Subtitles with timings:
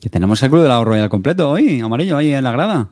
[0.00, 2.88] Que tenemos el club de la Royal completo hoy, amarillo, ahí en la grada.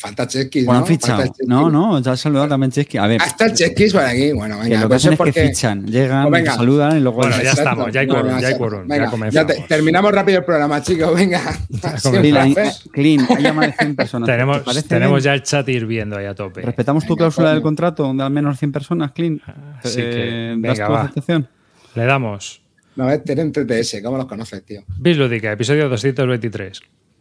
[0.00, 0.86] Falta Chesky, Bueno, ¿no?
[0.86, 1.18] fichado.
[1.22, 1.34] Falta.
[1.46, 2.98] No, no, ya ha saludado también Chesky.
[2.98, 4.32] A ver, Ah, está Chesky por aquí.
[4.32, 5.48] Bueno, que venga, lo que pues hacen es es que porque...
[5.48, 6.54] fichan, llegan, Pues venga.
[6.54, 7.16] saludan y luego...
[7.18, 7.62] Bueno, ya Exacto.
[7.62, 10.44] estamos, ya hay quórum, no, ya hay ya- quórum, ya venga, te- terminamos rápido el
[10.44, 11.40] programa, chicos, venga.
[12.04, 12.90] Un Clean, hay- placer.
[12.92, 14.26] Clean, hay más de 100 personas.
[14.28, 15.24] ¿Te Tenemos, tenemos bien?
[15.24, 16.62] ya el chat hirviendo ahí a tope.
[16.62, 19.40] ¿Respetamos tu cláusula del contrato de al menos 100 personas, Clean?
[19.82, 21.00] Así que, Eh, ¿Das venga, tu va.
[21.02, 21.48] aceptación?
[21.96, 22.60] Le damos.
[22.98, 24.82] No, es tienen TTS, ¿cómo los conoces, tío?
[24.98, 26.80] Bislúdica, episodio 223.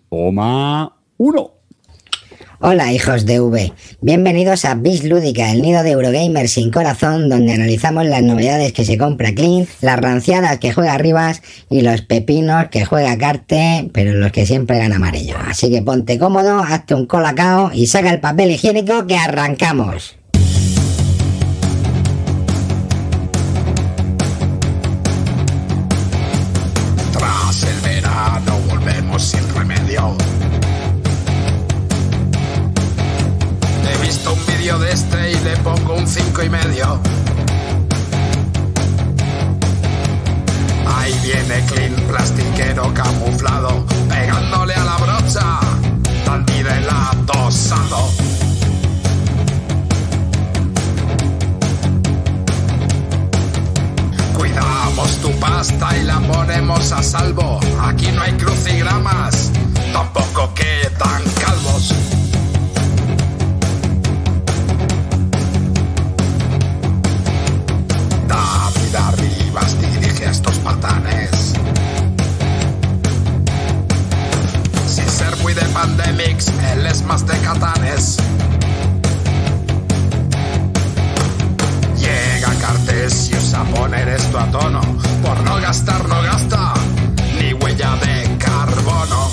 [0.09, 1.51] Toma uno.
[2.59, 7.53] Hola hijos de V, bienvenidos a Bis Lúdica, el nido de Eurogamer sin corazón, donde
[7.53, 12.69] analizamos las novedades que se compra Clean, las ranciadas que juega Rivas y los pepinos
[12.71, 15.35] que juega Carte, pero los que siempre gana amarillo.
[15.45, 20.17] Así que ponte cómodo, hazte un colacao y saca el papel higiénico que arrancamos.
[36.43, 36.99] Y medio.
[40.85, 45.59] Ahí viene Clean, plastiquero camuflado, pegándole a la brocha,
[46.25, 48.09] la tosando.
[54.37, 57.59] Cuidamos tu pasta y la ponemos a salvo.
[57.81, 59.51] Aquí no hay crucigramas,
[59.91, 61.36] tampoco quedan
[70.67, 71.53] patanes.
[74.85, 78.17] Sin ser muy de pandemics, él es más de catanes.
[81.95, 84.81] Llega Cartesius a poner esto a tono.
[85.23, 86.73] Por no gastar, no gasta
[87.39, 89.29] ni huella de carbono.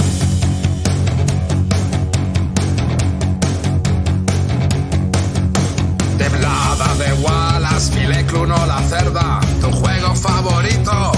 [6.17, 9.41] Teblada de Wallace, Filecluno la cerda.
[9.61, 11.14] Tu juego favorito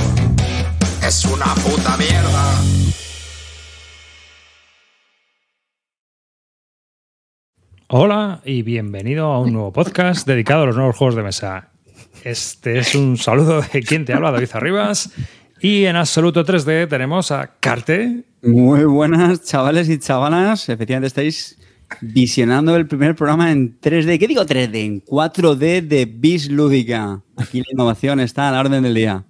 [1.06, 2.60] es una puta mierda.
[7.88, 11.70] Hola y bienvenido a un nuevo podcast dedicado a los nuevos juegos de mesa.
[12.24, 15.12] Este es un saludo de quien te habla, David Arribas.
[15.60, 18.24] Y en absoluto 3D tenemos a Carte.
[18.42, 20.68] Muy buenas, chavales y chavalas.
[20.68, 21.56] Efectivamente, estáis
[22.00, 24.18] visionando el primer programa en 3D.
[24.18, 24.74] ¿Qué digo 3D?
[24.84, 27.22] En 4D de Bis Lúdica.
[27.36, 29.24] Aquí la innovación está a la orden del día.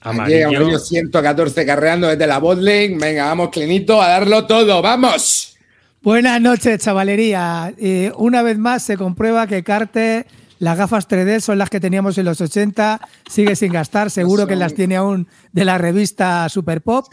[0.00, 0.48] Aquí Amarillo.
[0.48, 2.96] Amarillo 114 carreando desde la botlane.
[2.98, 4.82] Venga, vamos, Clinito, a darlo todo.
[4.82, 5.56] ¡Vamos!
[6.02, 7.74] Buenas noches, chavalería.
[7.78, 10.26] Eh, una vez más se comprueba que Carte,
[10.58, 14.56] las gafas 3D son las que teníamos en los 80, sigue sin gastar, seguro que
[14.56, 17.06] las tiene aún de la revista Super Pop.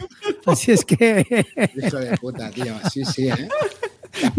[0.46, 1.26] Así es que
[1.76, 2.74] Hijo de puta, tío.
[2.92, 3.48] Sí, sí, ¿eh?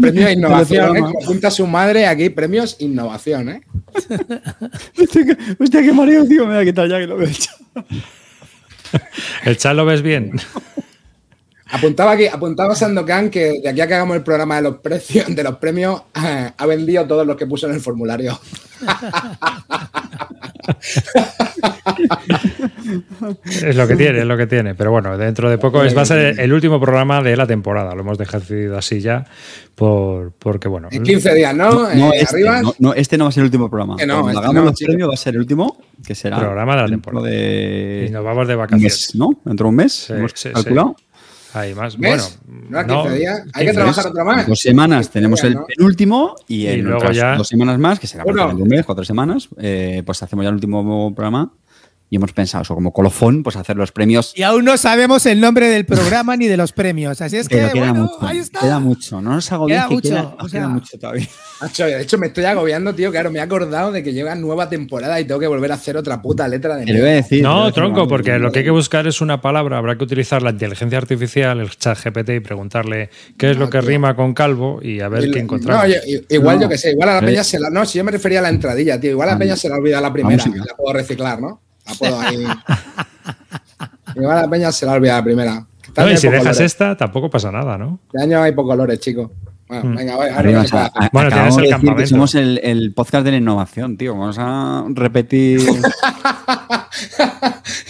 [0.00, 1.00] Premios innovación, ¿eh?
[1.00, 3.60] Como apunta su madre aquí, premios innovación, ¿eh?
[5.60, 6.46] Hostia, qué mareo, tío.
[6.46, 7.50] Me voy a quitar ya que lo veo hecho.
[9.44, 10.32] ¿El chat lo ves bien?
[11.70, 15.26] Apuntaba aquí, apuntaba Sandokan que de aquí a que hagamos el programa de los precios,
[15.34, 18.38] de los premios, eh, ha vendido todos los que puso en el formulario.
[23.44, 24.74] Es lo que tiene, es lo que tiene.
[24.74, 27.94] Pero bueno, dentro de poco es, va a ser el último programa de la temporada.
[27.94, 28.44] Lo hemos dejado
[28.76, 29.24] así ya
[29.74, 30.88] por, porque, bueno.
[30.90, 31.92] En 15 días, ¿no?
[31.94, 32.62] No, Eh, este, arriba.
[32.62, 33.96] no, no, este no va a ser el último programa.
[33.96, 34.88] Que no, Cuando este hagamos no, los chico.
[34.88, 37.26] premios va a ser el último, que será Programa de la temporada.
[37.26, 38.82] de Y nos vamos de vacaciones.
[38.84, 39.30] mes, ¿no?
[39.44, 40.96] Dentro de un mes, Sí, hemos sí, calculado.
[41.74, 41.98] Más.
[41.98, 42.38] ¿Ves?
[42.46, 43.38] Bueno, no, a 15 días.
[43.52, 44.46] Hay que 15 trabajar otro más.
[44.46, 45.66] Dos semanas 15 tenemos días, el ¿no?
[45.66, 48.48] penúltimo y, Y en luego otras ya- dos semanas más, que será Bueno.
[48.48, 51.52] un mes, cuatro semanas, eh, pues hacemos ya el último programa
[52.08, 54.32] y hemos pensado eso como colofón, pues hacer los premios.
[54.36, 57.20] y aún no sabemos el nombre del programa ni de los premios.
[57.20, 58.60] Así es que Pero queda bueno, mucho, ahí está.
[58.60, 61.26] queda mucho, no nos hago Queda que mucho, queda, o queda sea- mucho todavía.
[61.60, 63.10] Macho, de hecho, me estoy agobiando, tío.
[63.10, 65.96] Claro, me he acordado de que llega nueva temporada y tengo que volver a hacer
[65.96, 67.42] otra puta letra de Te lo voy a decir.
[67.42, 69.78] No, tronco, porque lo que hay que buscar es una palabra.
[69.78, 73.08] Habrá que utilizar la inteligencia artificial, el chat GPT, y preguntarle
[73.38, 73.88] qué es lo que tío.
[73.88, 75.86] rima con calvo y a ver Y- qué No, encontramos.
[75.88, 76.62] yo- igual No.
[76.64, 77.30] yo que sé, igual a la Eh.
[77.30, 77.70] peña se la.
[77.70, 79.10] No, si yo me refería a la entradilla, tío.
[79.12, 80.44] Igual a la Ah, peña se la olvida la primera.
[80.46, 81.62] La puedo reciclar, ¿no?
[81.86, 82.46] La puedo ahí.
[84.16, 85.66] igual a la peña se la olvida la primera.
[85.86, 86.60] Este No, y si dejas colores.
[86.60, 88.00] esta, tampoco pasa nada, ¿no?
[88.12, 89.30] Este año hay pocos colores, chicos.
[89.68, 89.96] Bueno, Mm.
[89.96, 91.64] venga, voy, a ver Arriba, qué se puede a- Bueno, acabamos tienes el de decir
[91.64, 92.08] que campamento.
[92.10, 94.12] somos el, el podcast de la innovación, tío.
[94.16, 95.60] Vamos a repetir.
[95.66, 96.86] ¿Cómo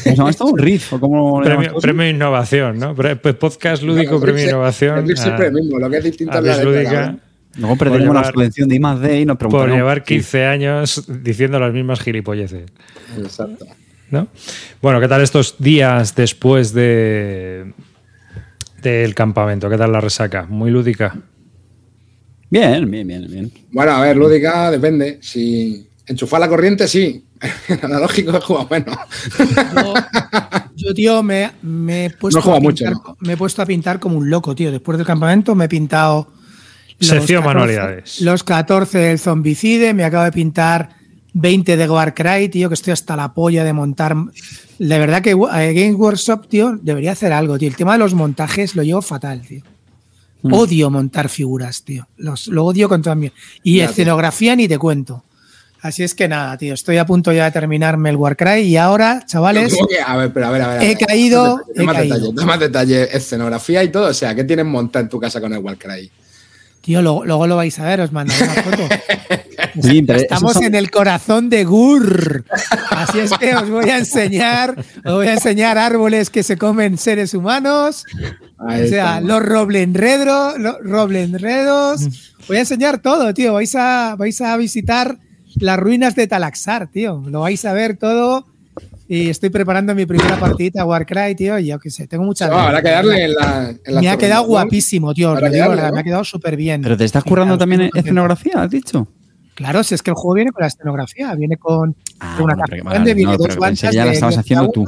[0.02, 0.46] se llama esto?
[0.46, 0.92] ¿Un riff?
[0.92, 2.94] ¿O cómo Premio, premio Innovación, ¿no?
[2.94, 4.98] Pues podcast lúdico, el premio Innovación.
[5.00, 6.62] El riff siempre el mismo, lo que es distinto a la.
[6.62, 7.16] Lúdica.
[7.58, 9.76] Luego perderemos la subvención de I más D y nos por preguntarán.
[9.76, 12.70] llevar 15 años diciendo las mismas gilipolleces.
[13.18, 13.66] Exacto.
[14.10, 14.28] ¿No?
[14.82, 17.72] Bueno, ¿qué tal estos días después de
[18.82, 19.68] del campamento?
[19.68, 20.46] ¿Qué tal la resaca?
[20.48, 21.16] ¿Muy lúdica?
[22.50, 23.52] Bien, bien, bien, bien.
[23.72, 25.18] Bueno, a ver, lúdica depende.
[25.20, 27.24] Si enchufar la corriente, sí.
[27.82, 28.96] Analógico es juego bueno.
[29.38, 29.94] Yo,
[30.74, 33.16] yo, tío, me, me he puesto No juega a mucho, pintar, ¿no?
[33.20, 34.70] me he puesto a pintar como un loco, tío.
[34.70, 36.32] Después del campamento me he pintado
[36.98, 38.20] los Sección manualidades.
[38.22, 40.90] Los 14 del zombicide, me acabo de pintar
[41.38, 44.16] 20 de Warcry, tío, que estoy hasta la polla de montar.
[44.78, 47.68] De verdad que eh, Game Workshop, tío, debería hacer algo, tío.
[47.68, 49.60] El tema de los montajes lo llevo fatal, tío.
[50.42, 50.52] Hmm.
[50.54, 52.08] Odio montar figuras, tío.
[52.16, 53.30] Los, lo odio con toda mi.
[53.62, 53.90] Y Ya, tío.
[53.90, 55.24] escenografía ni te cuento.
[55.82, 56.72] Así es que nada, tío.
[56.72, 59.76] Estoy a punto ya de terminarme el Warcry y ahora, chavales.
[60.06, 60.82] A ver, pero a ver, a ver.
[60.84, 62.14] He caído, Da he más caído.
[62.16, 64.06] detalles, da más detalles, escenografía y todo.
[64.08, 66.10] O sea, ¿qué tienes montado en tu casa con el Warcry?
[66.86, 68.82] Tío, luego, luego lo vais a ver, os mandaré una foto.
[69.82, 72.44] Sí, Estamos son- en el corazón de Gur.
[72.90, 74.74] Así es que os voy a enseñar,
[75.04, 78.04] os voy a enseñar árboles que se comen seres humanos.
[78.58, 79.28] Ahí o sea, estamos.
[79.28, 82.08] los roblenredros, los roblenredos.
[82.48, 83.52] Voy a enseñar todo, tío.
[83.52, 85.18] Vais a, vais a visitar
[85.56, 87.22] las ruinas de Talaxar, tío.
[87.26, 88.46] Lo vais a ver todo.
[89.08, 91.58] Y estoy preparando mi primera partidita a Warcry, tío.
[91.58, 93.70] Y yo qué sé, tengo muchas No, habrá que darle en la.
[93.84, 95.34] en la Me ha quedado guapísimo, tío.
[95.36, 96.82] Me ha quedado súper bien.
[96.82, 99.06] Pero te estás Y currando claro, también escenografía, has dicho.
[99.54, 102.82] Claro, si es que el juego viene con la escenografía, viene con Ah, una pero-
[102.84, 104.84] grande, vale, viene no, dos que ya la de estabas 10 haciendo tú.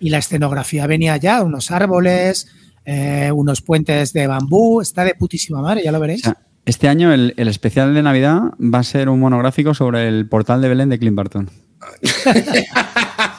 [0.00, 2.48] Y la escenografía venía ya, unos árboles,
[2.84, 6.22] eh, unos puentes de bambú, está de putísima madre, ya lo O veréis.
[6.22, 10.28] sea, este año el, el especial de Navidad va a ser un monográfico sobre el
[10.28, 11.48] portal de Belén de Clint Barton.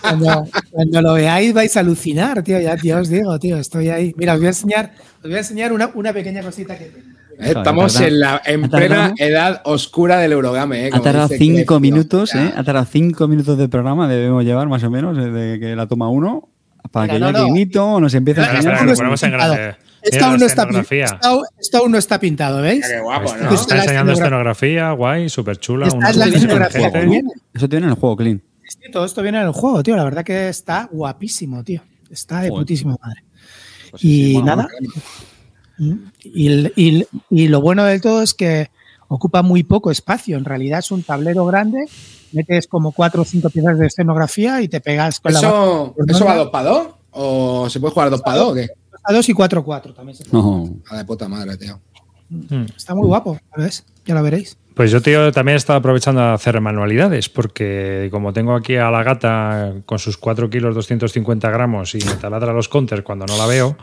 [0.02, 4.14] Cuando, cuando lo veáis vais a alucinar, tío, ya, ya os digo, tío, estoy ahí.
[4.18, 7.20] Mira, os voy a enseñar, os voy a enseñar una, una pequeña cosita que tengo.
[7.40, 10.88] Estamos en, la, en plena edad oscura del Eurogame.
[10.88, 10.90] ¿eh?
[10.92, 12.52] Ha tardado dice cinco minutos, ¿eh?
[12.54, 16.10] Ha tardado cinco minutos de programa, debemos llevar más o menos, desde que la toma
[16.10, 16.49] uno,
[16.92, 17.46] para Mira, que no, no.
[17.46, 18.86] Clinito nos empiece a enseñar.
[18.86, 19.76] lo ponemos en grande.
[20.02, 22.88] Esto aún, no está, esto esto aún no está pintado, ¿veis?
[22.88, 24.14] Qué guapo, Está, enseñando escenografía.
[24.14, 25.88] escenografía, guay, súper chula.
[25.88, 27.58] Esta es la Eso tiene en el escenografía juego, que.
[27.58, 28.42] Eso tiene en el juego, Clean.
[28.70, 29.98] Sí, todo esto viene en el juego, tío.
[29.98, 31.82] La verdad que está guapísimo, tío.
[32.10, 32.62] Está de Joder.
[32.62, 33.24] putísima madre.
[33.92, 34.68] Pues y sí, nada.
[35.78, 35.94] Mm.
[36.24, 38.70] Y, y- y lo bueno del todo es que
[39.10, 40.38] ocupa muy poco espacio.
[40.38, 41.86] En realidad es un tablero grande.
[42.32, 46.10] Metes como cuatro o cinco piezas de escenografía y te pegas con la ¿Eso, Pues
[46.16, 46.40] ¿Eso va no.
[46.46, 46.88] dos para dos?
[47.12, 48.70] ¿O se puede jugar dos para dos o qué?
[49.04, 50.16] a dos y cuatro cuatro también.
[50.16, 50.72] se puede.
[50.90, 51.80] A de puta madre, tío.
[52.30, 52.66] Mm.
[52.78, 53.84] Está muy guapo, ¿sabes?
[54.06, 54.58] Ya lo veréis.
[54.76, 58.90] Pues yo, tío, también he estado aprovechando a hacer manualidades, porque como tengo aquí a
[58.92, 63.36] la gata con sus 4 kilos 250 gramos y me taladra los counters cuando no
[63.38, 63.76] la veo,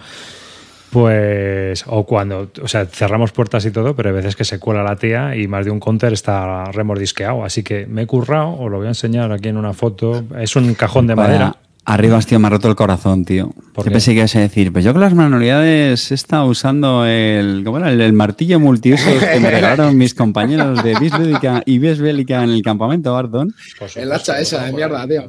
[0.91, 4.83] pues, o cuando, o sea, cerramos puertas y todo, pero hay veces que se cuela
[4.83, 7.45] la tía y más de un counter está remordisqueado.
[7.45, 10.25] Así que me he currado, os lo voy a enseñar aquí en una foto.
[10.39, 11.57] Es un cajón de madera.
[11.89, 13.53] Arriba, tío, me ha roto el corazón, tío.
[13.73, 13.91] ¿Por Yo qué?
[13.93, 17.79] pensé que ibas a decir, pues yo con las manualidades he estado usando el, ¿cómo
[17.79, 17.93] era?
[17.93, 22.43] el, el martillo multiusos que me regalaron mis compañeros de Bis Lúdica y Bis Bélica
[22.43, 23.55] en el campamento Barton.
[23.79, 25.29] Por El hacha esa de mierda, tío.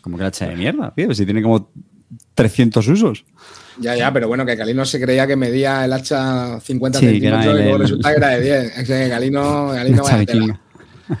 [0.00, 1.14] Como que la hacha de mierda, tío.
[1.14, 1.70] Si tiene como
[2.34, 3.24] 300 usos.
[3.78, 7.26] Ya, ya, pero bueno, que Calino se creía que medía el hacha 50 Sí, que
[7.28, 8.78] era centímetros y luego el- resulta que era de 10.
[8.78, 10.60] Es que Calino, Calino vaya tela.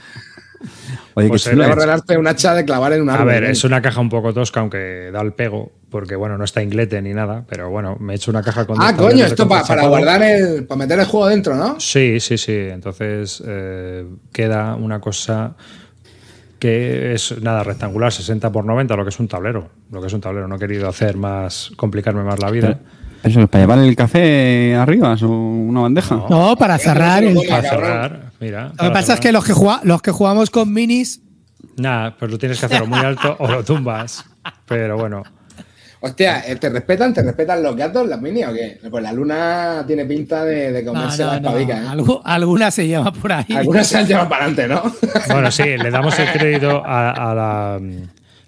[1.14, 2.16] Oye, Pues a es.
[2.16, 3.26] un hacha de clavar en un A árbol.
[3.26, 3.50] ver, ¿eh?
[3.50, 7.02] es una caja un poco tosca, aunque da el pego, porque bueno, no está inglete
[7.02, 8.78] ni nada, pero bueno, me he hecho una caja con.
[8.80, 10.64] Ah, coño, esto pa- para guardar el.
[10.64, 11.78] para meter el juego dentro, ¿no?
[11.80, 12.52] Sí, sí, sí.
[12.56, 15.54] Entonces eh, queda una cosa
[16.62, 19.68] que es nada rectangular, 60 por 90, lo que es un tablero.
[19.90, 20.46] Lo que es un tablero.
[20.46, 22.78] No he querido hacer más, complicarme más la vida.
[23.24, 26.22] Eso es para llevar el café arriba, es una bandeja.
[26.30, 27.24] No, para cerrar.
[27.24, 28.72] el- Para cerrar, mira.
[28.78, 29.52] Lo que pasa es que los que,
[29.82, 31.20] los que jugamos con minis,
[31.78, 34.24] Nada, pues lo tienes que hacer o muy alto o lo tumbas.
[34.66, 35.22] Pero bueno,
[36.04, 37.14] Hostia, eh, ¿te respetan?
[37.14, 38.78] ¿Te respetan los gatos, las mini o qué?
[38.90, 41.86] Pues la luna tiene pinta de, de comerse no, la no, espavica, ¿eh?
[41.86, 43.46] algu- alguna se lleva por ahí.
[43.54, 44.82] Algunas se han llevado para adelante, ¿no?
[45.32, 47.74] Bueno, sí, le damos el crédito a, a la,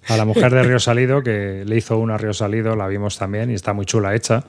[0.08, 3.16] a la mujer de Río Salido, que le hizo una a Río Salido, la vimos
[3.18, 4.42] también y está muy chula hecha.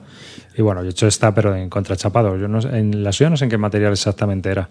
[0.56, 2.36] Y bueno, yo he hecho esta, pero en contrachapado.
[2.36, 4.68] Yo no, sé- en la suya no sé en qué material exactamente era.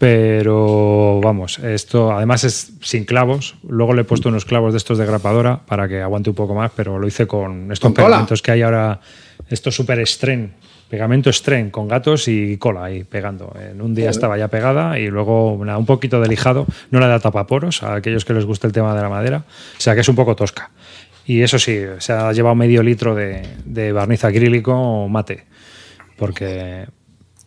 [0.00, 3.56] Pero vamos, esto además es sin clavos.
[3.68, 6.54] Luego le he puesto unos clavos de estos de grapadora para que aguante un poco
[6.54, 8.06] más, pero lo hice con estos ¿Con cola?
[8.06, 9.00] pegamentos que hay ahora,
[9.50, 10.54] estos super stren,
[10.88, 13.54] pegamento stren con gatos y cola ahí pegando.
[13.60, 16.64] En un día estaba ya pegada y luego nada, un poquito de lijado.
[16.90, 19.44] No le da tapaporos a aquellos que les gusta el tema de la madera,
[19.76, 20.70] o sea que es un poco tosca.
[21.26, 25.44] Y eso sí, se ha llevado medio litro de, de barniz acrílico mate,
[26.16, 26.86] porque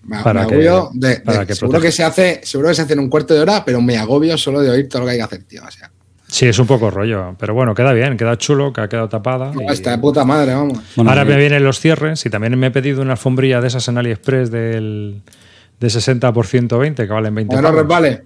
[0.05, 1.87] Me, Para me que- agobio de- para de- que seguro proteja.
[1.87, 4.37] que se hace, seguro que se hace en un cuarto de hora, pero me agobio
[4.37, 5.61] solo de oír todo lo que hay que hacer, tío.
[5.65, 5.89] O sea,
[6.27, 9.51] Sí, es un poco rollo, pero bueno, queda bien, queda chulo, que ha quedado tapada.
[9.57, 10.79] y- Está de puta madre, vamos.
[10.95, 13.87] Bueno, Ahora me vienen los cierres y también me he pedido una alfombrilla de esas
[13.87, 15.21] en AliExpress del,
[15.79, 17.81] de 60 por 120 que valen 20 Que no pavos.
[17.81, 18.23] resbale.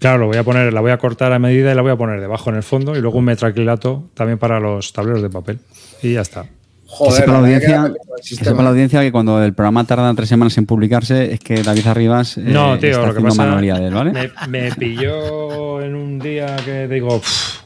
[0.00, 1.96] Claro, lo voy a poner, la voy a cortar a medida y la voy a
[1.96, 5.58] poner debajo en el fondo y luego un metraquilato también para los tableros de papel.
[6.02, 6.44] Y ya está.
[6.96, 10.28] Que Joder, sepa, la audiencia, que sepa la audiencia que cuando el programa tarda tres
[10.28, 13.42] semanas en publicarse es que David Arribas eh, No, tío, está lo que haciendo pasa
[13.44, 14.12] manualidades, ¿vale?
[14.12, 17.58] me, me pilló en un día que digo, "Pff,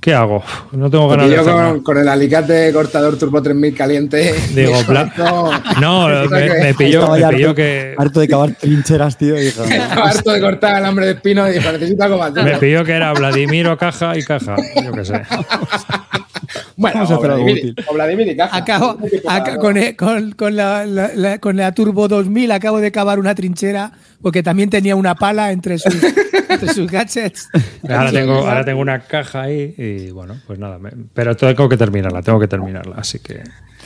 [0.00, 0.42] ¿qué hago?
[0.72, 1.74] No tengo ganas de con, nada".
[1.84, 4.34] con el alicate cortador Turbo 3000 caliente.
[4.54, 9.18] Digo, hijo, pla- esto- No, me, pilló, me pilló harto, que harto de cavar trincheras,
[9.18, 9.34] tío.
[9.34, 12.32] dijo, harto de cortar al hombre de espino y dijo, necesito algo más.
[12.32, 15.20] me pilló que era Vladimiro caja y caja, yo qué sé.
[16.80, 17.74] Bueno, Vamos a o hacer algo útil.
[17.88, 18.56] o Vladimir y caja.
[18.56, 23.18] Acabo, para- con, con- con la, la- la- con la Turbo 2000 acabo de cavar
[23.18, 25.94] una trinchera porque también tenía una pala entre sus,
[26.48, 27.48] entre sus gadgets.
[27.88, 31.76] Ahora tengo, ahora tengo una caja ahí y bueno, pues nada, me- pero tengo que
[31.76, 33.42] terminarla, tengo que terminarla, así que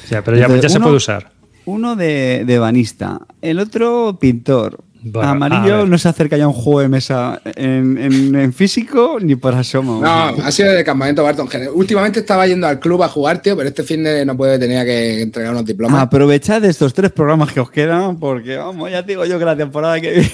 [0.09, 1.33] ya, pero ya, Entonces, ya se puede usar.
[1.67, 4.79] Uno de, de banista, el otro pintor.
[5.07, 9.19] Bueno, Amarillo no se acerca ya a un juego de mesa en, en- en físico
[9.21, 10.01] ni por asomo.
[10.01, 11.49] No, ha sido de campamento Barton.
[11.75, 14.83] Últimamente estaba yendo al club a jugar, tío, pero este fin de no puede, tenía
[14.85, 16.01] que entregar unos diplomas.
[16.03, 19.45] Aprovechad de estos tres programas que os quedan porque, vamos, ya te digo yo que
[19.45, 20.33] la temporada que viene...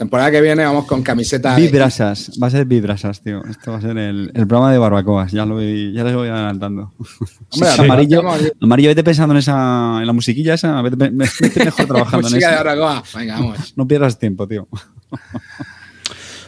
[0.00, 1.54] Temporada que viene vamos con camiseta.
[1.54, 3.44] de- Vibrasas, va a ser Vibrasas, tío.
[3.44, 6.26] Esto va a ser el, el programa de barbacoas, ya lo voy, ya les voy
[6.28, 6.94] adelantando.
[7.50, 8.22] Hombre, Sí, amarillo,
[8.62, 12.32] amarillo, vete pensando en esa, en la musiquilla esa, vete, ve- vete mejor trabajando en
[12.32, 12.60] Música de eso.
[12.62, 13.02] Aragoa.
[13.14, 13.72] Venga, vamos.
[13.76, 14.66] No pierdas tiempo, tío.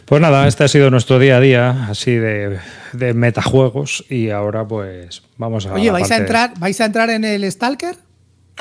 [0.05, 2.57] Pues nada, este ha sido nuestro día a día, así de,
[2.93, 7.23] de metajuegos y ahora pues vamos a Oye, ¿vais a entrar, ¿vais a entrar en
[7.23, 7.95] el Stalker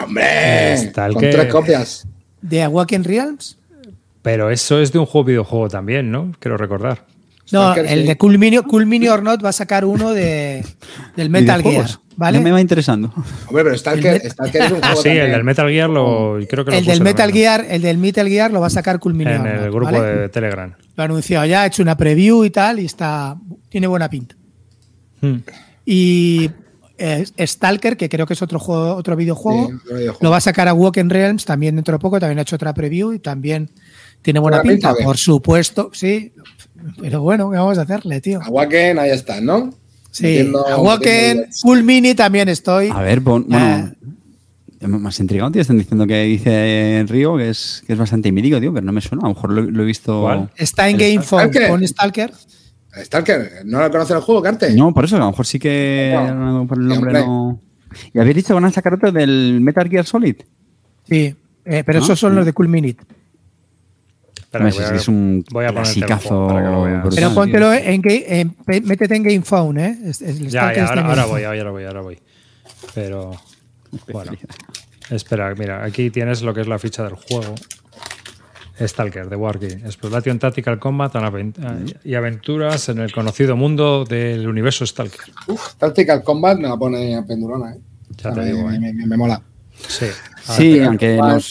[0.02, 0.92] ¡Hombre!
[1.14, 2.06] Con tres copias.
[2.42, 3.58] de Awaken Realms?
[4.22, 6.32] Pero eso es de un juego videojuego también, ¿no?
[6.38, 7.04] Quiero recordar.
[7.50, 8.06] No, Stalker, el sí.
[8.06, 10.64] de Cool Mini, Cool Mini or Not va a sacar uno de,
[11.16, 11.86] del Metal Gear.
[12.16, 12.38] ¿vale?
[12.38, 13.12] Ya me va interesando.
[13.46, 14.34] Hombre, pero Stalker, es
[14.70, 17.32] un Ah, juego sí, el del Metal Gear lo creo que lo El del Metal
[17.32, 19.70] Gear, el del Metal Gear lo va a sacar Cool Mini en or el Not,
[19.74, 20.00] grupo ¿vale?
[20.00, 20.72] de Telegram.
[20.96, 23.36] Lo ha anunciado ya, ha hecho una preview y tal, y está.
[23.68, 24.36] Tiene buena pinta.
[25.20, 25.38] Hmm.
[25.84, 26.50] Y
[26.98, 30.18] eh, Stalker, que creo que es otro juego, otro videojuego, Sí, otro videojuego.
[30.22, 32.72] lo va a sacar a Walken Realms también dentro de poco, también ha hecho otra
[32.72, 33.70] preview y también
[34.22, 36.32] tiene buena ¿Buena pinta por supuesto, sí.
[37.00, 38.40] Pero bueno, ¿qué vamos a hacerle, tío?
[38.42, 39.72] Awaken, ahí está, ¿no?
[40.10, 42.88] Sí, Metiendo- a Walken, metiendo- Cool Mini también estoy.
[42.92, 43.92] A ver, pon- bueno,
[44.80, 44.86] Eh.
[44.88, 45.62] más intrigado, tío.
[45.62, 49.00] Están diciendo que dice Río que es, que es bastante mítico, tío, pero no me
[49.00, 49.22] suena.
[49.24, 50.22] A lo mejor lo, lo he visto.
[50.22, 50.50] ¿Cuál?
[50.56, 51.68] Está en el Game Phone Stalker.
[51.70, 52.32] con Stalker.
[53.04, 54.74] Stalker, ¿no lo conoce el juego, Carte?
[54.74, 56.34] No, por eso, a lo mejor sí que No.
[56.34, 57.58] no, por el nombre no.
[58.12, 60.36] ¿Y habéis dicho que van a sacar otro del Metal Gear Solid?
[61.08, 62.36] Sí, eh, pero Ah, esos son sí.
[62.36, 62.96] los de Cool Mini.
[64.58, 67.00] Espera, sí, a- es un voy a clasicazo para que lo veas.
[67.02, 67.16] brutal.
[67.16, 69.98] Pero póntelo en, en- pe- métete en Game Phone, ¿eh?
[70.04, 72.18] Es- es- el Ya, ya, ahora, en voy, ahora voy, ahora voy.
[72.94, 73.32] Pero
[74.12, 74.32] bueno.
[75.10, 77.54] Espera, mira, aquí tienes lo que es la ficha del juego.
[78.80, 79.74] Stalker, de Wargame.
[79.84, 81.54] Exploration Tactical Combat aven-
[82.04, 85.20] y aventuras en el conocido mundo del universo Stalker.
[85.46, 87.78] Uf, Tactical Combat me la pone a pendulona, ¿eh?
[88.16, 88.92] Ya te me, digo, me, ¿eh?
[88.92, 89.40] me- me mola.
[89.88, 90.06] Sí.
[90.42, 91.42] Sí, aunque vale.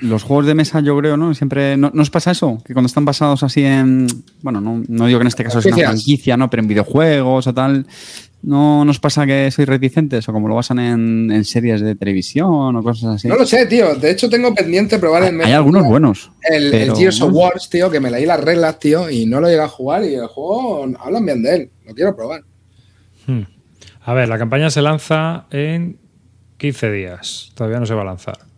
[0.00, 1.34] Los, juegos de mesa, yo creo, ¿no?
[1.34, 1.76] Siempre.
[1.76, 2.62] ¿No, ¿no os pasa eso?
[2.64, 4.06] Que cuando están basados así en.
[4.42, 6.48] Bueno, no, no digo que en este caso es una franquicia, ¿no?
[6.48, 7.86] Pero en videojuegos o tal.
[8.42, 10.26] ¿No nos pasa que sois reticentes?
[10.26, 13.28] O como lo basan en, en series de televisión o cosas así.
[13.28, 13.94] No lo sé, tío.
[13.96, 16.30] De hecho, tengo pendiente probar el Hay algunos buenos.
[16.48, 19.40] El, el pero- Gears of Wars, tío, que me leí las reglas, tío, y no
[19.40, 21.70] lo llegué a jugar y el juego hablan bien de él.
[21.86, 22.42] Lo quiero probar.
[23.26, 23.42] Hmm.
[24.02, 25.98] A ver, la campaña se lanza en
[26.56, 27.52] 15 días.
[27.54, 28.49] Todavía no se va a lanzar.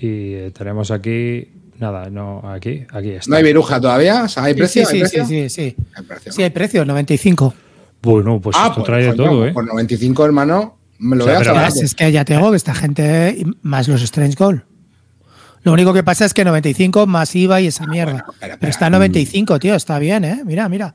[0.00, 1.48] Y tenemos aquí.
[1.78, 3.30] Nada, no, aquí, aquí está.
[3.30, 4.24] No hay viruja todavía.
[4.24, 4.86] O sea, ¿hay Sí, precio?
[4.86, 5.26] sí, ¿Hay sí, precio?
[5.26, 5.76] sí, sí, sí.
[5.94, 6.32] Hay precio.
[6.32, 7.54] Sí, hay precio, 95.
[8.02, 9.52] Bueno, pues esto trae de todo, ¿eh?
[9.52, 12.50] Por 95, hermano, me lo O sea, voy a pero- es que ya te digo
[12.50, 14.62] que esta gente, más los Strange Gold.
[15.62, 18.12] Lo único que pasa es que 95 más IVA y esa mierda.
[18.18, 18.56] espera, espera.
[18.58, 20.42] Pero está 95, tío, está bien, ¿eh?
[20.44, 20.94] Mira, mira.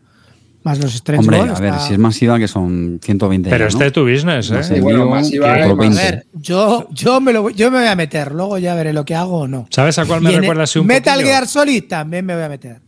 [0.66, 3.50] Más los Strange Hombre, a ver, está- si es masiva, que son 120.
[3.52, 3.86] Pero ya, este ¿no?
[3.86, 4.64] es tu business, ¿eh?
[4.64, 5.98] Sí, bueno, masiva es más- A 20.
[6.02, 9.06] ver, yo, yo, me lo, voy- yo me voy a meter, luego ya veré lo
[9.06, 9.68] que hago o no.
[9.70, 11.30] ¿Sabes a cuál me recuerda así un Metal poquillo?
[11.32, 12.82] Gear Solid también me voy a meter.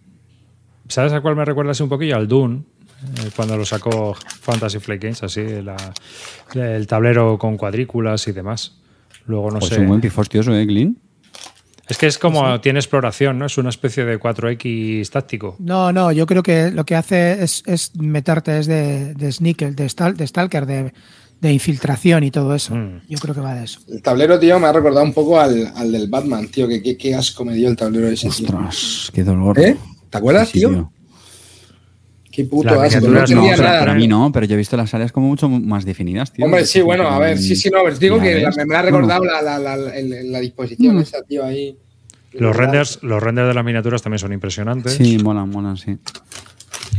[0.87, 2.15] ¿Sabes a cuál me recuerda así un poquillo?
[2.15, 2.63] Al Dune,
[3.19, 5.93] eh, cuando lo sacó Fantasy Flight Games, así, la-
[6.55, 8.73] el tablero con cuadrículas y demás.
[9.27, 9.81] Luego no Pues sé.
[9.81, 10.97] un buen pifostioso, ¿eh, Glyn?
[11.89, 13.45] Es que es como tiene exploración, ¿no?
[13.45, 15.55] Es una especie de 4X táctico.
[15.59, 19.75] No, no, yo creo que lo que hace es, es meterte, es de, de sneaker,
[19.75, 20.93] de, stal- de stalker, de,
[21.39, 22.75] de infiltración y todo eso.
[22.75, 23.01] Mm.
[23.07, 23.79] Yo creo que va de eso.
[23.87, 26.67] El tablero, tío, me ha recordado un poco al, al del Batman, tío.
[26.67, 28.47] Que qué, qué asco me dio el tablero ese, tío.
[28.47, 29.57] Ostras, qué dolor.
[29.59, 29.77] ¿Eh?
[30.09, 30.69] ¿Te acuerdas, Sí, tío?
[30.69, 30.91] tío.
[32.37, 33.79] Qué puto Las asco, no miniaturas no, entendía pero nada.
[33.79, 36.45] Para mí no, pero yo he visto las áreas como mucho más definidas, tío.
[36.45, 39.25] Hombre, sí, bueno, a ver, sí, sí, no, pero digo que la- me ha recordado
[39.25, 41.75] la, la, la, la- el- la disposición esa, tío, ahí.
[42.33, 44.93] Los renders, los renders de las miniaturas también son impresionantes.
[44.93, 45.97] Sí, molan, molan, sí.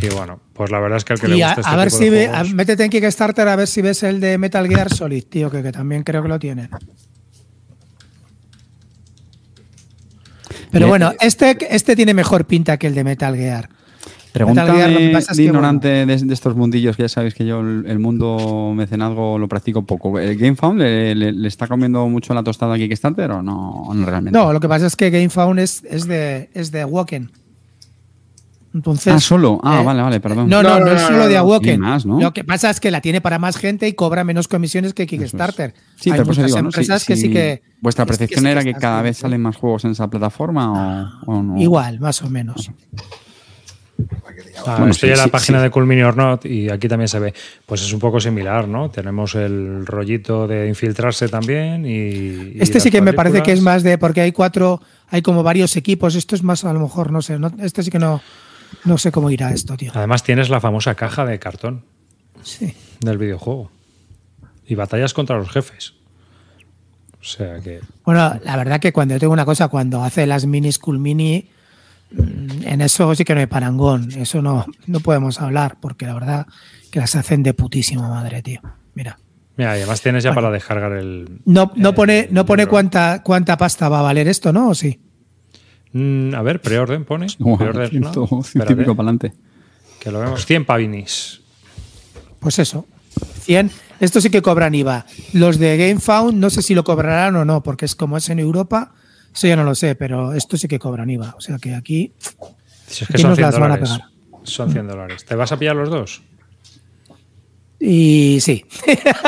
[0.03, 1.77] Y bueno, pues la verdad es que al que le Y a, gusta este a
[1.77, 4.19] ver tipo si de ve, juegos- a- métete en Kickstarter a ver si ves el
[4.21, 6.69] de Metal Gear Solid, tío, que, que también creo que lo tienen.
[10.71, 13.69] Pero bueno, este, este tiene mejor pinta que el de Metal Gear.
[14.39, 17.03] Pregúntame Metal Gear, lo que pasa es de que, ignorante de, de estos mundillos, que
[17.03, 20.19] ya sabéis que yo el, el mundo mecenazgo lo practico poco.
[20.19, 24.07] ¿El GameFound le, le- le está comiendo mucho la tostada aquí Kickstarter o no, no
[24.07, 24.39] realmente?
[24.39, 27.31] No, lo que pasa es que GameFound es, es de, es de Awoken.
[28.75, 29.59] Entonces, Ah, solo.
[29.65, 30.49] Ah, eh, vale, vale, perdón.
[30.49, 31.37] No, no, No, no, no, es solo no, de.
[31.39, 31.75] Awoken.
[31.75, 32.21] Y más, ¿no?
[32.21, 35.07] Lo que pasa es que la tiene para más gente y cobra menos comisiones que
[35.07, 35.73] Kickstarter.
[35.97, 37.63] Sí, Hay eso muchas digo, empresas que sí que.
[37.81, 41.33] ¿Vuestra que sí percepción era que cada vez salen más juegos en esa plataforma o,
[41.33, 41.59] o no?
[41.59, 42.71] Igual, más o menos.
[44.67, 45.63] Ah, Bueno, estoy sí, en la sí, página sí.
[45.65, 47.35] de Cool Mini or Not y aquí también se ve.
[47.67, 48.91] Pues es un poco similar, ¿no?
[48.91, 52.61] Tenemos el rollito de infiltrarse también y.
[52.61, 53.99] Este sí que me parece que es más de.
[53.99, 54.81] Porque hay cuatro.
[55.09, 56.15] Hay como varios equipos.
[56.15, 57.39] Esto es más, a lo mejor, no sé.
[57.39, 58.21] no- este sí que no.
[58.85, 59.91] No sé cómo irá esto, tío.
[59.95, 61.85] Además tienes la famosa caja de cartón
[62.43, 62.75] Sí.
[63.01, 63.71] del videojuego.
[64.67, 65.95] Y batallas contra los jefes.
[67.21, 67.81] O sea que.
[68.05, 71.58] Bueno, la verdad que cuando yo tengo una cosa, cuando hace las mini mm,
[72.11, 74.11] en eso sí que no hay parangón.
[74.17, 76.47] Eso no, no podemos hablar, porque la verdad
[76.91, 78.61] que las hacen de putísima madre, tío.
[78.95, 79.19] Mira.
[79.57, 80.43] Mira, y además tienes ya Bueno.
[80.43, 81.41] para descargar el.
[81.45, 84.69] No, no el pone, no pone cuánta, cuánta pasta va a valer esto, ¿no?
[84.69, 85.01] ¿O sí?
[85.93, 87.27] Mm, a ver, preorden pone.
[87.39, 88.13] Preorden, ¿no?
[88.67, 89.33] típico para adelante.
[90.01, 90.47] que lo vemos.
[90.47, 91.41] 100 pavinis.
[92.41, 92.87] Pues eso.
[93.43, 93.71] 100.
[94.01, 95.07] Estos sí que cobran IVA.
[95.33, 98.39] Los de GameFound no sé si lo cobrarán o no, porque es como es en
[98.39, 98.93] Europa.
[99.39, 101.33] Eso ya no lo sé, pero estos sí que cobran IVA.
[101.39, 102.13] O sea que aquí.
[102.89, 103.89] Si es que Aquí son nos 100 las van a dólares.
[103.91, 104.09] pegar.
[104.43, 105.25] Son 100 dólares.
[105.25, 106.23] ¿Te vas a pillar los dos?
[107.79, 108.65] Y sí.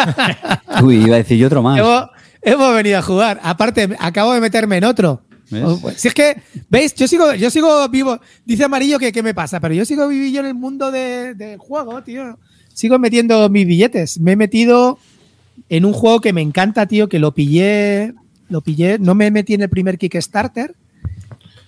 [0.82, 1.78] Uy, iba a decir yo otro más.
[1.78, 2.06] hemos,
[2.42, 3.38] hemos venido a jugar.
[3.42, 5.22] Aparte, acabo de meterme en otro.
[5.50, 5.62] ¿Ves?
[5.64, 6.94] Oh, pues, Si es que, ¿veis?
[6.94, 8.18] Yo sigo, yo sigo vivo.
[8.44, 11.58] Dice Amarillo que qué me pasa, pero yo sigo viviendo en el mundo de- del
[11.58, 12.38] juego, tío.
[12.74, 14.18] Sigo metiendo mis billetes.
[14.18, 14.98] Me he metido
[15.68, 18.14] en un juego que me encanta, tío, que lo pillé.
[18.50, 18.98] Lo pillé.
[18.98, 20.74] No me metí en el primer Kickstarter.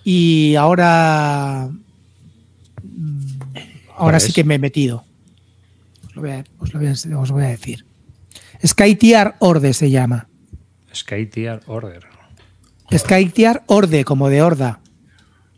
[0.03, 1.69] Y ahora.
[2.83, 3.25] mm,
[3.97, 4.33] Ahora sí es?
[4.33, 5.03] que me he metido.
[6.07, 7.85] Os lo voy a, os lo voy a- os voy a decir.
[8.65, 10.27] Skytier Orde se llama.
[10.93, 12.03] Sky Tier Order.
[12.95, 14.79] Skytier Orde, como de horda.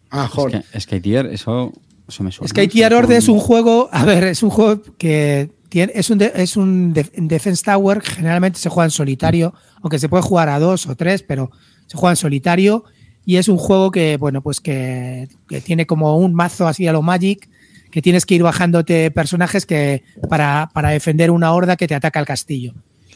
[0.09, 0.63] Ah, joder.
[0.71, 0.95] es que
[1.33, 1.73] eso,
[2.07, 2.47] eso me suena.
[2.47, 6.58] Skytier Orde es un juego, a ver, es un juego que es un, de- es
[6.58, 10.88] un def- Defense Tower, generalmente se juega en solitario, aunque se puede jugar a dos
[10.88, 11.51] o tres, pero
[11.88, 12.84] se juega en solitario
[13.25, 16.93] y es un juego que, bueno, pues que, que tiene como un mazo así a
[16.93, 17.49] lo Magic,
[17.91, 22.19] que tienes que ir bajándote personajes que para, para defender una horda que te ataca
[22.19, 22.73] al castillo.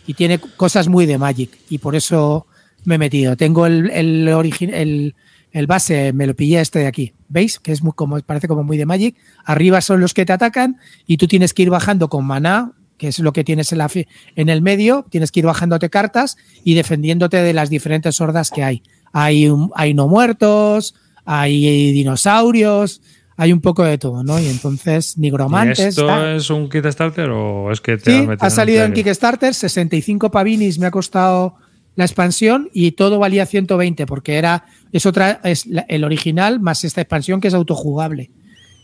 [0.07, 2.47] Y tiene cosas muy de Magic y por eso
[2.85, 3.35] me he metido.
[3.37, 5.15] Tengo el, el, el,
[5.51, 7.13] el base, me lo pillé este de aquí.
[7.27, 7.59] ¿Veis?
[7.59, 9.15] Que es muy como, parece como muy de Magic.
[9.45, 13.07] Arriba son los que te atacan y tú tienes que ir bajando con maná, que
[13.07, 13.89] es lo que tienes en, la,
[14.35, 15.05] en el medio.
[15.09, 18.83] Tienes que ir bajándote cartas y defendiéndote de las diferentes hordas que hay.
[19.13, 20.93] Hay, un- hay no muertos,
[21.25, 23.01] hay dinosaurios,
[23.37, 24.39] hay un poco de todo, ¿no?
[24.39, 25.79] Y entonces, ¿Y nigromantes.
[25.79, 26.35] esto tal.
[26.35, 29.05] es un kit starter o es que te has Sí, metido ha salido en trailer?
[29.05, 31.55] Kickstarter, 65 pavinis me ha costado
[31.99, 36.83] la expansión y todo valía 120 porque era es otra es la- el original más
[36.83, 38.31] esta expansión que es autojugable.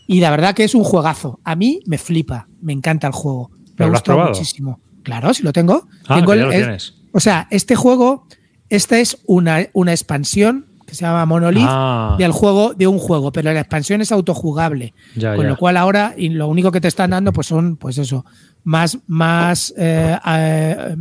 [0.06, 1.40] Y la verdad que es un juegazo.
[1.42, 3.50] A mí me flipa, me encanta el juego.
[3.50, 4.34] Me ¿Pero ha lo has gustado probado?
[4.34, 4.80] muchísimo.
[5.02, 5.88] Claro, si lo tengo.
[6.06, 8.26] Ah, tengo lo es- o sea, este juego,
[8.68, 12.14] esta es una, una expansión que se llama Monolith Ah.
[12.18, 14.94] del juego, de un juego, pero la expansión es autojugable.
[15.16, 15.50] Ya, con ya.
[15.50, 18.24] lo cual ahora y lo único que te están dando pues son pues eso,
[18.62, 20.94] más, más eh, eh,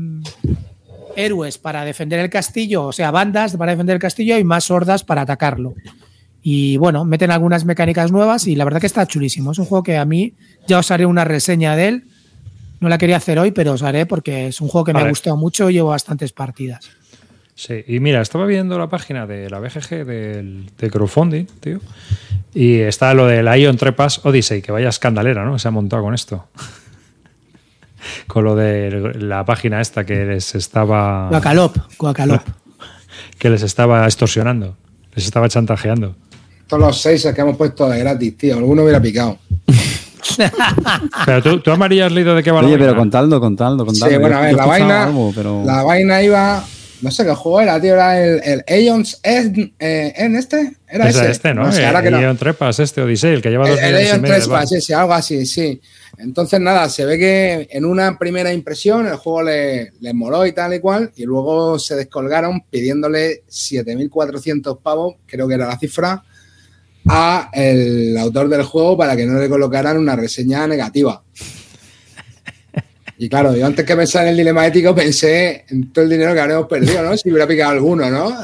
[1.16, 5.04] héroes para defender el castillo, o sea, bandas para defender el castillo y más hordas
[5.04, 5.76] para atacarlo.
[6.42, 9.52] Y bueno, meten algunas mecánicas nuevas y la verdad que está chulísimo.
[9.52, 10.34] Es un juego que a mí
[10.68, 12.04] ya os haré una reseña de él.
[12.80, 15.10] No la quería hacer hoy, pero os haré porque es un juego que me ha
[15.10, 16.88] gustado mucho y llevo bastantes partidas.
[17.56, 21.80] Sí, y mira, estaba viendo la página de la BGG del, de crowdfunding, tío,
[22.54, 25.58] y está lo del Ion Trepas Odyssey, que vaya escandalera, ¿no?
[25.58, 26.50] Se ha montado con esto.
[28.28, 32.42] Con lo de la página esta que les estaba Guacalop, Guacalop.
[33.40, 34.76] que les estaba extorsionando,
[35.16, 36.16] les estaba chantajeando.
[36.68, 38.58] Todos los seis que hemos puesto de gratis, tío.
[38.58, 39.38] Alguno hubiera picado.
[41.26, 43.00] Pero tú, tú Amarillo, has leído de qué va la Oye, pero vaina?
[43.00, 44.14] contadlo, contadlo, contadlo.
[44.14, 45.64] Sí, bueno, a ver, la vaina, algo, pero...
[45.64, 46.64] la vaina iba
[47.02, 47.94] No sé qué juego era, tío.
[47.94, 50.74] Era el, el Aeons en, eh, en este.
[50.88, 51.32] Era Es ese.
[51.32, 51.72] este, ¿no?
[51.72, 52.18] sé, el no.
[52.18, 54.72] Aeon Trepas, este Odyssey, el que lleva dos El, el Aeon balas.
[54.72, 55.82] ese, algo así, sí.
[56.18, 60.54] Entonces, nada, se ve que en una primera impresión el juego le, le moló y
[60.54, 66.24] tal y cual, y luego se descolgaron pidiéndole 7.400 pavos, creo que era la cifra,
[67.08, 71.22] a el autor del juego para que no le colocaran una reseña negativa.
[73.18, 76.34] Y claro, yo antes que pensar en el dilema ético pensé en todo el dinero
[76.34, 77.16] que habríamos perdido, ¿no?
[77.16, 78.38] Si hubiera picado alguno, ¿no?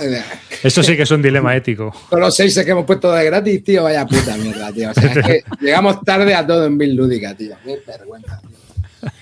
[0.63, 1.93] Esto sí que es un dilema ético.
[2.09, 4.91] Todos los seis que hemos puesto de gratis, tío, vaya puta mierda, tío.
[4.91, 7.55] O sea, es que llegamos tarde a todo en Bill Lúdica, tío.
[7.65, 8.60] Qué vergüenza, tío.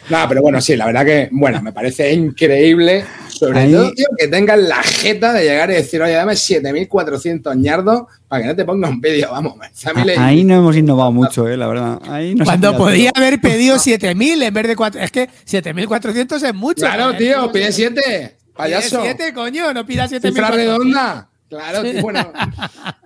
[0.10, 4.08] No, pero bueno, sí, la verdad que, bueno, me parece increíble, sobre Ahí- todo, tío,
[4.18, 8.56] que tengan la jeta de llegar y decir, oye, dame 7.400 ñardos para que no
[8.56, 9.54] te ponga un vídeo, vamos,
[9.86, 12.00] a mí le- Ahí no hemos innovado mucho, eh, la verdad.
[12.10, 15.00] Ahí no Cuando podía haber pedido 7.000 en vez de 4.
[15.02, 16.82] Es que 7.400 es mucho.
[16.82, 17.16] Claro, ¿eh?
[17.18, 19.02] tío, pide 7, Pide payaso.
[19.04, 20.52] 7, coño, no pida Cifra 7.400.
[20.56, 21.29] redonda.
[21.50, 22.20] Claro, tío, bueno.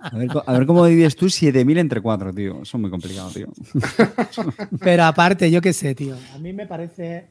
[0.04, 2.60] A ver, co- a ver cómo divides tú 7.000 entre 4, tío.
[2.62, 3.48] Eso es muy complicado, tío.
[4.80, 6.14] Pero aparte, yo qué sé, tío.
[6.34, 7.26] A mí me parece.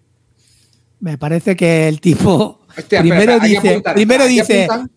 [0.99, 2.61] Me parece que el tipo.
[2.77, 3.81] Hostia, primero espera, dice.
[3.93, 4.65] primero aquí dice.
[4.67, 4.89] apuntan-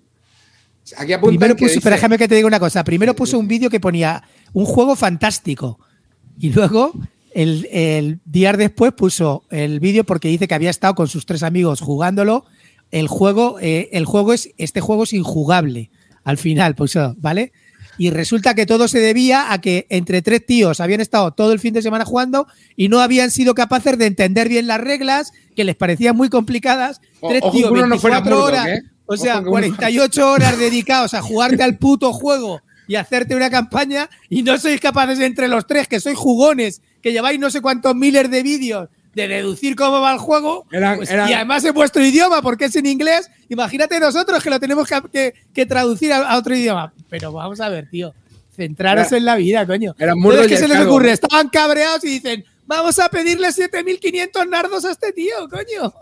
[0.99, 2.83] Aquí apuntan Primero puso, dice- pero déjame que te diga una cosa.
[2.85, 5.79] Primero puso un vídeo que ponía un juego fantástico.
[6.39, 6.93] Y luego,
[7.35, 11.43] el, el día después, puso el vídeo porque dice que había estado con sus tres
[11.43, 12.47] amigos jugándolo.
[12.93, 15.91] El juego, eh, el juego es, este juego es injugable.
[16.27, 17.53] Al final, puso, ¿vale?
[17.99, 21.61] Y resulta que todo se debía a que entre tres tíos habían estado todo el
[21.61, 25.65] fin de semana jugando y no habían sido capaces de entender bien las reglas, que
[25.65, 27.01] les parecían muy complicadas.
[27.27, 28.67] Tres tíos, que uno no fuera 24 Murdoch, horas.
[28.67, 28.83] ¿eh?
[29.07, 33.49] O sea, que uno- 48 horas dedicados a jugarte al puto juego y hacerte una
[33.51, 37.61] campaña y no sois capaces entre los tres, que sois jugones, que lleváis no sé
[37.63, 41.65] cuántos miles de vídeos de deducir cómo va el juego, Eran- pues, eran- y además
[41.65, 45.67] en vuestro idioma, porque es en inglés, imagínate nosotros que lo tenemos que, que- que
[45.67, 46.93] traducir a, a otro idioma.
[47.09, 48.15] Pero vamos a ver, tío,
[48.55, 49.95] centraros Era- en la vida, coño.
[49.99, 51.13] eran Entonces, Murdoch y ¿qué se les ocurre?
[51.13, 55.93] Estaban cabreados y dicen, vamos a pedirle 7.500 nardos a este tío, coño.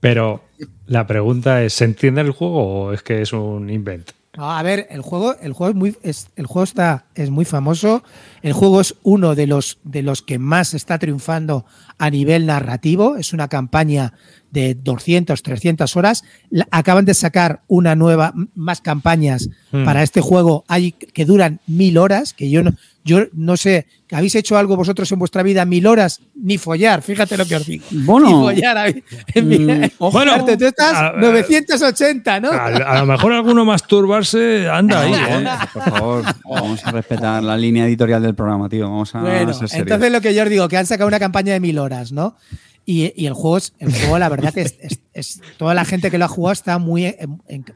[0.00, 0.42] Pero
[0.86, 4.10] la pregunta es, ¿se entiende el juego o es que es un invent?
[4.36, 7.44] No, a ver, el juego, el juego es muy, es, el juego está, es muy
[7.44, 8.02] famoso.
[8.42, 11.64] El juego es uno de los, de los que más está triunfando
[11.98, 13.16] a nivel narrativo.
[13.16, 14.12] Es una campaña
[14.50, 16.22] de 200, 300 horas.
[16.70, 19.84] Acaban de sacar una nueva, más campañas Hmm.
[19.84, 22.72] para este juego hay, que duran mil horas, que yo no,
[23.06, 26.20] yo no sé, ¿habéis hecho algo vosotros en vuestra vida mil horas?
[26.34, 27.84] Ni follar, fíjate lo que os digo.
[27.92, 28.26] Bueno.
[28.26, 28.94] Ni follar.
[29.36, 32.50] Mm, bueno, Arte, tú estás a- 980, ¿no?
[32.50, 35.12] A, a lo mejor alguno masturbarse anda ahí.
[35.14, 35.48] ¿eh?
[35.72, 38.84] Por favor, vamos a respetar la línea editorial del programa, tío.
[38.90, 39.86] Vamos a Bueno, ser serios.
[39.86, 42.36] entonces lo que yo os digo, que han sacado una campaña de mil horas, ¿no?
[42.84, 45.84] Y, y el juego, es, el juego, la verdad que es, es- es- toda la
[45.84, 47.14] gente que lo ha jugado está muy,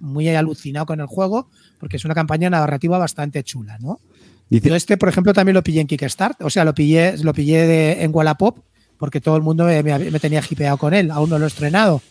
[0.00, 4.00] muy alucinado con el juego, porque es una campaña narrativa bastante chula, ¿no?
[4.50, 7.32] Dice- Yo este, por ejemplo, también lo pillé en Kickstart, o sea, lo pillé, lo
[7.32, 8.58] pillé de- en Wallapop,
[8.98, 11.48] porque todo el mundo me, me- me tenía hipeado con él, aún no lo he
[11.48, 12.02] estrenado.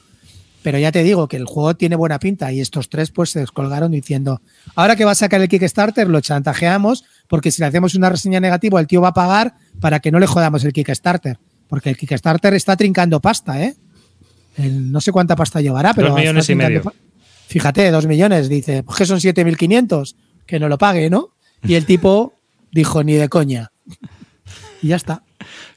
[0.63, 3.39] Pero ya te digo que el juego tiene buena pinta y estos tres pues se
[3.39, 4.41] descolgaron diciendo,
[4.75, 8.39] ahora que va a sacar el Kickstarter lo chantajeamos porque si le hacemos una reseña
[8.41, 11.39] negativa el tío va a pagar para que no le jodamos el Kickstarter.
[11.69, 13.75] Porque el Kickstarter está trincando pasta, ¿eh?
[14.58, 16.08] El- no sé cuánta pasta llevará, pero...
[16.10, 16.93] Dos millones y medio.
[17.47, 21.30] Fíjate, dos millones, dice, pues que son 7.500, que no lo pague, ¿no?
[21.63, 22.34] Y el tipo
[22.72, 23.72] dijo, ni de coña.
[24.82, 25.24] Y ya está.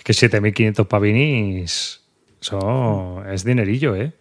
[0.04, 2.02] Que 7.500 pavinis
[2.42, 4.12] eso es dinerillo, ¿eh?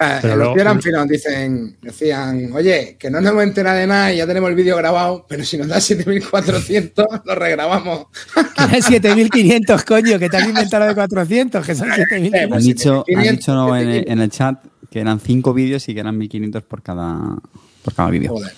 [0.00, 4.12] Eh, Pero los luego- finos, dicen, decían, oye, que no nos hemos enterado de nada
[4.12, 8.06] y ya tenemos el vídeo grabado, pero si nos da 7400, lo regrabamos.
[8.34, 12.52] Que eran 7.500, coño, que te has inventado de 400, que son 7.500.
[12.54, 14.12] Han dicho, han 500, dicho en, 500.
[14.12, 17.36] en el chat que eran cinco vídeos y que eran 1500 por cada,
[17.82, 18.30] por cada vídeo.
[18.30, 18.52] Joder.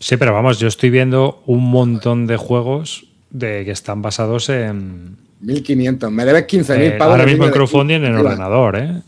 [0.00, 5.16] Sí, pero vamos, yo estoy viendo un montón de juegos de que están basados en,
[5.40, 7.12] 1500, me debes 15.000 eh, pavos.
[7.12, 8.26] ahora de mismo en crowdfunding en Kickstarter.
[8.26, 9.02] ordenador, ¿eh?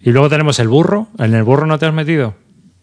[0.00, 1.08] Y luego tenemos el burro.
[1.18, 2.34] ¿En el burro no te has metido?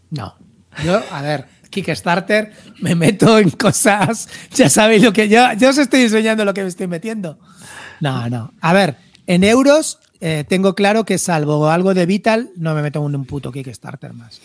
[0.10, 0.36] No.
[0.84, 4.28] Yo, a ver, Kickstarter, me meto en cosas.
[4.56, 5.54] Ya sabéis lo que yo.
[5.58, 7.38] Yo os estoy enseñando lo que me estoy metiendo.
[8.02, 8.54] No, no.
[8.60, 13.06] A ver, en euros eh, tengo claro que salvo algo de Vital, no me meto
[13.06, 14.42] en un puto Kickstarter más.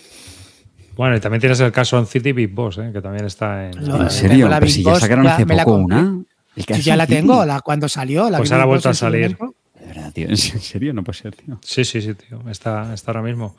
[0.98, 2.90] Bueno, y también tienes el caso on City Big Boss, ¿eh?
[2.92, 3.84] que también está en...
[3.86, 4.48] No, ¿En eh, serio?
[4.48, 6.24] la Pero si ya Boss, sacaron hace la poco una.
[6.56, 7.16] Ya la City.
[7.16, 8.28] tengo, la, cuando salió.
[8.28, 9.38] La Pues ahora ha vuelto a en salir.
[9.78, 10.28] De verdad, tío.
[10.28, 10.92] ¿En serio?
[10.92, 11.58] No puede ser, tío.
[11.62, 12.42] Sí, sí, sí, tío.
[12.50, 13.56] Está, está ahora mismo.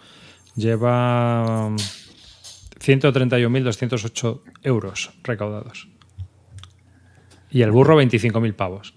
[0.55, 1.77] Lleva um,
[2.83, 5.87] 131.208 euros recaudados.
[7.49, 8.93] Y el burro 25.000 pavos.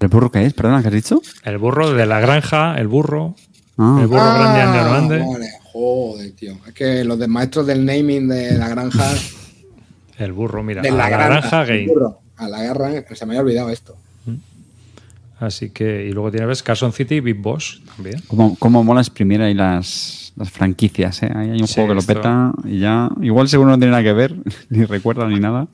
[0.00, 0.52] ¿El burro qué es?
[0.52, 1.20] Perdona, ¿qué has dicho?
[1.44, 3.34] El burro de la granja, el burro,
[3.78, 3.98] Ah.
[4.00, 5.18] el burro grande Ah, grande.
[5.20, 5.48] vale.
[5.72, 6.58] Joder, tío.
[6.66, 9.04] Es que los de maestros del naming de la granja.
[10.18, 10.82] El burro, mira.
[10.82, 11.86] de a la, la granja game.
[11.86, 13.14] burro, A la granja.
[13.14, 13.96] Se me había olvidado esto.
[15.40, 18.20] Así que, y luego tienes Carson City y Big Boss también.
[18.26, 21.30] Cómo, cómo mola exprimir ahí las, las franquicias, ¿eh?
[21.32, 23.08] Ahí hay un Sí, juego que lo esto- peta y ya...
[23.22, 24.34] Igual seguro no tiene nada que ver,
[24.70, 25.68] ni recuerda ni nada.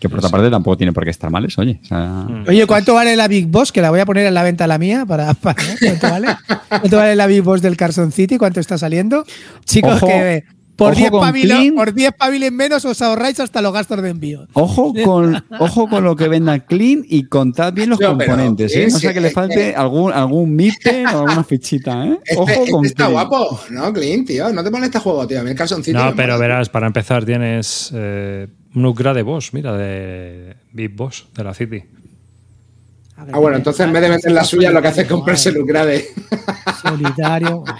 [0.00, 1.78] Que por otra parte tampoco tiene por qué estar mal eso, oye.
[1.82, 2.44] O sea, Mm.
[2.48, 3.70] Oye, ¿cuánto vale la Big Boss?
[3.70, 5.32] Que la voy a poner en la venta la mía para.
[5.42, 6.28] ¿Cuánto vale?
[6.68, 8.38] ¿Cuánto vale la Big Boss del Carson City?
[8.38, 9.24] ¿Cuánto está saliendo?
[9.66, 10.44] Chicos, Ojo- que
[10.80, 11.74] por ojo 10 con pavilos, Clean.
[11.74, 14.48] por 10 paviles menos os ahorráis hasta los gastos de envío.
[14.54, 18.88] Ojo con, ojo con lo que venda Clean y contad bien los No, componentes, ¿eh?
[18.90, 22.18] No sea que le falte algún, algún MIPE o alguna fichita, ¿eh?
[22.24, 23.12] Este, Ojo este con está Clean.
[23.28, 24.52] guapo, ¿no, Clint, tío?
[24.52, 25.40] No te pones este juego, tío.
[25.40, 25.98] A mí el calzoncito.
[25.98, 30.94] No, pero mola, verás, para empezar tienes eh, un upgrade de Boss, mira, de Big
[30.96, 31.82] Boss, de la City.
[33.32, 35.58] Ah, bueno, entonces en vez de vender la suya, lo que hace es comprarse el
[35.58, 36.04] upgrade.
[36.82, 37.64] Solitario.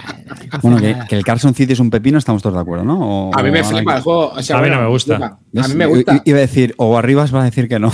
[0.63, 3.29] Bueno, que, que el Carson City es un pepino, estamos todos de acuerdo, ¿no?
[3.29, 4.31] O- A mí me flipa que- el juego.
[4.31, 5.17] o sea, A mí no me gusta.
[5.17, 6.17] A mí me I- gusta.
[6.17, 7.93] i- Iba a decir, o Arribas va a decir que no.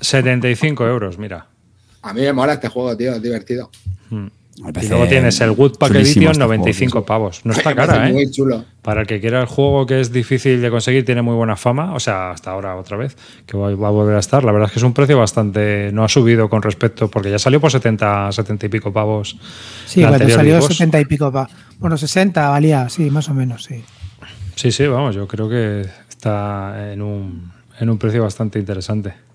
[0.00, 1.46] 75 euros, mira.
[2.02, 3.12] A mí me mola este juego, tío.
[3.14, 3.70] Es divertido.
[4.82, 7.06] Y luego tienes el Woodpack Edition, este juego, 95 tío.
[7.06, 7.40] pavos.
[7.44, 8.12] No está cara, ¿eh?
[8.12, 8.64] Muy chulo.
[8.82, 11.94] Para el que quiera el juego que es difícil de conseguir, tiene muy buena fama,
[11.94, 14.44] o sea, hasta ahora otra vez, que va va a volver a estar.
[14.44, 17.38] La verdad es que es un precio bastante, no ha subido con respecto, porque ya
[17.38, 19.38] salió por 70, 70 y pico pavos.
[19.86, 20.76] Sí, la cuando anterior salió Boss.
[20.76, 21.32] 70 y pico.
[21.32, 21.48] Pa.
[21.78, 23.82] Bueno, 60 valía, sí, más o menos, sí.
[24.56, 29.29] Sí, sí, vamos, yo creo que está en un, en un precio bastante interesante.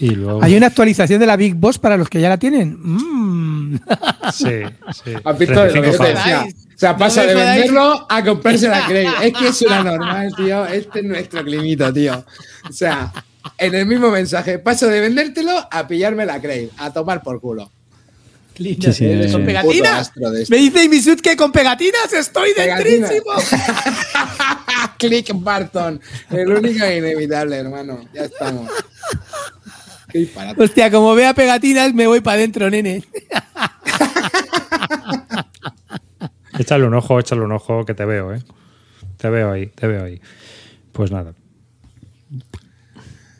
[0.00, 2.78] Y luego, Hay una actualización de la Big Boss para los que ya la tienen.
[2.80, 3.80] Mm.
[4.32, 4.62] sí,
[5.04, 6.14] sí, ¿Has visto lo que 35 yo te pavos.
[6.14, 6.46] decía?
[6.46, 9.10] O sea, pasa de venderlo a comprarse la Crane.
[9.22, 10.64] Es que es una normal, tío.
[10.64, 12.24] Este es nuestro climito, tío.
[12.68, 13.12] O sea,
[13.58, 17.70] en el mismo mensaje, paso de vendértelo a pillarme la Crane, a tomar por culo.
[18.56, 20.12] Sí, ¿Con eh, puto pegatinas?
[20.50, 23.32] Me dice Imisud que con pegatinas estoy dentrísimo.
[24.98, 25.98] Click Barton.
[26.30, 28.06] El único e inevitable, hermano.
[28.12, 28.70] Ya estamos.
[30.10, 30.62] Qué disparate.
[30.62, 33.02] Hostia, como vea pegatinas, me voy para adentro, nene.
[36.58, 38.42] Échale un ojo, échale un ojo, que te veo, ¿eh?
[39.16, 40.20] Te veo ahí, te veo ahí.
[40.92, 41.34] Pues nada.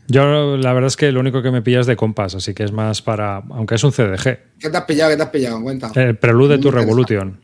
[0.09, 2.73] Yo la verdad es que lo único que me pillas de compás, así que es
[2.73, 5.11] más para, aunque es un CDG, ¿Qué te has pillado?
[5.11, 5.63] ¿Qué te has pillado?
[5.63, 5.91] Cuenta.
[5.95, 6.81] el prelude Muy to interesante.
[6.81, 7.41] Revolution.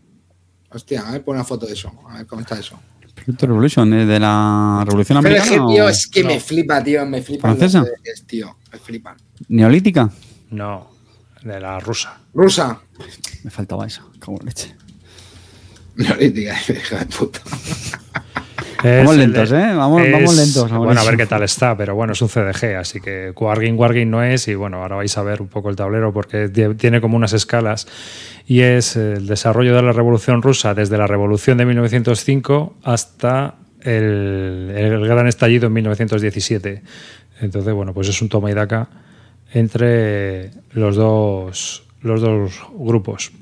[0.70, 1.92] Hostia, a ver, pon una foto de eso.
[2.08, 2.78] A ver cómo está eso.
[3.14, 4.04] Producto Revolution, ¿eh?
[4.04, 5.66] de la Revolución Pero es Americana.
[5.68, 7.06] que, tío, o es que me flipa, tío.
[7.06, 7.78] Me flipan ¿Francesa?
[7.80, 8.56] los CDs, tío.
[8.76, 9.16] Me flipan.
[9.48, 10.10] Neolítica.
[10.50, 10.90] No,
[11.42, 12.18] de la rusa.
[12.34, 12.78] Rusa.
[13.44, 14.10] Me faltaba eso.
[14.18, 14.74] Cago en leche.
[15.96, 17.40] Neolítica, hija de puta.
[18.84, 19.72] Es Vamos lentos, ¿eh?
[19.74, 22.76] Vamos- vamos lentos, vamos Bueno, a ver qué tal está, pero bueno, es un CDG,
[22.78, 24.46] así que Wargame, Wargame no es.
[24.48, 27.32] Y bueno, ahora vais a ver un poco el tablero porque tie- tiene como unas
[27.32, 27.88] escalas.
[28.46, 34.72] Y es el desarrollo de la Revolución Rusa desde la Revolución de 1905 hasta el,
[34.76, 36.82] el gran estallido en 1917.
[37.40, 38.88] Entonces, bueno, pues es un toma y daca
[39.52, 43.32] entre los dos, los dos grupos,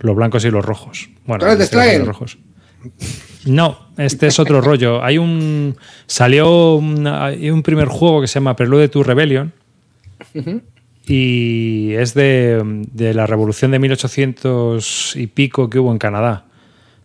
[0.00, 1.10] los blancos y los rojos.
[1.26, 2.38] Bueno, ¿Tú eres de en este los rojos.
[3.44, 5.02] No, este es otro rollo.
[5.02, 5.76] Hay un.
[6.06, 9.52] Salió un, hay un primer juego que se llama Prelude to Rebellion.
[11.04, 16.44] Y es de, de la revolución de 1800 y pico que hubo en Canadá.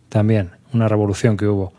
[0.09, 1.73] También, una revolución que hubo.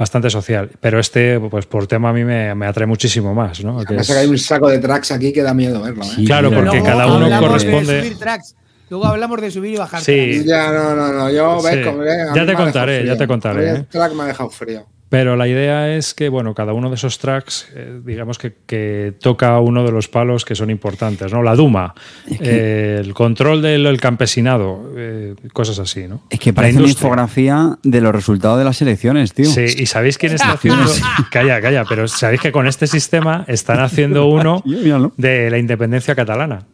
[0.00, 0.70] Bastante social.
[0.80, 3.76] Pero este, pues por tema a mí me, me atrae muchísimo más, ¿no?
[3.80, 6.08] Que Además, es- que hay un saco de tracks aquí que da miedo verlo, ¿eh?
[6.16, 8.56] Sí, Claro, mira, porque luego cada uno de corresponde- tracks.
[8.88, 10.00] Luego hablamos de subir y bajar.
[10.00, 10.30] Sí.
[10.32, 10.46] tracks.
[10.46, 11.30] Ya, no, no, no.
[11.30, 13.70] Yo, ves, como que a mí Ya te contaré, ya te contaré, ¿eh?
[13.76, 14.86] El track me ha dejado frío.
[15.10, 19.12] Pero la idea es que, bueno, cada uno de esos tracks, eh, digamos que, que
[19.20, 21.42] toca uno de los palos que son importantes, ¿no?
[21.42, 21.94] La Duma,
[22.28, 26.22] eh, el control del el campesinado, eh, cosas así, ¿no?
[26.30, 29.50] Es que parece una infografía de los resultados de las elecciones, tío.
[29.50, 30.88] Sí, y sabéis quién está haciendo.
[31.32, 34.62] calla, calla, pero sabéis que con este sistema están haciendo uno
[35.16, 36.68] de la independencia catalana.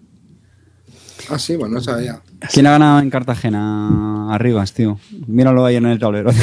[1.29, 2.21] Ah, sí, pues no sabía.
[2.53, 4.33] ¿Quién ha ganado en Cartagena?
[4.33, 4.99] Arribas, tío.
[5.27, 6.31] Míralo ahí en el tablero.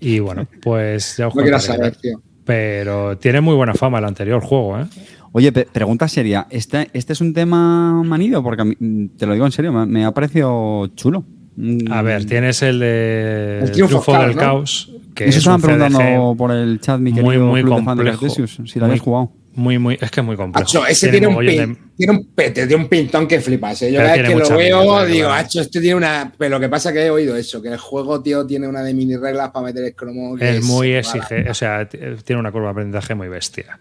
[0.00, 2.20] Y bueno, pues ya os No quiero saber, tío.
[2.44, 4.86] Pero tiene muy buena fama el anterior juego, ¿eh?
[5.32, 6.46] Oye, pregunta seria.
[6.50, 8.42] ¿Este, ¿Este es un tema manido?
[8.42, 11.24] Porque a mí, mm, te lo digo en serio, me, me ha parecido chulo.
[11.56, 14.40] Mm, A ver, tienes el de El Triunfo del ¿no?
[14.40, 17.62] Caos, que Eso es estaban un CDG preguntando por el chat, mi querido muy, muy
[17.62, 18.20] club de fan de complejo.
[18.20, 19.32] Cartesius, si lo habéis jugado.
[19.56, 20.68] Muy, muy, es que es muy complejo.
[20.68, 23.80] Acho, ese tiene, un, pin, tiene un pete, tiene un pintón que flipas.
[23.80, 23.90] ¿eh?
[23.90, 25.32] Yo cada vez que lo veo, mierda, digo, claro.
[25.32, 26.30] Acho, este tiene una.
[26.36, 28.82] Pero lo que pasa es que he oído eso, que el juego, tío, tiene una
[28.82, 30.36] de mini reglas para meter el cromo.
[30.36, 33.80] que es muy exigente, o sea, tiene una curva de aprendizaje muy bestia.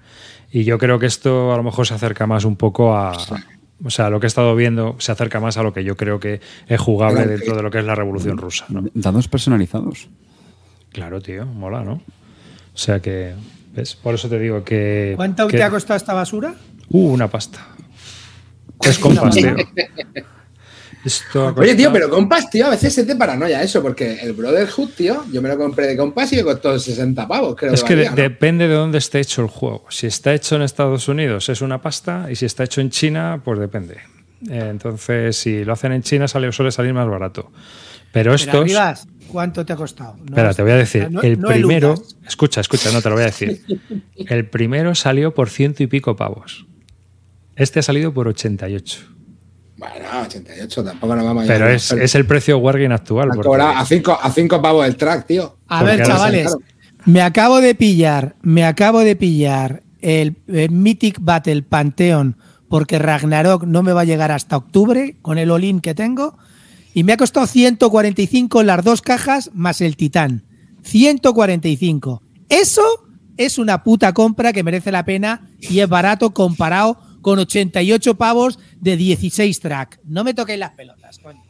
[0.50, 3.12] Y yo creo que esto a lo mejor se acerca más un poco a,
[3.84, 6.22] O sea, lo que he estado viendo se acerca más a lo que yo creo
[6.22, 8.86] que es jugable dentro de lo que es la revolución rusa, ¿no?
[8.94, 10.08] Dados personalizados.
[10.94, 11.96] Claro, tío, mola, ¿no?
[12.74, 13.34] O sea que,
[13.76, 13.96] ¿ves?
[13.96, 15.14] Por eso te digo que...
[15.16, 16.54] ¿Cuánto que- te ha costado esta basura?
[16.90, 17.68] Uh, una pasta.
[18.82, 19.56] Es compás, tío.
[21.04, 24.34] Esto ha Oye, tío, pero Compass, tío, a veces es de paranoia eso, porque el
[24.34, 27.84] Brotherhood, tío, yo me lo compré de Compass y me costó 60 pavos, creo Es
[27.84, 28.22] que valía, de- ¿no?
[28.24, 29.86] depende de dónde esté hecho el juego.
[29.90, 33.40] Si está hecho en Estados Unidos es una pasta y si está hecho en China,
[33.44, 33.98] pues depende.
[34.50, 37.52] Entonces, si lo hacen en China sale, suele salir más barato.
[38.16, 38.62] Pero Pero estos...
[38.62, 40.16] Arribas, ¿cuánto te ha costado?
[40.20, 41.12] No, Espera, te voy a decir.
[41.12, 41.94] no- el no primero...
[41.96, 42.16] eludas.
[42.26, 43.62] Escucha, escucha, no te lo voy a decir.
[44.16, 46.66] El primero salió por ciento y pico pavos.
[47.58, 49.02] Este ha salido por 88.
[49.76, 53.32] Bueno, 88, tampoco nos vamos a Pero es, el precio Wargame actual.
[53.36, 55.58] Porque- a 5 a cinco pavos el track, tío.
[55.68, 56.56] A ver, chavales,
[57.04, 62.38] me acabo de pillar, me acabo de pillar el, el Mythic Battle Pantheon
[62.70, 66.38] porque Ragnarok no me va a llegar hasta octubre con el all-in que tengo
[66.96, 70.46] y me ha costado 145 las dos cajas más el Titán.
[70.84, 72.24] 145.
[72.48, 72.84] Eso
[73.36, 78.60] es una puta compra que merece la pena y es barato comparado con 88 pavos
[78.80, 80.00] de 16 track.
[80.06, 81.44] No me toquéis las pelotas, coño.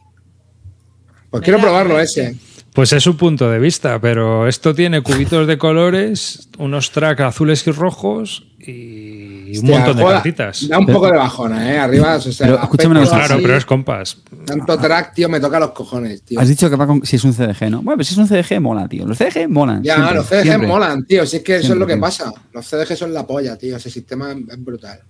[1.30, 2.36] Pues quiero probarlo ese.
[2.76, 7.66] Pues es su punto de vista, pero esto tiene cubitos de colores, unos tracks azules
[7.66, 10.68] y rojos y un Hostia, montón de joda, cartitas.
[10.68, 11.78] Da un poco de bajona, ¿eh?
[11.78, 13.26] Arriba, o sea, Pero el escúchame una aspecto cosa.
[13.28, 14.18] Claro, pero es compás.
[14.44, 16.38] Tanto track, tío, me toca los cojones, tío.
[16.38, 17.02] Has dicho que va con.
[17.06, 17.80] Si es un CDG, ¿no?
[17.80, 19.06] Bueno, pues si es un CDG, mola, tío.
[19.06, 19.82] Los CDG molan.
[19.82, 20.68] Ya, siempre, los CDG siempre.
[20.68, 21.24] molan, tío.
[21.24, 22.06] Si es que eso es lo que siempre.
[22.08, 22.32] pasa.
[22.52, 23.78] Los CDG son la polla, tío.
[23.78, 25.00] Ese sistema es brutal.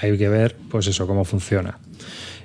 [0.00, 1.78] Hay que ver, pues eso, cómo funciona.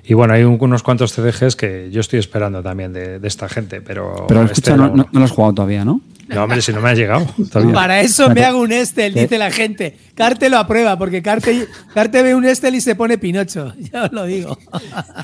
[0.08, 3.48] Y bueno, hay un- unos cuantos CDGs que yo estoy esperando también de, de esta
[3.48, 4.24] gente, pero.
[4.28, 6.00] Pero este escucha, no, no, no- no lo has jugado todavía, ¿no?
[6.28, 7.72] No, hombre, si no me ha llegado todavía.
[7.72, 9.22] Para eso me hago un Estel, ¿Qué?
[9.22, 9.96] dice la gente.
[10.16, 13.72] Carte lo aprueba, porque Carte, Carte ve un Estel y se pone Pinocho.
[13.92, 14.58] Ya os lo digo.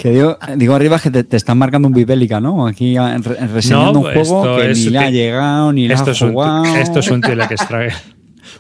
[0.01, 2.67] Que digo, digo arriba que te, te están marcando un bibélica, ¿no?
[2.69, 5.95] Aquí eh, re- reseñando un pues juego que es ni le ha llegado, ni le
[5.95, 6.65] ha es un, jugado.
[6.77, 7.91] esto es un tele que extrae.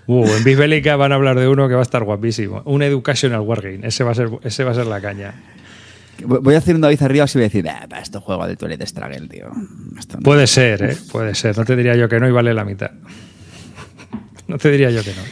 [0.06, 2.62] Uh, en Bisbélica van a hablar de uno que va a estar guapísimo.
[2.64, 3.80] Un Educational Wargame.
[3.86, 5.34] Ese va a ser, ese va a ser la caña.
[6.26, 8.56] Voy a hacer un David arriba y voy a decir, "Ah, para esto juego del
[8.56, 9.50] Toilet Struggle, tío.
[9.98, 10.22] Esto no".
[10.22, 10.96] Puede ser, ¿eh?
[11.10, 11.56] Puede ser.
[11.58, 12.90] No te diría yo que no y vale la mitad.
[14.48, 15.22] No te diría yo que no.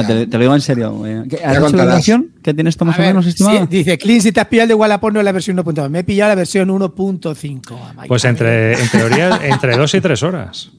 [0.00, 1.02] No, te, te lo digo en serio.
[1.28, 2.30] ¿Qué- ¿Has hecho la versión?
[2.44, 3.60] ¿Qué tienes tú más A o ver, menos, estimado?
[3.62, 5.88] sí, dice, Clean, si te has pillado el de Wallapop no es la versión 1.2.
[5.90, 7.90] Me he pillado la versión 1.5.
[7.90, 8.06] Amaya.
[8.06, 10.70] Pues entre, en teoría, entre dos y tres horas.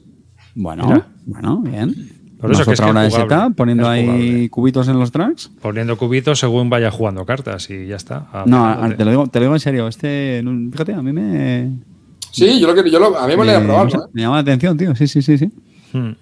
[0.54, 1.08] Bueno, Mira.
[1.26, 1.94] bueno, bien.
[2.40, 4.50] Por eso que es otra que es jugable, setup, poniendo ahí jugable.
[4.50, 5.50] cubitos en los tracks.
[5.60, 8.28] Poniendo cubitos según vaya jugando cartas y ya está.
[8.32, 8.94] Ah, No, Aplicándote.
[8.94, 9.88] a- te lo, digo, te lo digo en serio.
[9.88, 11.70] Este, fíjate, a mí me.
[12.32, 13.88] Sí, yo lo que yo lo, a mí me me, lo he probado.
[13.88, 14.08] ¿eh?
[14.12, 14.94] me llama la atención, tío.
[14.96, 15.50] Sí, sí, sí, sí.
[15.92, 16.12] Hmm.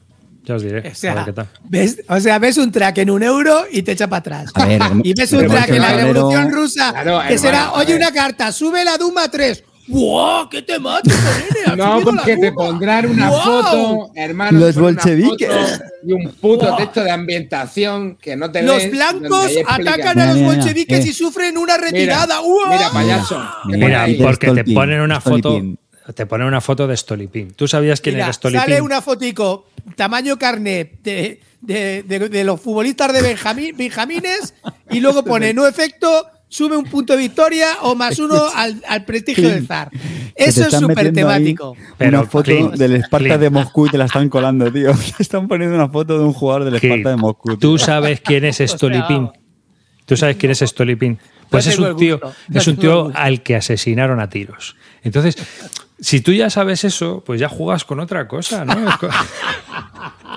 [0.45, 0.89] Ya os diré.
[0.91, 1.49] O sea, a ver qué tal.
[1.69, 4.51] ¿ves, o sea, ves un track en un euro y te echa para atrás.
[4.55, 7.95] A ver, y ves un track en la Revolución Rusa Claro, que será, hermano, oye,
[7.97, 9.63] una carta, sube la Duma 3.
[9.89, 10.49] ¡Wow!
[10.51, 11.67] ¡Qué te mato, nene!
[11.67, 13.43] ¡Has No, porque te pondrán una ¡Guau!
[13.43, 14.59] foto, hermano.
[14.59, 15.81] Los bolcheviques.
[16.07, 20.35] Y un puto texto de ambientación que no te Los blancos atacan a Mira, los
[20.37, 21.09] mira, mira, bolcheviques eh.
[21.09, 22.41] y sufren una Mira, retirada.
[22.41, 22.69] ¡Wow!
[22.71, 23.43] Mira, payaso.
[23.65, 25.61] Mira, Mira, porque te ponen una foto.
[26.15, 27.53] Te ponen una foto de Stolipin.
[27.53, 28.61] ¿Tú sabías quién Mira, era Stolipin?
[28.63, 34.55] sale una fotico tamaño carnet de, de- de- de los futbolistas de Benjamín, Benjamines
[34.91, 39.05] y luego pone no efecto, sube un punto de victoria o más uno al, al
[39.05, 39.91] prestigio del zar.
[40.35, 41.77] Eso es súper temático.
[41.97, 43.41] Pero, una foto Clint, del Esparta Clint.
[43.41, 44.93] de Moscú y te la están colando, tío.
[45.17, 47.49] Te están poniendo una foto de un jugador del Clint, Esparta de Moscú.
[47.49, 47.59] tío.
[47.59, 49.31] ¿Tú sabes quién es Stolipin?
[50.07, 51.19] ¿Tú sabes quién es Stolipin?
[51.51, 52.21] Pues No es un tío,
[52.53, 54.77] es un tío al que asesinaron a tiros.
[55.03, 55.37] Entonces,
[56.01, 58.75] si tú ya sabes eso, pues ya juegas con otra cosa, ¿no?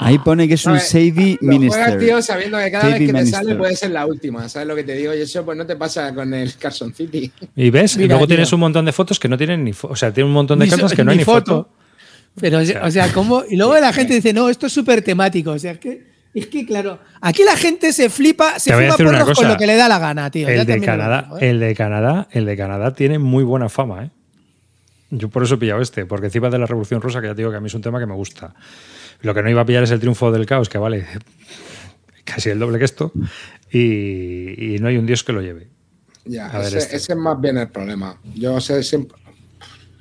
[0.03, 0.79] Ahí pone que es un.
[0.79, 1.83] Savvy Lo Minister.
[1.83, 3.39] juegas, tío, sabiendo que cada vez que te Minister.
[3.43, 4.49] sale puede ser la última.
[4.49, 5.13] ¿Sabes lo que te digo?
[5.13, 7.31] Y eso pues no te pasa con el Carson City.
[7.55, 8.35] Y ves, Mira, luego tío.
[8.35, 9.93] tienes un montón de fotos que no tienen ni foto.
[9.93, 11.69] O sea, tiene un montón de Ni cartas so- que no hay ni ni foto.
[12.39, 13.43] Pero, o sea, o sea, ¿cómo?
[13.47, 15.51] Y luego la gente dice, no, esto es súper temático.
[15.51, 18.85] O sea, es que, es que, claro, aquí la gente se flipa, se Te voy
[18.85, 20.47] a fuma decir una porros con lo que le da la gana, tío.
[20.47, 21.49] Ya El de Canadá, digo, ¿eh?
[21.49, 24.09] el de Canadá, el de Canadá tiene muy buena fama, ¿eh?
[25.11, 27.41] Yo por eso he pillado este, porque encima de la Revolución Rusa, que ya te
[27.41, 28.53] digo que a mí es un tema que me gusta.
[29.21, 31.05] Lo que no iba a pillar es el triunfo del caos, que vale
[32.23, 33.11] casi el doble que esto,
[33.71, 35.67] y, y no hay un dios que lo lleve.
[36.25, 36.95] Ya, A ver, ese, este.
[36.97, 38.17] ese es más bien el problema.
[38.35, 39.17] Yo sé, siempre,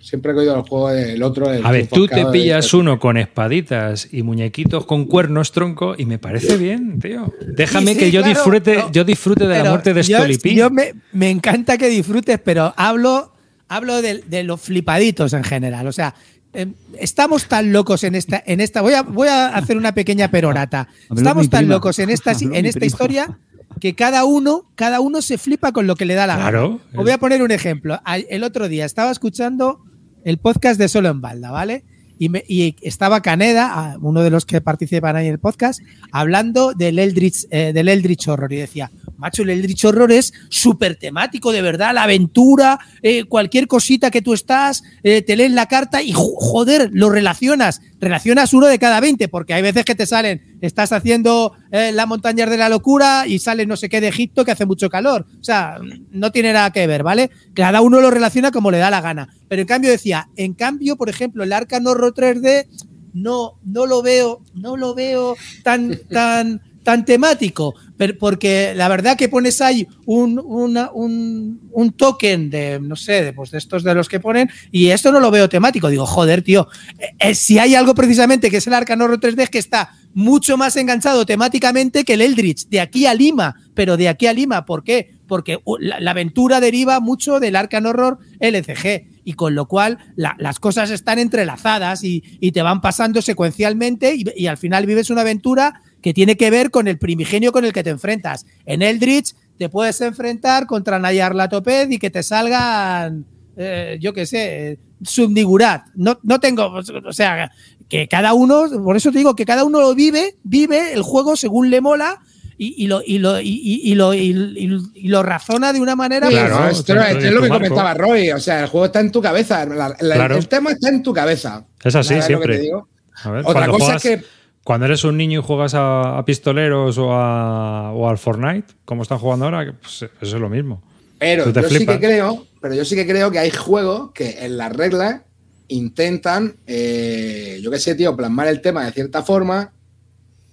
[0.00, 1.50] siempre he oído el juego del otro.
[1.52, 6.04] el A ver, tú te pillas uno con espaditas y muñequitos con cuernos tronco y
[6.06, 7.32] me parece bien, tío.
[7.46, 8.92] Déjame Sí, que sí, yo claro, disfrute, no.
[8.92, 10.56] yo disfrute de la muerte de yo- Stolipin.
[10.56, 13.32] Yo me, me encanta que disfrutes, pero hablo,
[13.70, 15.86] hablo de, de los flipaditos en general.
[15.86, 16.14] O sea,
[16.52, 18.82] em, estamos tan locos en esta, en esta.
[18.82, 20.88] Voy a, voy a hacer una pequeña perorata.
[21.16, 23.38] Estamos tan locos en esta, en esta historia
[23.80, 26.68] que cada uno, cada uno se flipa con lo que le da la Claro.
[26.68, 26.98] gana.
[26.98, 27.98] Os voy a poner un ejemplo.
[28.28, 29.84] El otro día estaba escuchando
[30.24, 31.84] el podcast de Solo en Balda, ¿vale?
[32.20, 35.80] Y, me- y estaba Caneda, uno de los que participan ahí en el podcast,
[36.12, 38.52] hablando del Eldritch, eh, del Eldritch Horror.
[38.52, 43.66] Y decía, macho, el Eldritch Horror es súper temático, de verdad, la aventura, eh, cualquier
[43.66, 47.80] cosita que tú estás, eh, te lees la carta y jo- joder, lo relacionas.
[48.00, 52.06] Relacionas uno de cada 20, porque hay veces que te salen, estás haciendo eh, la
[52.06, 55.26] montaña de la locura y sale no sé qué de Egipto que hace mucho calor.
[55.38, 55.78] O sea,
[56.10, 57.30] no tiene nada que ver, ¿vale?
[57.54, 59.28] Cada uno lo relaciona como le da la gana.
[59.48, 62.66] Pero en cambio decía, en cambio, por ejemplo, el Arkham Horror 3D
[63.12, 67.74] no, no lo veo, no lo veo tan, tan, tan temático.
[68.00, 73.22] Pero porque la verdad que pones ahí un, una- un, un token de, no sé,
[73.22, 75.90] de, pues de estos de los que ponen, y esto no lo veo temático.
[75.90, 76.66] Digo, joder, tío,
[76.98, 79.90] eh, eh, si hay algo precisamente que es el Arkham Horror 3D es que está
[80.14, 84.32] mucho más enganchado temáticamente que el Eldritch, de aquí a Lima, pero de aquí a
[84.32, 85.18] Lima, ¿por qué?
[85.28, 90.36] Porque uh, la, aventura deriva mucho del Arkham Horror LCG y con lo cual la-
[90.38, 95.20] las cosas están entrelazadas y, y te van pasando secuencialmente y al final vives una
[95.20, 98.46] aventura que tiene que ver con el primigenio con el que te enfrentas.
[98.66, 103.24] En Eldritch te puedes enfrentar contra Nayar Latoped y que te salgan,
[103.56, 105.86] eh, yo qué sé, Subnigurat.
[105.94, 107.50] No, no tengo, o sea,
[107.88, 111.36] que cada uno, por eso te digo que cada uno lo vive, vive el juego
[111.36, 112.20] según le mola
[112.58, 116.28] y, y lo, y, lo, y, lo, y, lo razona de una manera.
[116.28, 117.64] Claro, no, no, esto, esto es lo que marco.
[117.64, 118.30] comentaba Roy.
[118.32, 119.64] O sea, el juego está en tu cabeza.
[119.64, 120.36] la- la- Claro.
[120.36, 121.64] El tema está en tu cabeza.
[121.82, 122.56] Es así siempre.
[122.56, 122.88] te digo.
[123.24, 124.24] A ver, Otra cosa juegas- es que
[124.70, 129.02] Cuando eres un niño y juegas a, a pistoleros o, a- o al Fortnite, como
[129.02, 130.80] están jugando ahora, pues, eso es lo mismo.
[131.18, 134.56] Pero yo sí que creo, pero yo sí que creo que hay juegos que en
[134.56, 135.22] las reglas
[135.66, 139.72] intentan, eh, yo qué sé, tío, plasmar el tema de cierta forma.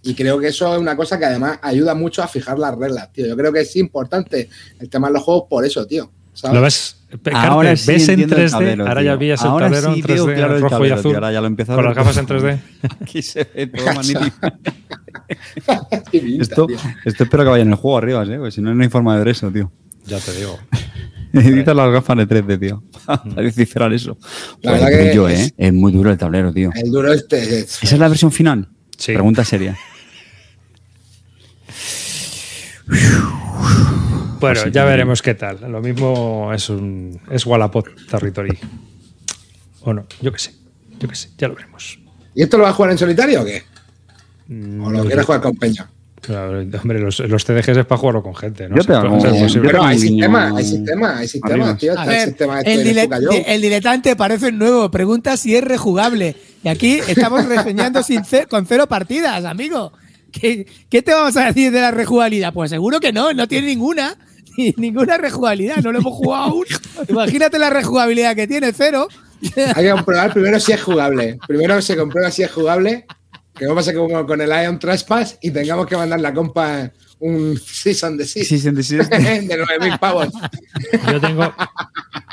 [0.01, 3.13] Y creo que eso es una cosa que además ayuda mucho a fijar las reglas,
[3.13, 3.28] tío.
[3.28, 4.49] Yo creo que es importante
[4.80, 6.11] el tema de los juegos por eso, tío.
[6.38, 6.55] ¿Sabes?
[6.55, 6.93] ¿Lo ves?
[7.33, 8.51] Ahora Carte, sí ¿Ves en entiendo el 3D?
[8.51, 9.11] tablero, ahora tío.
[9.11, 10.61] ya vías el Ahora tablero sí en veo 3D, claro y
[10.91, 11.11] azul.
[11.11, 11.15] tío.
[11.15, 12.38] Ahora ya lo a Con ver las gafas en todo.
[12.39, 12.59] 3D.
[13.01, 14.47] Aquí se ve todo magnífico.
[16.41, 16.67] Esto,
[17.03, 18.38] esto espero que vaya en el juego arriba, ¿eh?
[18.38, 19.71] Porque si no, no hay forma de ver eso, tío.
[20.05, 20.57] Ya te digo.
[21.33, 22.83] Necesitas las gafas de 3D, tío.
[23.05, 24.17] Para descifrar eso.
[24.61, 25.53] La Joder, verdad qué que brillo, es- ¿eh?
[25.57, 26.71] Es muy duro el tablero, tío.
[26.75, 28.69] El duro este es- ¿Esa es la versión final?
[28.97, 29.13] Sí.
[29.13, 29.77] Pregunta seria.
[34.39, 35.59] Bueno, Así ya que- veremos qué tal.
[35.71, 38.57] Lo mismo es un es Wallapop Territory.
[39.81, 40.53] O no, yo qué sé.
[40.99, 41.99] Yo qué sé, ya lo veremos.
[42.35, 43.63] ¿Y esto lo vas a jugar en solitario o qué?
[44.49, 45.89] ¿O No lo quieres jugar con Peña?
[46.21, 48.75] Claro, hombre, los, los TDGs es para jugarlo con gente, ¿no?
[48.75, 48.83] Yo.
[49.61, 51.77] Pero hay niño hay sistemas, hay sistemas, arriba.
[51.77, 51.91] tío.
[51.91, 54.89] Está el ver, sistema este el, dile- diletante parece nuevo.
[54.91, 56.35] Pregunta si es rejugable.
[56.63, 59.93] Y aquí estamos reseñando sin ce- con cero partidas, amigo.
[60.31, 62.51] ¿Qué, qué te vamos a decir de la rejugabilidad?
[62.53, 64.15] Pues seguro que no, no tiene ninguna.
[64.58, 66.66] ni- Ninguna rejugabilidad, no lo hemos jugado aún.
[67.10, 69.08] Imagínate la rejugabilidad que tiene, cero.
[69.76, 71.38] Hay que comprobar primero si es jugable.
[71.47, 73.05] Primero se comprueba si es jugable.
[73.53, 77.58] Que no pasa como con el Ion Trespass y tengamos que mandar la compa un
[77.58, 78.97] Season de Season sí.
[78.97, 80.28] de 9.000 pavos.
[81.12, 81.53] Yo tengo,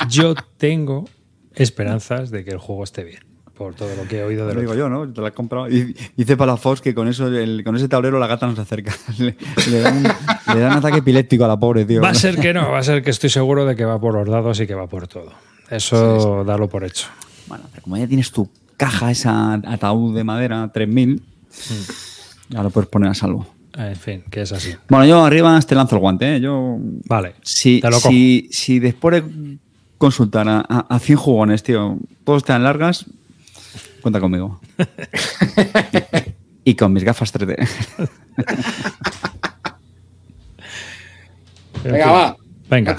[0.08, 1.08] yo tengo
[1.54, 3.22] esperanzas de que el juego esté bien.
[3.56, 5.08] Por todo lo que he oído de Te lo digo yo, ¿no?
[5.12, 5.68] Te la he comprado.
[5.68, 8.92] Y dice Palafox que con eso, el- con ese tablero la gata no se acerca.
[9.18, 9.36] Le,
[9.70, 12.00] le da un, le da un ataque epiléptico a la pobre, tío.
[12.02, 14.14] Va a ser que no, va a ser que estoy seguro de que va por
[14.14, 15.32] los dados y que va por todo.
[15.70, 17.06] Eso dalo por hecho.
[17.46, 21.22] Bueno, pero como ya tienes tu caja, esa ataúd de madera, 3000,
[22.48, 23.46] ya lo puedes poner a salvo.
[23.76, 24.74] En fin, que es así.
[24.88, 26.40] Bueno, yo arriba te lanzo el guante, ¿eh?
[26.40, 26.76] Yo.
[27.06, 28.08] Vale, Si, te lo cojo.
[28.10, 29.58] si, si después de
[29.98, 33.06] consultar a, a, a 100 jugones, tío, todos están largas,
[34.04, 34.60] cuenta conmigo.
[36.64, 37.56] y con mis gafas 3D.
[41.84, 42.36] En Venga, va.
[42.70, 42.96] Venga,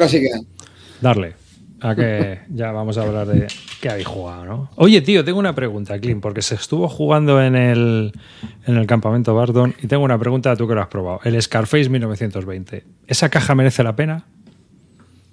[1.02, 1.36] darle.
[1.82, 3.48] A que ya vamos a hablar de
[3.82, 4.70] qué habéis jugado, ¿no?
[4.76, 8.14] Oye, tío, tengo una pregunta, Clint, porque se estuvo jugando en el,
[8.66, 11.20] en el campamento Bardon y tengo una pregunta, tú que lo has probado.
[11.24, 12.84] El Scarface 1920.
[13.08, 14.26] ¿Esa caja merece la pena?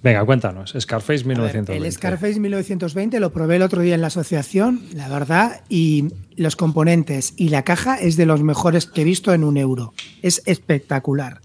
[0.03, 0.75] Venga, cuéntanos.
[0.79, 1.77] Scarface A ver, 1920.
[1.77, 6.57] el Scarface 1920 lo probé el otro día en la asociación, la verdad, y los
[6.57, 9.95] componentes y la caja es de los mejores que he visto en un euro.
[10.21, 11.41] Es espectacular,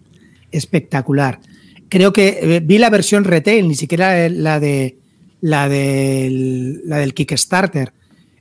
[0.52, 1.40] espectacular.
[1.90, 4.98] Creo que eh, vi la versión retail, ni siquiera la de
[5.40, 7.94] la del, la del Kickstarter.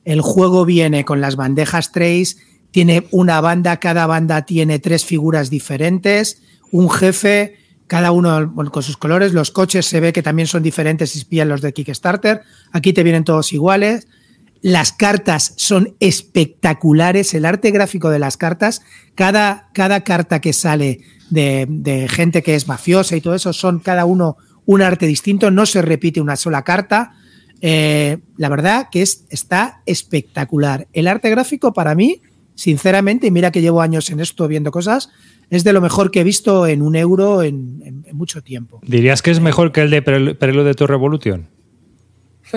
[0.06, 2.38] El juego viene con las bandejas trays,
[2.70, 7.56] tiene una banda, cada banda tiene tres figuras diferentes, un jefe,
[7.86, 11.48] cada uno con sus colores, los coches se ve que también son diferentes si pillan
[11.48, 14.08] los de Kickstarter, aquí te vienen todos iguales.
[14.62, 18.82] Las cartas son espectaculares, el arte gráfico de las cartas,
[19.14, 23.78] cada, cada carta que sale de, de gente que es mafiosa y todo eso, son
[23.78, 27.12] cada uno un arte distinto, no se repite una sola carta.
[27.62, 30.88] Eh, la verdad que es, está espectacular.
[30.92, 32.20] El arte gráfico para mí,
[32.54, 35.08] sinceramente, y mira que llevo años en esto viendo cosas,
[35.50, 38.80] es de lo mejor que he visto en un euro en, en- en mucho tiempo.
[38.86, 41.48] ¿Dirías que es mejor que el de Prel- Prelude to Revolution?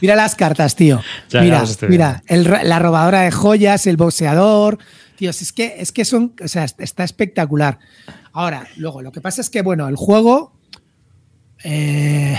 [0.00, 1.00] Mira las cartas, tío.
[1.30, 4.78] Ya, mira, mira, el la robadora de joyas, el boxeador.
[5.16, 7.78] Tíos, es que, es que son, o sea, está espectacular.
[8.32, 10.52] Ahora, luego, lo que pasa es que, bueno, el juego.
[11.64, 12.36] eh,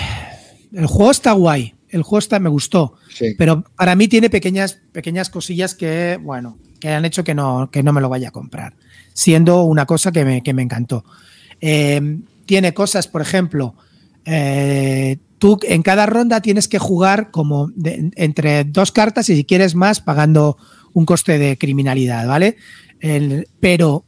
[0.74, 1.74] el juego está guay.
[1.90, 2.96] El juego está, me gustó.
[3.10, 3.34] Sí.
[3.38, 7.82] Pero para mí tiene pequeñas, pequeñas cosillas que, bueno, que han hecho que no, que
[7.82, 8.74] no me lo vaya a comprar.
[9.18, 11.04] Siendo una cosa que me, que me encantó.
[11.60, 13.74] Eh, tiene cosas, por ejemplo,
[14.26, 19.44] eh, tú en cada ronda tienes que jugar como de- entre dos cartas y si
[19.44, 20.58] quieres más pagando
[20.94, 22.58] un coste de criminalidad, ¿vale?
[23.60, 24.06] Pero,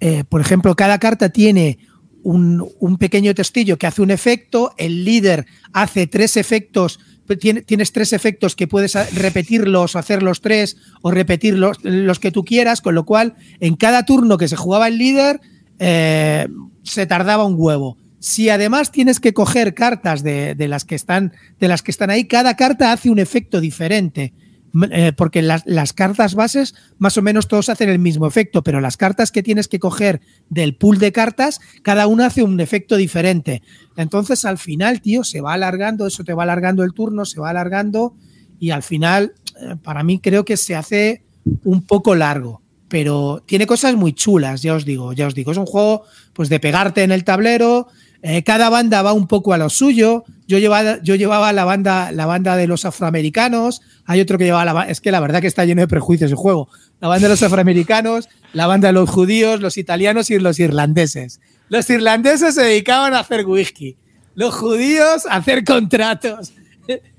[0.00, 1.78] eh, por ejemplo, cada carta tiene
[2.24, 6.98] un, un pequeño testillo que hace un efecto, el líder hace tres efectos,
[7.36, 12.80] tienes tres efectos que puedes repetirlos hacer los tres o repetir los, que tú quieras,
[12.80, 15.40] con lo cual en cada turno que se jugaba el líder
[15.78, 16.48] eh,
[16.82, 17.96] se tardaba un huevo.
[18.20, 22.24] Si además tienes que coger cartas de las que están, de las que están ahí,
[22.24, 24.32] cada carta hace un efecto diferente.
[24.90, 28.80] Eh, porque las, las cartas bases más o menos todos hacen el mismo efecto, pero
[28.80, 32.96] las cartas que tienes que coger del pool de cartas, cada una hace un efecto
[32.96, 33.62] diferente.
[33.96, 37.50] Entonces al final, tío, se va alargando, eso te va alargando el turno, se va
[37.50, 38.14] alargando
[38.58, 41.24] y al final, eh, para mí creo que se hace
[41.64, 42.62] un poco largo.
[42.88, 45.52] Pero tiene cosas muy chulas, ya os digo, ya os digo.
[45.52, 47.88] Es un juego pues de pegarte en el tablero,
[48.22, 50.24] eh, cada banda va un poco a lo suyo.
[50.46, 53.80] Yo llevaba, yo llevaba la banda, la banda de los afroamericanos.
[54.06, 56.36] Hay otro que llevaba la Es que la verdad que está lleno de prejuicios el
[56.36, 56.68] juego.
[57.00, 61.40] La banda de los afroamericanos, la banda de los judíos, los italianos y los irlandeses.
[61.68, 63.96] Los irlandeses se dedicaban a hacer whisky.
[64.34, 66.52] Los judíos a hacer contratos.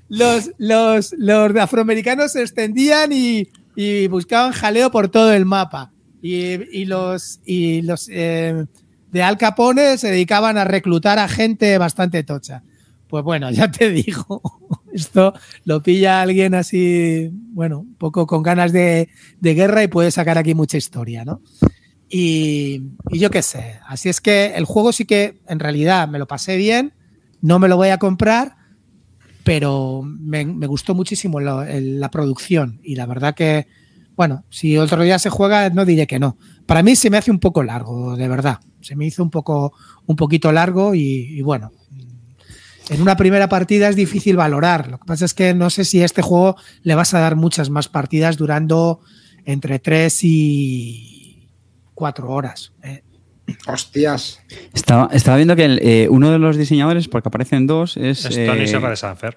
[0.08, 5.92] Los, los, los afroamericanos se extendían y, y buscaban jaleo por todo el mapa.
[6.20, 8.66] Y, y los, y los eh,
[9.10, 12.62] de Al Capone se dedicaban a reclutar a gente bastante tocha.
[13.08, 14.40] Pues bueno, ya te digo,
[14.92, 15.34] esto
[15.64, 19.08] lo pilla alguien así, bueno, un poco con ganas de,
[19.40, 21.42] de guerra y puede sacar aquí mucha historia, ¿no?
[22.08, 26.26] Y, yo qué sé, así es que el juego sí que en realidad me lo
[26.26, 26.92] pasé bien,
[27.40, 28.56] no me lo voy a comprar,
[29.44, 33.66] pero me, gustó muchísimo la producción y la verdad que,
[34.20, 36.36] bueno, si otro día se juega, no diré que no.
[36.66, 38.58] Para mí se me hace un poco largo, de verdad.
[38.82, 39.72] Se me hizo un poco,
[40.04, 41.72] un poquito largo y, y bueno.
[42.90, 44.90] En una primera partida es difícil valorar.
[44.90, 47.34] Lo que pasa es que no sé si a este juego le vas a dar
[47.34, 49.00] muchas más partidas durando
[49.46, 51.48] entre 3 y
[51.94, 52.74] 4 horas.
[52.82, 53.02] ¿eh?
[53.66, 54.40] Hostias.
[54.74, 58.34] Estaba, estaba viendo que el, eh, uno de los diseñadores, porque aparecen dos, es, Es
[58.34, 59.30] Tony eh,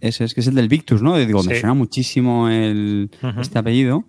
[0.00, 1.16] ese es que es el del Victus, ¿no?
[1.16, 3.10] Digo, me suena muchísimo el,
[3.40, 4.04] este apellido.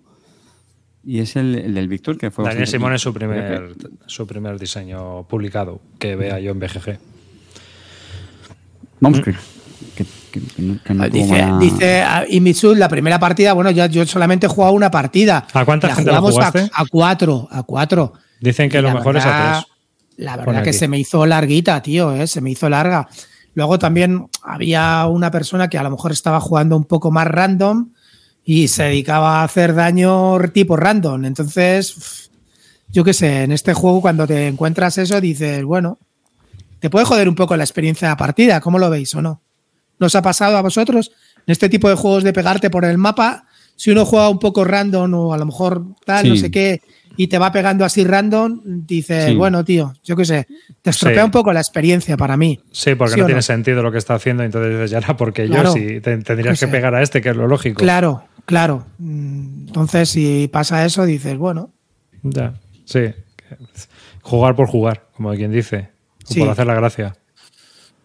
[1.10, 2.44] Y es el, el del Victus que fue.
[2.44, 3.72] Daniel Simón es su primer,
[4.06, 6.98] su primer diseño publicado que vea yo en BGG.
[9.00, 9.32] Vamos, que,
[9.96, 13.18] que, que- que no, que no tuvo Dice, mala- dice ah, y Mitsu, la primera
[13.18, 15.46] partida, bueno, ya yo solamente he jugado una partida.
[15.54, 16.70] ¿A cuánta La gente la jugamos a- jugaste?
[16.74, 18.12] A, cuatro, a cuatro.
[18.40, 19.72] Dicen que Y lo mejor es a tres.
[20.18, 22.26] La verdad que se me hizo larguita, tío, ¿eh?
[22.26, 23.08] se me hizo larga.
[23.54, 27.92] Luego también había una persona que a lo mejor estaba jugando un poco más random
[28.50, 31.26] y se dedicaba a hacer daño tipo random.
[31.26, 32.30] Entonces,
[32.88, 35.98] yo qué sé, en este juego cuando te encuentras eso dices, bueno,
[36.80, 39.42] te puede joder un poco la experiencia de la partida, ¿cómo lo veis o no?
[39.98, 41.12] ¿Nos ha pasado a vosotros
[41.46, 43.44] en este tipo de juegos de pegarte por el mapa?
[43.76, 46.80] Si uno juega un poco random o a lo mejor tal, no sé qué,
[47.18, 49.34] y te va pegando así random, dices, Sí.
[49.34, 50.46] bueno, tío, yo qué sé,
[50.80, 51.24] te estropea Sí.
[51.26, 52.60] un poco la experiencia para mí.
[52.70, 53.42] Sí, porque ¿Sí no tiene no?
[53.42, 55.74] sentido lo que está haciendo, entonces dices, ya no, porque Claro.
[55.74, 56.68] yo sí te- tendrías que sé.
[56.68, 57.80] pegar a este, que es lo lógico.
[57.82, 58.86] Claro, claro.
[59.00, 61.70] Entonces, si pasa eso, dices, bueno,
[62.22, 62.54] Ya,
[62.84, 63.00] sí.
[64.22, 65.88] Jugar por jugar, como quien dice.
[66.30, 66.34] o.
[66.38, 67.16] Por hacer la gracia.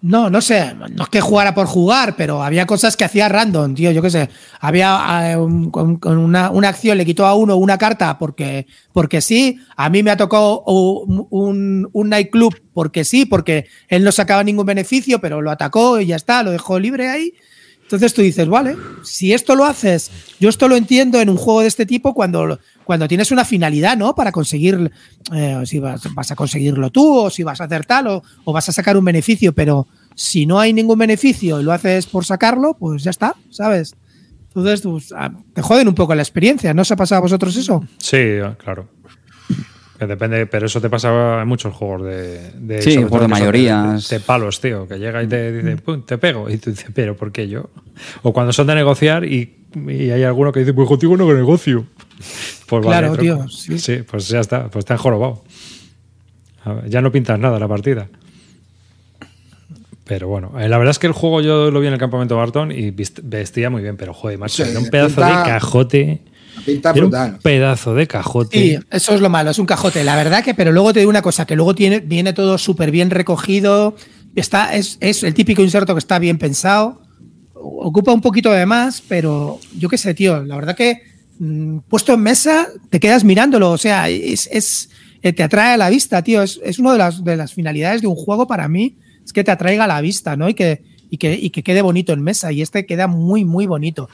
[0.05, 3.73] No, no sé, no es que jugara por jugar, pero había cosas que hacía random,
[3.73, 4.29] tío, yo qué sé.
[4.59, 9.21] Había eh, un- con, una, una acción, le quitó a uno una carta porque, porque
[9.21, 14.11] sí, a mí me ha tocado un, un, un nightclub porque sí, porque él no
[14.11, 17.33] sacaba ningún beneficio, pero lo atacó y ya está, lo dejó libre ahí.
[17.93, 21.61] Entonces tú dices, vale, si esto lo haces, yo esto lo entiendo en un juego
[21.61, 24.15] de este tipo cuando, cuando tienes una finalidad, ¿no?
[24.15, 24.91] Para conseguir,
[25.31, 28.51] eh, si vas, vas a conseguirlo tú o si vas a hacer tal o, o
[28.51, 32.25] vas a sacar un beneficio, pero si no hay ningún beneficio y lo haces por
[32.25, 33.95] sacarlo, pues ya está, ¿sabes?
[34.55, 36.73] Entonces, pues, ah, te joden un poco la experiencia.
[36.73, 37.83] ¿No os ha pasado a vosotros eso?
[37.97, 38.17] Sí,
[38.57, 38.87] claro.
[39.99, 42.51] Que depende, pero eso te pasa en muchos juegos de.
[42.55, 44.09] de Sí, juegos de mayorías.
[44.09, 44.87] De, de palos, tío.
[44.87, 46.49] Que llega y te dice, "Pum, te pego.
[46.49, 47.69] Y tú dices, ¿pero por qué yo?
[48.23, 51.33] O cuando son de negociar y, y hay alguno que dice, pues contigo no que
[51.33, 51.85] negocio.
[52.67, 53.77] Pues Claro, tío, sí.
[53.77, 54.69] Sí, pues ya está.
[54.69, 55.43] Pues te han jorobado.
[56.63, 58.07] A ver, Ya no pintas nada la partida.
[60.05, 62.35] Pero bueno, eh, la verdad es que el juego yo lo vi en el campamento
[62.35, 66.21] Barton y vestía muy bien, pero joder, macho, Sí, era un pedazo de cajote.
[66.65, 67.31] Pinta brutal.
[67.33, 68.57] un pedazo de cajote.
[68.57, 70.03] Sí, eso es lo malo, es un cajote.
[70.03, 72.91] La verdad que, pero luego te digo una cosa, que luego tiene, viene todo súper
[72.91, 73.95] bien recogido.
[74.35, 77.01] Está, es, es el típico inserto que está bien pensado.
[77.55, 80.43] Ocupa un poquito de más, pero yo qué sé, tío.
[80.43, 81.01] La verdad que
[81.39, 83.71] mm, puesto en mesa, te quedas mirándolo.
[83.71, 84.89] O sea, es, es-
[85.21, 86.41] eh, te atrae a la vista, tío.
[86.43, 89.43] Es, es una de las, de las finalidades de un juego para mí, es que
[89.45, 90.49] te atraiga a la vista, ¿no?
[90.49, 92.51] Y que, y que, y que quede bonito en mesa.
[92.51, 94.09] Y este queda muy, muy bonito.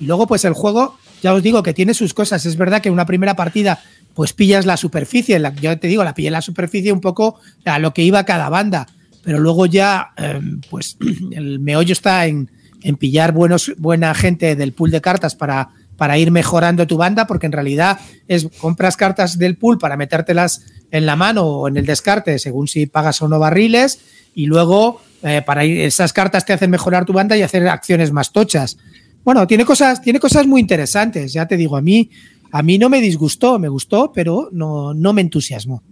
[0.00, 2.44] Y luego, pues el juego, ya os digo que tiene sus cosas.
[2.44, 3.80] Es verdad que en una primera partida,
[4.12, 5.38] pues pillas la superficie.
[5.38, 8.50] La, yo te digo, la pillé la superficie un poco a lo que iba cada
[8.50, 8.86] banda.
[9.24, 10.98] Pero luego ya, eh, pues
[11.32, 12.50] el meollo está en,
[12.82, 17.26] en pillar buenos, buena gente del pool de cartas para, para ir mejorando tu banda,
[17.26, 17.98] porque en realidad
[18.28, 20.60] es compras cartas del pool para metértelas
[20.90, 23.98] en la mano o en el descarte, según si pagas o no barriles,
[24.34, 28.12] y luego eh, para ir, esas cartas te hacen mejorar tu banda y hacer acciones
[28.12, 28.76] más tochas.
[29.24, 32.10] Bueno, tiene cosas, tiene cosas muy interesantes, ya te digo, a mí,
[32.52, 35.82] a mí no me disgustó, me gustó, pero no, no me entusiasmó.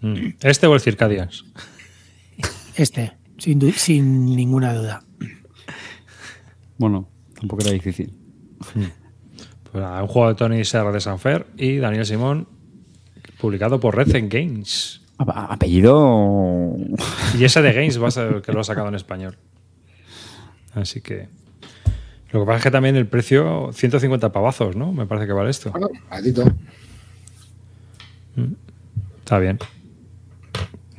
[0.00, 0.34] Mm.
[0.40, 1.44] ¿Este o el Circadians?
[2.74, 5.04] Este, sin, ninguna duda.
[6.78, 7.08] Bueno,
[7.38, 8.12] tampoco era difícil.
[9.70, 12.48] Pues nada, un juego de Tony Serra de Sanfer y Daniel Simón,
[13.40, 15.00] publicado por Red Games.
[15.18, 16.76] Apellido.
[17.38, 19.38] Y ese de Games va a ser el que lo ha sacado en español.
[20.74, 21.28] Así que.
[22.32, 24.92] Lo que pasa es que también el precio, 150 pavazos, ¿no?
[24.92, 25.70] Me parece que vale esto.
[25.70, 26.44] Bueno, baratito.
[29.18, 29.58] Está bien.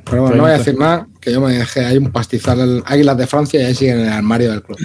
[0.04, 2.82] Pero bueno, no voy a decir más, que yo me dejé ahí un pastizal el
[2.86, 4.78] Águilas de Francia y ahí sigue en el armario del club.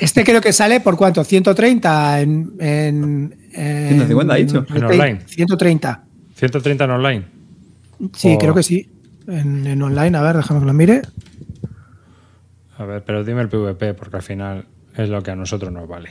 [0.00, 2.52] Este creo que sale por cuánto, 130 en.
[2.58, 4.66] en, en 150 ha dicho.
[4.74, 5.20] En online.
[5.26, 6.04] 130.
[6.34, 7.24] 130 en online.
[8.14, 8.90] Sí, O- creo que sí.
[9.28, 11.02] En, en online, a ver, déjame que lo mire.
[12.76, 14.66] A ver, pero dime el PvP, porque al final
[14.96, 16.10] es lo que a nosotros nos vale.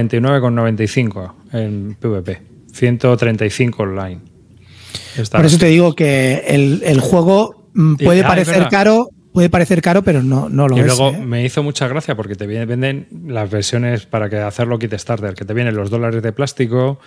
[0.00, 2.42] $149,95 en PvP.
[2.72, 4.20] 135 online.
[5.16, 9.08] Está Por eso te digo que el, el juego mm, Y- puede ah, parecer caro,
[9.32, 10.86] puede parecer caro, pero no, no lo y es.
[10.86, 11.18] luego ¿eh?
[11.20, 15.44] me hizo mucha gracia porque te venden las versiones para que hacerlo kit starter, que
[15.44, 17.00] te vienen los dólares de plástico,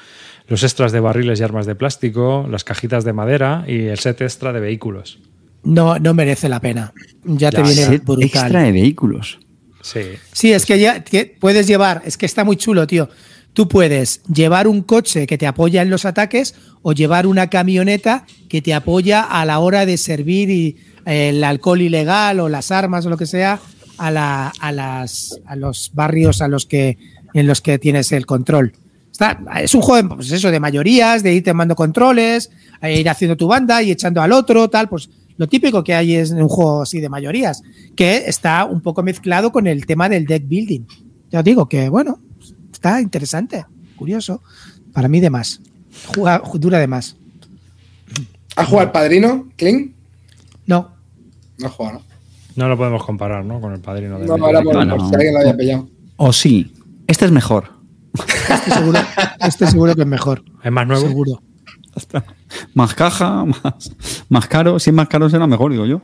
[0.48, 4.22] los extras de barriles y armas de plástico, las cajitas de madera y el set
[4.22, 5.20] extra de vehículos.
[5.64, 6.94] No, no merece la pena.
[7.24, 8.24] Ya, te viene Set brutal.
[8.24, 9.40] extra de vehículos.
[9.82, 10.02] Sí.
[10.34, 13.10] Sí, es que ya que puedes llevar, es que está muy chulo, tío.
[13.54, 18.26] Tú puedes llevar un coche que te apoya en los ataques o llevar una camioneta
[18.50, 22.72] que te apoya a la hora de servir y, eh, el alcohol ilegal o las
[22.72, 23.60] armas o lo que sea
[23.98, 26.98] a, la- a las, a los barrios a los que,
[27.34, 28.74] en los que tienes el control.
[29.14, 32.50] Está, es un juego de, pues eso, de mayorías, de ir tomando controles,
[32.82, 35.08] e ir haciendo tu banda y echando al otro, tal, pues
[35.38, 37.62] lo típico que hay es un juego así de mayorías,
[37.96, 40.82] que está un poco mezclado con el tema del deck building.
[41.32, 42.20] Ya os digo que, bueno,
[42.72, 43.64] está interesante,
[43.96, 44.42] curioso.
[44.92, 45.60] Para mí de más.
[46.16, 47.16] Juega- dura de más.
[48.56, 49.94] ¿Has jugado al padrino, Kling?
[50.66, 50.90] No,
[51.60, 52.02] No has jugado,
[52.56, 53.62] No lo podemos comparar, ¿no?
[53.62, 54.38] Con el padrino de ¿no?
[54.38, 54.98] No, Miguel era por, Ricardo.
[54.98, 55.88] por si alguien lo había pillado.
[56.18, 56.74] O sí.
[57.08, 57.73] Este es mejor.
[58.74, 59.00] Seguro,
[59.40, 60.44] estoy seguro que es mejor.
[60.64, 61.08] ¿Es más nuevo?
[61.08, 61.42] Seguro.
[62.74, 63.92] Más caja, más,
[64.30, 64.80] más caro.
[64.80, 66.02] Si es más caro será mejor, digo yo.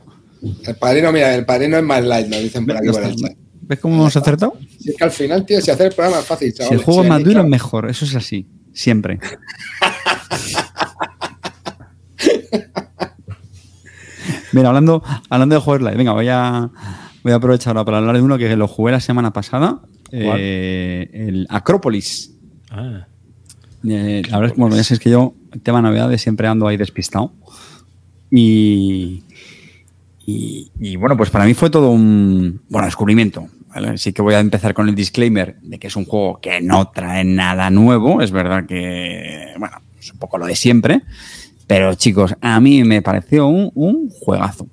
[0.66, 3.36] El padrino, mira, el padrino es más light, lo dicen por aquí por el chat.
[3.62, 4.54] ¿Ves cómo hemos acertado?
[4.80, 7.02] Si es que al final, tío, si hacer el programa es fácil, Si el juego
[7.02, 7.88] es más duro, es mejor.
[7.88, 8.48] Eso es así.
[8.72, 9.20] Siempre.
[14.52, 16.70] Mira, hablando, hablando de juegos live, venga, voy a,
[17.22, 19.82] voy a aprovechar ahora para hablar de uno que lo jugué la semana pasada.
[20.12, 22.34] Eh, el Acrópolis.
[22.70, 23.06] Ah.
[23.84, 26.66] Eh, la verdad es que, bueno, ya sabéis que yo, tema de novedades, siempre ando
[26.66, 27.32] ahí despistado.
[28.30, 29.24] Y,
[30.26, 33.48] y, y, bueno, pues para mí fue todo un bueno descubrimiento.
[33.68, 33.98] ¿vale?
[33.98, 36.88] Sí que voy a empezar con el disclaimer de que es un juego que no
[36.88, 38.22] trae nada nuevo.
[38.22, 41.02] Es verdad que, bueno, es un poco lo de siempre.
[41.70, 44.66] Pero chicos, a mí me pareció un, juegazo.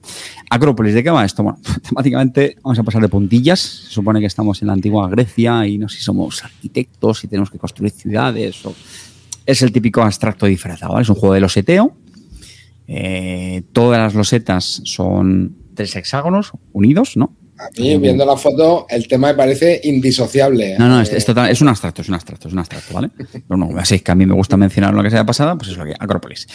[0.50, 1.44] Acrópolis, ¿de qué va esto?
[1.44, 3.60] Bueno, temáticamente vamos a pasar de puntillas.
[3.60, 7.28] Se supone que estamos en la antigua Grecia y no sé si somos arquitectos y
[7.28, 8.64] tenemos que construir ciudades.
[9.46, 10.94] Es el típico abstracto disfrazado.
[10.94, 11.04] ¿vale?
[11.04, 11.96] Es un juego de loseteo.
[12.88, 17.37] Eh, todas las losetas son tres hexágonos unidos, ¿no?
[17.60, 20.78] A mí, viendo la foto, el tema me parece indisociable.
[20.78, 22.94] No, no, es, Eh, es total- es un abstracto, es un abstracto, es un abstracto,
[22.94, 23.10] ¿vale?
[23.48, 25.72] Pero no, así es que a mí me gusta mencionar lo que sea pasada, pues
[25.72, 26.48] es lo que Acrópolis.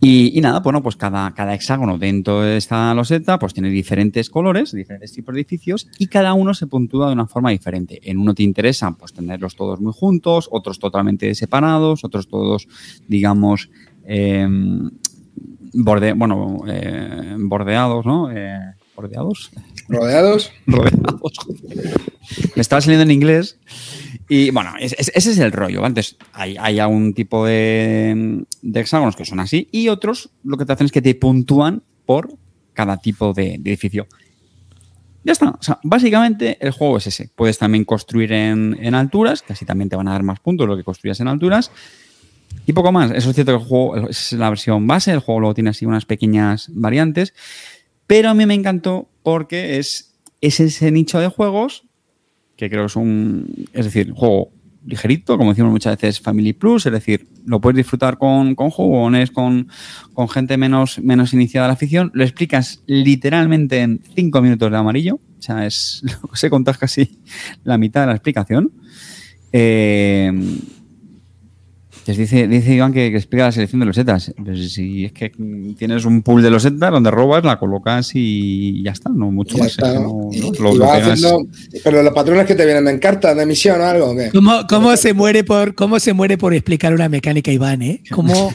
[0.00, 4.30] Y, y nada, bueno, pues cada, cada hexágono dentro de esta loseta, pues tiene diferentes
[4.30, 8.00] colores, diferentes tipos de edificios, y cada uno se puntúa de una forma diferente.
[8.02, 12.66] En uno te interesa, pues tenerlos todos muy juntos, otros totalmente separados, otros todos,
[13.06, 13.70] digamos,
[14.06, 14.48] eh,
[15.74, 18.30] borde, bueno, eh, bordeados, ¿no?
[18.32, 18.58] Eh,
[18.96, 19.50] bordeados
[19.88, 20.52] Rodeados.
[20.66, 21.32] rodeados.
[22.54, 23.58] Me estaba saliendo en inglés.
[24.28, 25.86] Y bueno, es- es- ese es el rollo.
[25.86, 30.72] Entonces, hay, hay un tipo de, hexágonos que son así y otros lo que te
[30.72, 32.28] hacen es que te puntúan por
[32.74, 34.06] cada tipo de, de edificio.
[35.24, 35.50] Ya está.
[35.50, 37.30] O sea, básicamente el juego es ese.
[37.34, 40.68] Puedes también construir en, en alturas, que así también te van a dar más puntos
[40.68, 41.70] lo que construyas en alturas.
[42.66, 43.10] Y poco más.
[43.10, 45.12] Eso es cierto que el juego es la versión base.
[45.12, 47.34] El juego luego tiene así unas pequeñas variantes.
[48.06, 51.84] Pero a mí me encantó porque es, es ese nicho de juegos
[52.56, 53.66] que creo que es un.
[53.74, 54.50] Es decir, juego
[54.86, 59.68] ligerito, como decimos muchas veces, Family Plus, es decir, lo puedes disfrutar con, jugones, con,
[60.30, 62.10] gente menos, menos iniciada a la afición.
[62.14, 65.16] Lo explicas literalmente en cinco minutos de amarillo.
[65.16, 67.18] O sea, es lo que se contas casi
[67.64, 68.72] la mitad de la explicación.
[69.52, 70.32] Eh,
[72.16, 74.32] dice, dice Iván que, que explica la selección de losetas.
[74.42, 75.32] Pues si es que
[75.76, 79.64] tienes un pool de losetas donde robas, la colocas y ya está, no mucho Ya
[79.64, 79.72] más.
[79.72, 80.08] está, es que ¿no?
[80.08, 81.46] no- Y- no, y lo- lo vas pegas- haciendo-
[81.84, 84.30] Pero los patrones que te vienen en cartas de emisión o algo, ¿o qué?
[84.32, 88.02] ¿Cómo, cómo se muere por cómo se muere por explicar una mecánica Iván, eh?
[88.10, 88.54] Como Ay,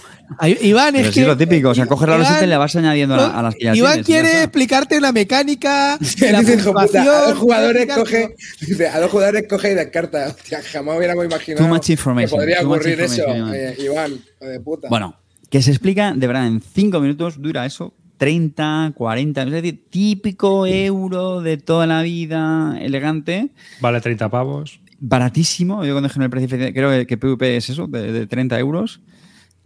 [0.61, 2.75] Iván Pero es sí, que lo típico, o sea, coges la loseta y le vas
[2.75, 4.05] añadiendo a, la- a las que ya Iván tienes.
[4.05, 9.45] quiere explicarte una mecánica, la Dice, puta, a dos jugadores coge, dice, a dos jugadores
[9.47, 10.27] coge y descarta.
[10.27, 14.87] Hostia, jamás hubiéramos imaginado Too much information, que podría ocurrir eso, eh, Iván, de puta.
[14.89, 15.15] Bueno,
[15.49, 20.65] que se explica de verdad en 5 minutos, dura eso, 30, 40, es decir, típico
[20.65, 23.49] euro de toda la vida, elegante,
[23.81, 24.79] Vale 30 pavos.
[24.99, 25.83] baratísimo.
[25.85, 28.57] Yo cuando dije en el precio, creo que, que PvP es eso, de, de 30
[28.59, 29.01] euros.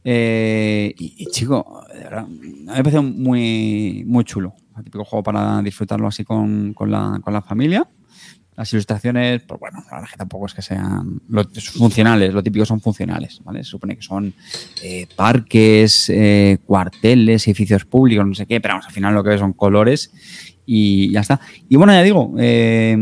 [0.09, 4.53] Eh, y, chico, de verdad, me parece muy, muy chulo.
[4.77, 7.85] El típico juego para disfrutarlo así con, con la, con la familia.
[8.55, 11.43] Las ilustraciones, pues bueno, la verdad que tampoco es que sean lo-
[11.77, 13.65] funcionales, lo típico son funcionales, ¿vale?
[13.65, 14.33] Se supone que son
[14.81, 19.31] eh, parques, eh, cuarteles, edificios públicos, no sé qué, pero vamos, al final lo que
[19.31, 20.11] ves son colores
[20.65, 21.41] y ya está.
[21.67, 22.95] Y bueno, ya digo, eh,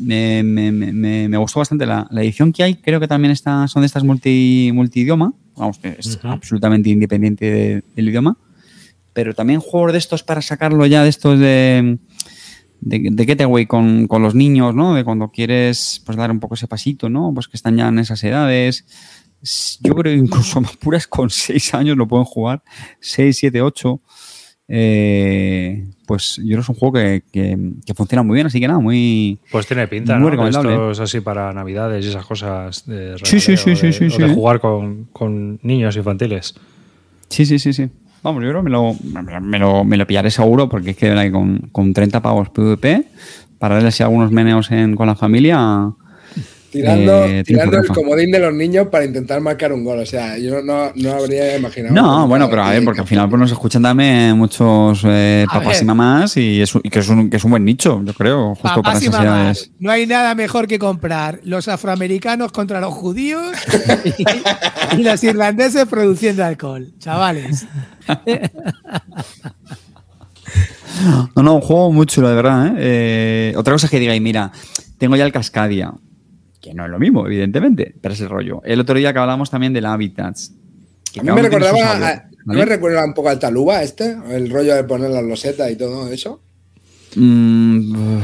[0.00, 2.74] me, me- me- me- gustó bastante la, la edición que hay.
[2.74, 5.32] Creo que también está, son de estas multi, multidioma.
[5.58, 8.36] Vamos, que es absolutamente independiente de- del idioma.
[9.12, 11.98] Pero también juegos de estos para sacarlo ya de estos de,
[12.80, 14.94] de, de getaway con, con los niños, ¿no?
[14.94, 17.32] De cuando quieres pues dar un poco ese pasito, ¿no?
[17.34, 18.84] Pues que están ya en esas edades.
[19.82, 22.62] Yo creo que incluso más puras con 6 años lo pueden jugar.
[23.00, 24.00] 6, 7, 8.
[24.70, 28.60] Eh, pues yo creo que es un juego que, que- que funciona muy bien, así
[28.60, 30.30] que nada, muy, Pues tiene pinta, Muy ¿no?
[30.30, 30.72] Recomendable.
[30.72, 34.60] Estos así para navidades y esas cosas de Sí, sí, sí, sí, sí, de jugar
[34.60, 36.54] con, con niños infantiles.
[37.28, 37.88] Sí, sí, sí, sí.
[38.22, 38.94] Vamos, yo creo que me lo,
[39.40, 43.04] me lo, me lo pillaré seguro porque es que con, con 30 pavos PvP,
[43.58, 45.92] para darle así algunos meneos en, con la familia.
[46.70, 49.98] Tirando eh, tirando el comodín de los niños para intentar marcar un gol.
[49.98, 51.94] O sea, yo no, no habría imaginado.
[51.94, 55.82] No, bueno, pero a ver, porque al final pues nos escuchan también muchos eh, papás
[55.82, 58.54] y mamás y, es, y que, es un, que es un buen nicho, yo creo,
[58.54, 62.80] justo para Papás y esas mamás, no hay nada mejor que comprar los afroamericanos contra
[62.80, 63.56] los judíos
[64.04, 67.66] y, y los irlandeses produciendo alcohol, chavales.
[71.36, 72.68] No, no, un juego muy chulo, de verdad.
[72.68, 72.72] ¿eh?
[72.78, 74.52] Eh, otra cosa es que digáis, mira,
[74.98, 75.92] tengo ya el Cascadia,
[76.60, 78.60] que no es lo mismo, evidentemente, pero es el rollo.
[78.64, 80.52] El otro día que hablamos también del Habitats.
[81.12, 82.58] que A mí me recordaba, sabor, a- ¿no ¿vale?
[82.60, 86.08] me recuerda un poco al Taluba este, el rollo de poner las losetas y todo
[86.12, 86.40] eso.
[87.16, 88.18] Mm,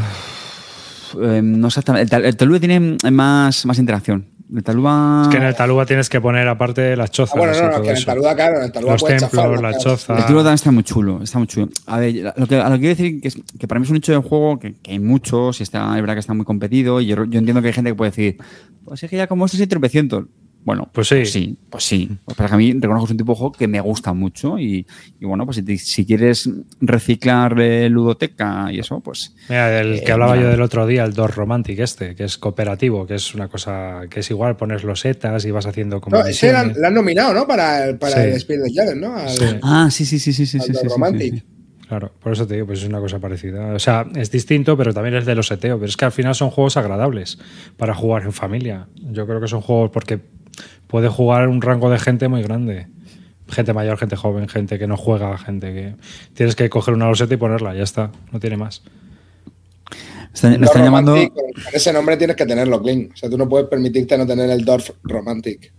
[1.22, 2.16] eh, no exactamente.
[2.16, 4.26] El, el Taluba tiene más, más interacción.
[4.53, 5.22] El Taluba.
[5.22, 7.36] Es que en el Taluba tienes que poner aparte las Ah, chozas.
[7.38, 8.05] bueno, y no, no, que en el.
[8.05, 9.82] Taluba, claro, en el Taluba Los puedes templos, chafarlo, la claro.
[9.84, 10.16] choza.
[10.16, 11.68] El Taluba también está muy chulo, está muy chulo.
[11.86, 13.90] A ver, lo que, a lo que quiero decir que, es, que para mí es
[13.90, 16.45] un hecho de juego que, que hay muchos y está, es verdad que está muy
[16.45, 18.36] competido y yo, yo entiendo que hay gente que puede decir,
[18.84, 20.24] pues es que ya como estos hay tropecientos.
[20.64, 21.26] Bueno, Pues sí.
[21.26, 22.08] sí, pues sí.
[22.24, 24.14] Pues para que a mí reconozco que es un tipo de juego que me gusta
[24.14, 24.86] mucho y,
[25.20, 26.48] y bueno, pues si, te- si quieres
[26.80, 30.44] reciclar eh, ludoteca y eso, pues Mira, que Eh, hablaba mira.
[30.46, 34.02] yo del otro día, el Dos Romantic este, que es cooperativo, que es una cosa
[34.08, 36.16] que es igual, pones losetas y vas haciendo como.
[36.18, 37.46] No, ese la, la han nominado, ¿no?
[37.46, 38.20] Para el, para Sí.
[38.20, 39.14] el Spirit Jaren, ¿no?
[39.16, 39.44] Al- Sí.
[39.62, 41.34] Ah, sí, sí, sí, sí, sí, al sí, sí, Romantic.
[41.34, 41.42] sí.
[41.88, 43.74] Claro, por eso te digo, pues es una cosa parecida.
[43.74, 45.76] O sea, es distinto, pero también es de los seteo.
[45.78, 47.38] Pero es que al final son juegos agradables
[47.76, 48.88] para jugar en familia.
[48.94, 50.18] Yo creo que son juegos porque
[50.86, 52.86] puede jugar un rango de gente muy grande.
[53.48, 55.94] gente mayor, gente joven, gente que no juega, gente que
[56.32, 58.82] tienes que coger una loseta y ponerla, ya está, no tiene más.
[60.32, 61.12] Están- me están llamando.
[61.14, 61.30] Con
[61.72, 63.11] ese nombre tienes que tenerlo, clean.
[63.12, 65.72] O sea, tú no puedes permitirte no tener el Dorf Romantic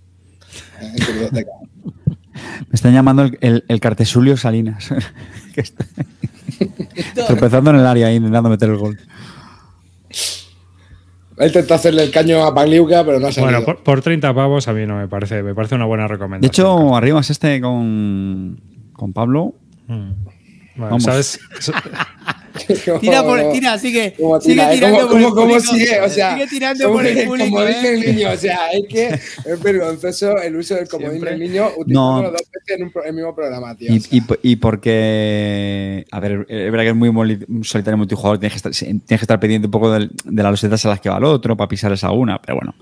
[0.79, 1.51] eh, en tu biblioteca.
[2.69, 4.89] Me están llamando el, el, el Cartesulio Salinas.
[5.55, 5.85] que está
[7.27, 8.99] tropezando en el área ahí, intentando meter el gol.
[11.37, 13.51] He intentado hacerle el caño a Pagliuca, pero no ha salido.
[13.51, 16.09] Bueno, por, por 30 pavos a mí no me parece, me parece una buena De
[16.09, 16.49] recomendación.
[16.51, 18.59] hecho, arriba es este con,
[18.93, 19.53] con Pablo.
[19.87, 20.11] Mm.
[20.77, 21.03] Bueno, Vamos.
[21.03, 21.39] ¿sabes?
[23.01, 24.75] Tira, por, tira, sigue, ¿Cómo sigue tira, eh?
[24.75, 25.59] tirando ¿Cómo- por el cómo- público.
[25.73, 25.99] sigue?
[26.01, 27.49] O sea, sigue tirando como por el que- público.
[27.49, 27.67] Como ¿eh?
[27.67, 31.63] dice el niño, o sea, es que es vergonzoso el uso del comodín del niño
[31.63, 31.81] No.
[31.81, 33.93] utilizándolo dos veces en un el mismo programa, tío.
[33.93, 34.17] Y, o sea.
[34.41, 38.71] y- y porque, a ver, es verdad que es muy solitario multijugador, tienes que estar,
[38.87, 41.23] tienes que estar pendiente un poco del- de, las losetas a las que va el
[41.25, 42.75] otro para pisar esa una, pero bueno.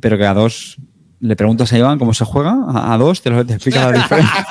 [0.00, 0.76] Pero que a dos,
[1.20, 3.92] le preguntas a Iván cómo se juega, a, a dos te, lo, te explica la
[3.98, 4.46] diferencia.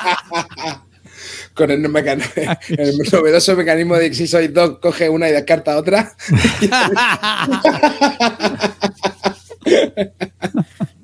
[1.59, 2.23] Con el, mecano-
[2.69, 6.13] el novedoso mecanismo de que si sois dos, coge una y descarta otra.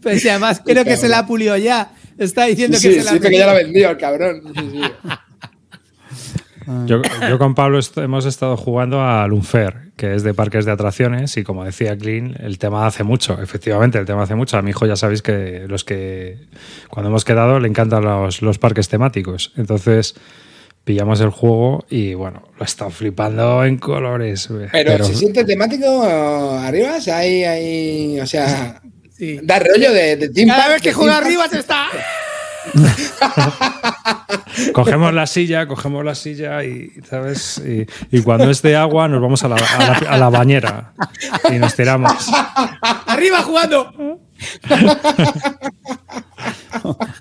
[0.02, 1.92] Pues además creo que se la ha pulido ya.
[2.18, 4.42] Está diciendo sí, que se la sí, que ya la vendió el cabrón.
[4.56, 4.82] Sí, sí.
[6.86, 10.72] Yo, yo con Pablo est- hemos estado jugando a Lunfer, que es de parques de
[10.72, 14.58] atracciones, y como decía Clean, el tema hace mucho, efectivamente, el tema hace mucho.
[14.58, 16.40] A mi hijo ya sabéis que los que
[16.90, 19.54] cuando hemos quedado le encantan los, los parques temáticos.
[19.58, 20.16] Entonces
[20.84, 24.50] pillamos el juego y bueno, lo he estado flipando en colores.
[24.72, 28.82] Pero, se siente temático arriba, o sea, hay, hay, o sea,
[29.18, 29.40] Sí.
[29.42, 31.88] da rollo de, de Cada Park, vez que juega arriba se está.
[34.74, 37.62] Cogemos la silla, cogemos la silla y, ¿sabes?
[37.66, 37.86] Y,
[38.16, 40.94] y cuando es de agua nos vamos a la, a la- a la bañera
[41.52, 42.12] y nos tiramos.
[43.08, 44.20] ¡Arriba jugando!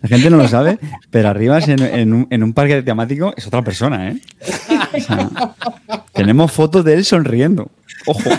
[0.03, 0.79] La gente no lo sabe,
[1.11, 4.19] pero arriba en, en un, en un parque temático es otra persona, ¿eh?
[4.95, 5.31] O sea,
[6.13, 7.71] tenemos fotos de él sonriendo.
[8.07, 8.31] Ojo.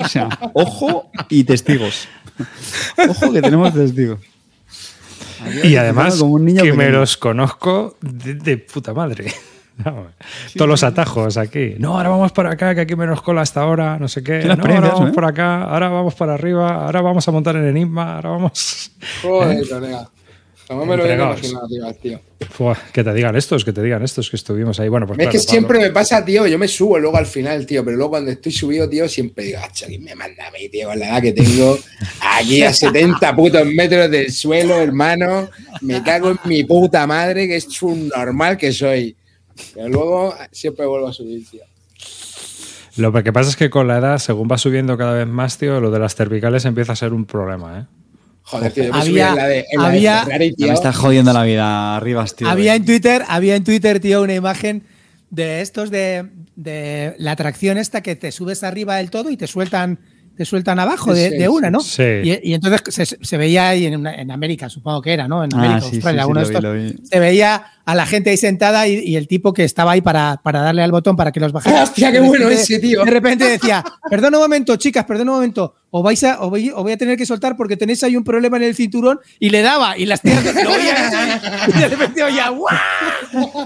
[0.00, 2.08] O sea, ojo y testigos.
[3.08, 4.18] Ojo que tenemos testigos.
[5.64, 9.32] Y además Como un niño que me los conozco de, de puta madre.
[10.56, 11.74] Todos los atajos aquí.
[11.78, 14.44] No, ahora vamos por acá, que aquí menos cola hasta ahora, no sé qué.
[14.44, 15.12] No, ahora vamos ¿eh?
[15.12, 18.90] por acá, ahora vamos para arriba, ahora vamos a montar en Enigma, ahora vamos...
[19.22, 20.08] Joder, colega.
[20.70, 22.20] No me lo imaginado, tío, tío.
[22.48, 24.88] Fua, que te digan estos, que te digan estos que estuvimos ahí.
[24.88, 25.50] Bueno, pues es claro, que Pablo.
[25.50, 28.52] siempre me pasa, tío, yo me subo luego al final, tío, pero luego cuando estoy
[28.52, 31.32] subido, tío, siempre digo, "Acho, ¿quién me manda a mí, tío, con la edad que
[31.32, 31.76] tengo?
[32.38, 35.50] Aquí a 70 putos metros del suelo, hermano,
[35.80, 39.16] me cago en mi puta madre, que es un normal que soy.
[39.74, 41.62] Pero luego siempre vuelvo a subir, tío.
[42.96, 45.80] Lo que pasa es que con la edad, según va subiendo cada vez más, tío,
[45.80, 47.99] lo de las cervicales empieza a ser un problema, ¿eh?
[48.50, 50.66] Joder, tío, yo me Había- subí en la de, en la de había- Ferrari, tío.
[50.68, 52.48] me está jodiendo la vida arriba, tío.
[52.48, 54.82] Había en Twitter, había en Twitter, tío, una imagen
[55.30, 56.26] de estos de,
[56.56, 59.98] de la atracción esta que te subes arriba del todo y te sueltan,
[60.40, 61.80] te sueltan abajo de, Sí, de una, ¿no?
[61.80, 62.02] sí.
[62.02, 65.44] Y, y entonces se, se veía ahí en, una- en América, supongo que era, ¿no?
[65.44, 67.08] En Ah, América, sí, sí, Australia, sí, alguno lo de estos.
[67.10, 70.40] Se veía a la gente ahí sentada y, y el tipo que estaba ahí para,
[70.42, 71.82] para darle al botón para que los bajara.
[71.82, 73.04] Hostia, qué bueno ese, tío.
[73.04, 76.70] De repente decía, perdón un momento, chicas, perdón un momento, o vais a, o voy,
[76.70, 79.50] o voy a tener que soltar porque tenéis ahí un problema en el cinturón y
[79.50, 82.68] le daba y las tías lo oían así, y de repente oía ¡guau!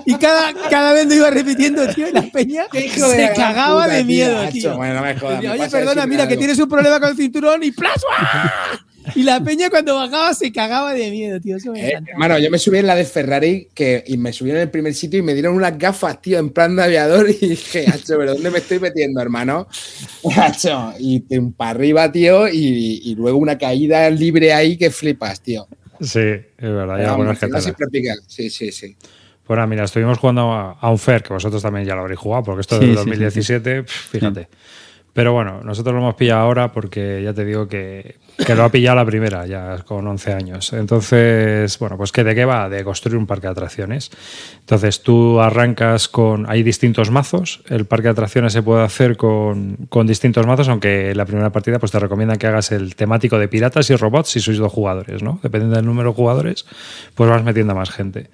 [0.05, 3.35] Y cada, cada vez lo iba repitiendo, tío, y la peña hijo de la se
[3.35, 4.77] cagaba puta, de miedo, tío.
[4.77, 6.39] Bueno, no me jodas, Decía, me Oye, perdona, mira que algo".
[6.41, 8.01] tienes un problema con el cinturón y ¡plas!
[8.03, 8.79] ¡guau!
[9.15, 11.57] Y la peña cuando bajaba se cagaba de miedo, tío.
[11.59, 14.51] Eso me Eh, hermano, yo me subí en la de Ferrari que, y me subí
[14.51, 17.35] en el primer sitio y me dieron unas gafas, tío, en plan de aviador y
[17.49, 19.69] dije, hacho, ¿pero dónde me estoy metiendo, hermano?
[20.37, 25.69] Hacho, y para arriba, tío, y, y luego una caída libre ahí que flipas, tío.
[26.01, 26.99] Sí, es verdad.
[26.99, 27.47] Ya, bueno, es que.
[28.27, 28.97] Sí, sí, sí.
[29.47, 32.21] Pues nada, mira, estuvimos jugando a, a un Fair, que vosotros también ya lo habréis
[32.21, 34.49] jugado, porque esto Sí, es del sí, sí, 2017, pf, fíjate.
[35.15, 38.69] Pero bueno, nosotros lo hemos pillado ahora porque ya te digo que, que lo ha
[38.69, 40.73] pillado la primera, ya con 11 años.
[40.73, 42.69] Entonces, bueno, pues ¿qué, ¿de qué va?
[42.69, 44.11] De construir un parque de atracciones.
[44.59, 46.51] Entonces tú arrancas con...
[46.51, 51.15] Hay distintos mazos, el parque de atracciones se puede hacer con, con distintos mazos, aunque
[51.15, 54.41] la primera partida pues te recomiendan que hagas el temático de piratas y robots si
[54.41, 55.39] sois dos jugadores, ¿no?
[55.45, 56.67] Dependiendo del número de jugadores,
[57.15, 58.31] pues vas metiendo a más gente.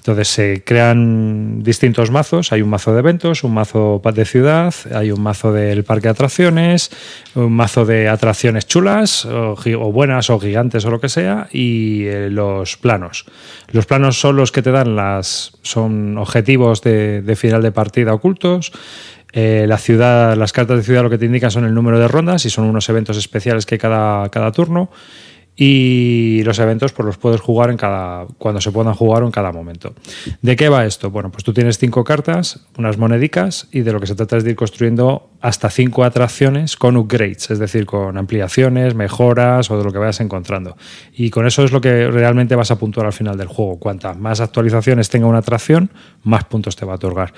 [0.00, 2.52] Entonces se crean distintos mazos.
[2.52, 6.12] Hay un mazo de eventos, un mazo de ciudad, hay un mazo del parque de
[6.12, 6.90] atracciones,
[7.34, 9.56] un mazo de atracciones chulas o,
[9.92, 13.26] buenas o gigantes o lo que sea y eh, los planos.
[13.72, 18.14] Los planos son los que te dan las son objetivos de, de final de partida
[18.14, 18.72] ocultos.
[19.32, 22.08] Eh, la ciudad, las cartas de ciudad lo que te indican son el número de
[22.08, 24.90] rondas y son unos eventos especiales que hay cada, cada turno.
[25.56, 29.32] Y los eventos pues los puedes jugar en cada cuando se puedan jugar o en
[29.32, 29.94] cada momento.
[30.40, 31.10] ¿De qué va esto?
[31.10, 34.44] Bueno, pues tú tienes cinco cartas, unas monedicas y de lo que se trata es
[34.44, 39.84] de ir construyendo hasta cinco atracciones con upgrades, es decir, con ampliaciones, mejoras o de
[39.84, 40.76] lo que vayas encontrando.
[41.14, 43.78] Y con eso es lo que realmente vas a puntuar al final del juego.
[43.78, 45.90] Cuantas más actualizaciones tenga una atracción,
[46.22, 47.34] más puntos te va a otorgar.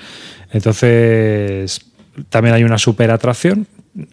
[0.53, 1.93] Entonces,
[2.29, 3.67] también hay una super atracción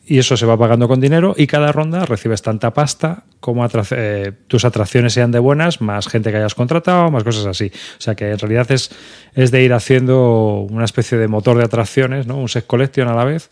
[0.06, 4.34] y eso se va pagando con dinero y cada ronda recibes tanta pasta como eh,
[4.48, 7.72] tus atracciones sean de buenas, más gente que hayas contratado, más cosas así.
[7.98, 8.92] O sea que en realidad es,
[9.34, 12.38] es de ir haciendo una especie de motor de atracciones, ¿no?
[12.38, 13.50] un set collection a la vez,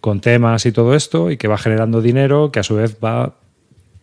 [0.00, 3.36] con temas y todo esto, y que va generando dinero, que a su vez va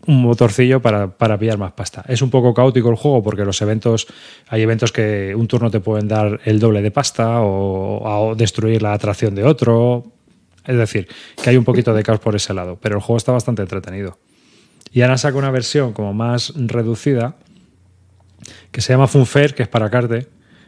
[0.07, 2.03] un motorcillo para, para pillar más pasta.
[2.07, 4.07] Es un poco caótico el juego porque los eventos,
[4.47, 8.93] hay eventos que un turno te pueden dar el doble de pasta o destruir la
[8.93, 10.16] atracción de otro.
[10.67, 11.07] Es decir,
[11.41, 14.19] que hay un poquito de caos por ese lado, pero el juego está bastante entretenido.
[14.91, 17.35] Y ahora saca una versión como más reducida
[18.71, 20.27] que se llama Funfair, que es para Carte,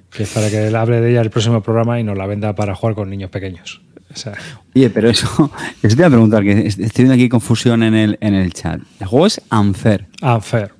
[0.10, 2.56] que es para que él hable de ella el próximo programa y nos la venda
[2.56, 3.82] para jugar con niños pequeños.
[4.76, 5.52] Oye, pero eso,
[5.84, 8.82] eso te iba a preguntar, que estoy viendo aquí confusión en el, en el chat.
[9.00, 10.08] El juego es Unfair.
[10.22, 10.80] Unfair.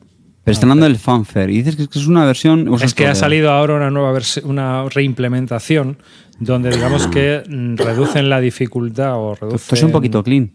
[0.50, 2.74] Pero está hablando del Fanfare y dices que es una versión.
[2.82, 6.00] Es que ha salido ahora una nueva una reimplementación
[6.40, 9.56] donde digamos que mm, reducen la dificultad o reducen.
[9.56, 10.52] Esto es un poquito clean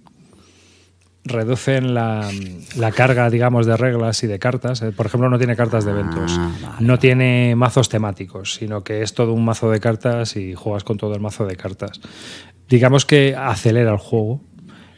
[1.25, 2.31] reducen la,
[2.77, 4.83] la, carga, digamos, de reglas y de cartas.
[4.83, 6.39] Eh, por ejemplo, no tiene cartas de ah, eventos,
[6.81, 10.99] no tiene mazos temáticos, sino que es todo un mazo de cartas y juegas con
[10.99, 12.01] todo el mazo de cartas.
[12.69, 14.43] Digamos que acelera el juego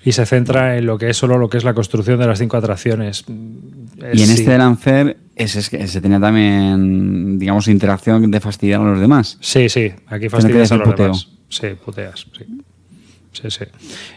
[0.05, 2.39] y se centra en lo que es solo lo que es la construcción de las
[2.39, 3.25] cinco atracciones.
[3.29, 8.85] y en este de Lancer es, que se tenía también, digamos, interacción de fastidiar a
[8.85, 9.37] los demás.
[9.41, 11.29] Sí, sí, aquí fastidias a los demás.
[11.49, 12.45] Sí, puteas, sí.
[13.33, 13.65] Sí, sí.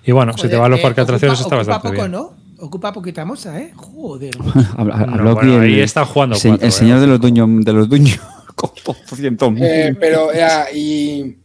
[0.05, 2.11] Y bueno, si te vas a los eh, parques de atracciones está bastante poco, bien.
[2.11, 2.33] ¿no?
[2.59, 3.71] Ocupa poquita moza, ¿eh?
[3.75, 4.31] Joder.
[4.77, 6.37] bueno, ahí está jugando.
[6.41, 7.01] El, el señor ¿eh?
[7.01, 8.19] de los dueños de los dueños
[8.55, 11.37] con eh, pero, ya, y.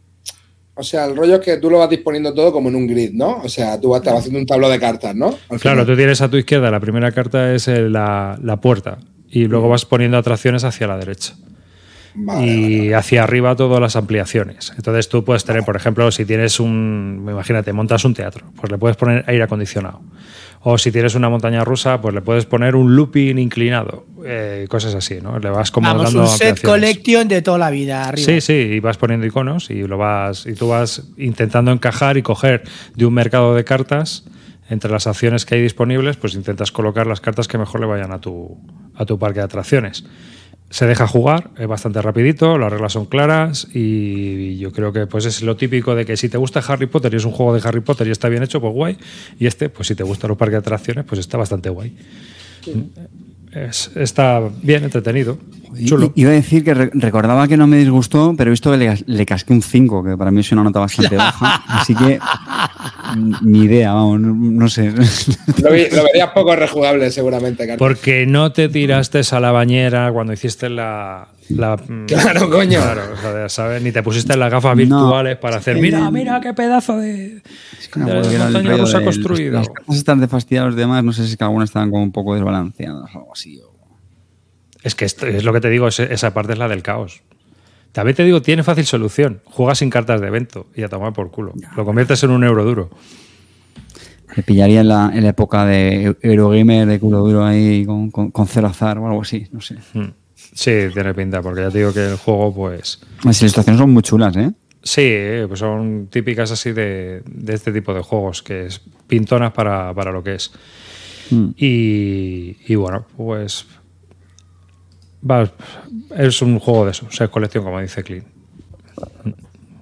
[0.77, 3.13] O sea, el rollo es que tú lo vas disponiendo todo como en un grid,
[3.13, 3.37] ¿no?
[3.37, 5.33] O sea, tú vas haciendo un tablero de cartas, ¿no?
[5.61, 8.97] claro, tú tienes a tu izquierda, la primera carta es la, la puerta
[9.35, 11.33] y luego vas poniendo atracciones hacia la derecha
[12.41, 14.71] y hacia arriba todas las ampliaciones.
[14.77, 18.77] Entonces tú puedes tener, por ejemplo, si tienes un, imagínate, montas un teatro, pues le
[18.77, 20.01] puedes poner aire acondicionado.
[20.61, 24.95] O si tienes una montaña rusa, pues le puedes poner un looping inclinado, eh, cosas
[24.95, 25.37] así, ¿no?
[25.37, 28.25] Le vas como Vamos, un set collection de toda la vida arriba.
[28.25, 32.21] Sí, sí, y vas poniendo iconos y lo vas y tú vas intentando encajar y
[32.21, 32.63] coger
[32.95, 34.23] de un mercado de cartas
[34.69, 38.11] entre las acciones que hay disponibles, pues intentas colocar las cartas que mejor le vayan
[38.11, 38.57] a tu,
[38.95, 40.05] a tu parque de atracciones
[40.69, 45.25] se deja jugar, es bastante rapidito, las reglas son claras y yo creo que pues
[45.25, 47.65] es lo típico de que si te gusta Harry Potter y es un juego de
[47.67, 48.97] Harry Potter y está bien hecho, pues guay.
[49.39, 51.95] Y este, pues si te gustan los parques de atracciones, pues está bastante guay.
[53.95, 55.37] Está bien entretenido.
[55.83, 56.11] Chulo.
[56.15, 59.53] Iba a decir que recordaba que no me disgustó, pero he visto que le, casqué
[59.53, 61.63] un 5, que para mí es una nota bastante baja.
[61.67, 62.19] Así que
[63.41, 64.91] ni idea, vamos, no, sé.
[65.61, 67.79] Lo, verías poco rejugable, seguramente, Carlos.
[67.79, 71.27] Porque no te tiraste a la bañera cuando hiciste la.
[71.55, 72.79] Mm, claro, coño.
[72.79, 73.81] Claro, ¿sabes?
[73.81, 75.77] Ni te pusiste las gafas virtuales para hacer.
[75.79, 77.41] Mira, mira qué pedazo de.
[77.79, 79.59] Es que la montaña rusa construido.
[79.59, 82.11] Las casas están de los demás, no sé si es que algunas estaban como un
[82.11, 83.61] poco desbalanceadas o algo así.
[84.83, 87.21] Es que es lo que te digo, esa parte es la del caos.
[87.91, 89.41] También te digo, tiene fácil solución.
[89.45, 91.53] Juegas sin cartas de evento y a tomar por culo.
[91.75, 92.89] Lo conviertes en un euro duro.
[94.35, 98.97] Me pillaría en la, época de Eurogamer, de culo duro ahí con, con, cero azar
[98.97, 99.77] o algo así, no sé.
[99.93, 100.09] Hmm.
[100.55, 103.01] Sí, tiene pinta, porque ya te digo que el juego, pues.
[103.25, 104.51] Las ilustraciones son muy chulas, ¿eh?
[104.81, 105.11] Sí,
[105.47, 110.35] pues son típicas así de, este tipo de juegos, que es pintonas para, lo que
[110.35, 110.51] es.
[111.29, 111.49] Hmm.
[111.57, 113.65] Y, y, bueno, pues
[116.17, 118.23] es un juego de eso, es colección, como dice Clean.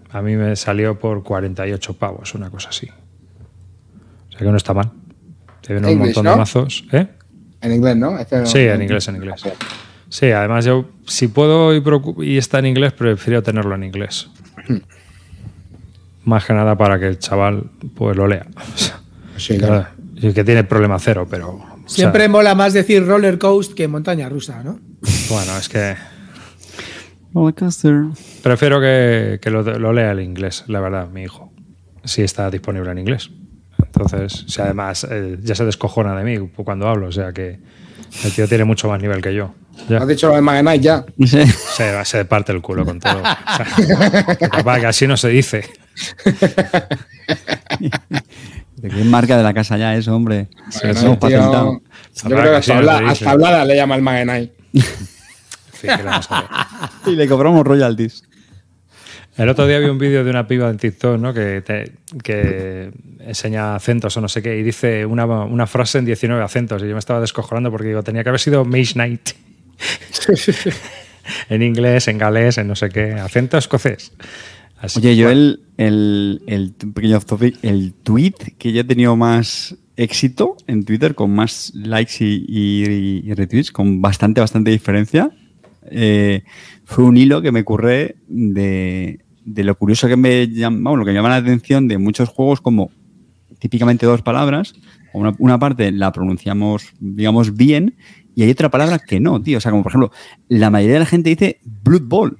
[0.10, 2.88] A mí me salió por 48 pavos, una cosa así.
[2.88, 4.90] O sea que no está mal.
[5.62, 6.84] Te vienen un montón de mazos.
[6.92, 7.08] ¿eh?
[7.62, 8.18] En inglés, ¿no?
[8.18, 9.44] Este sí, en inglés, en inglés.
[10.14, 11.74] Sí, además yo, si puedo
[12.24, 14.30] y, está en inglés, prefiero tenerlo en inglés.
[14.68, 14.78] Hmm.
[16.26, 17.64] Más que nada para que el chaval
[17.96, 18.46] pues lo lea.
[19.38, 19.88] Sí, claro.
[20.22, 24.80] que tiene problema cero, pero Siempre mola más decir roller coaster que montaña rusa, ¿no?
[25.32, 25.96] Bueno, es que.
[28.44, 31.52] Prefiero que, lo, lea el inglés, la verdad, mi hijo.
[32.04, 33.32] Si está disponible en inglés.
[33.80, 37.58] Entonces, si además eh, ya se descojona de mí cuando hablo, o sea que
[38.24, 39.56] el tío tiene mucho más nivel que yo.
[40.00, 41.06] ¿Has dicho lo de Magenite ya?
[41.26, 43.22] Se, se parte el culo con todo.
[43.22, 45.70] O que así no se dice.
[48.78, 50.48] ¿De qué marca de la casa ya eso, hombre?
[50.70, 51.82] Se lo Magenai, hemos patentado.
[52.16, 54.52] Yo creo que hasta, habla- hasta hablada le llama el Magenai.
[57.06, 58.24] Y le cobramos royalties.
[59.36, 61.34] El otro día vi un vídeo de una piba en TikTok ¿no?
[61.34, 61.92] que, te-
[62.24, 66.82] que enseña acentos o no sé qué y dice una, una frase en 19 acentos
[66.84, 69.32] y yo me estaba descojonando porque digo, tenía que haber sido Mage Night.
[71.50, 74.12] en inglés, en galés, en no sé qué, acento escocés.
[74.78, 79.16] Así Oye, que, yo el, el, el pequeño topic, el tweet que yo he tenido
[79.16, 85.30] más éxito en Twitter, con más likes y, y- y retweets, con bastante, bastante diferencia,
[85.90, 86.44] eh,
[86.86, 91.12] fue un hilo que me curré de, de lo curioso que me llama, lo que
[91.12, 92.92] me llama la atención de muchos juegos como
[93.60, 94.74] típicamente dos palabras.
[95.14, 97.96] Una, una parte la pronunciamos, digamos, bien
[98.36, 99.58] y hay otra palabra que no, tío.
[99.58, 100.12] O sea, como por ejemplo,
[100.48, 102.38] la mayoría de la gente dice Blood Bowl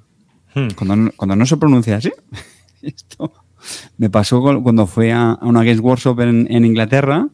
[0.54, 2.10] hmm, cuando, no- cuando no se pronuncia así.
[2.82, 3.32] Esto
[3.96, 7.28] me pasó cuando fue a, a una Games Workshop en, en Inglaterra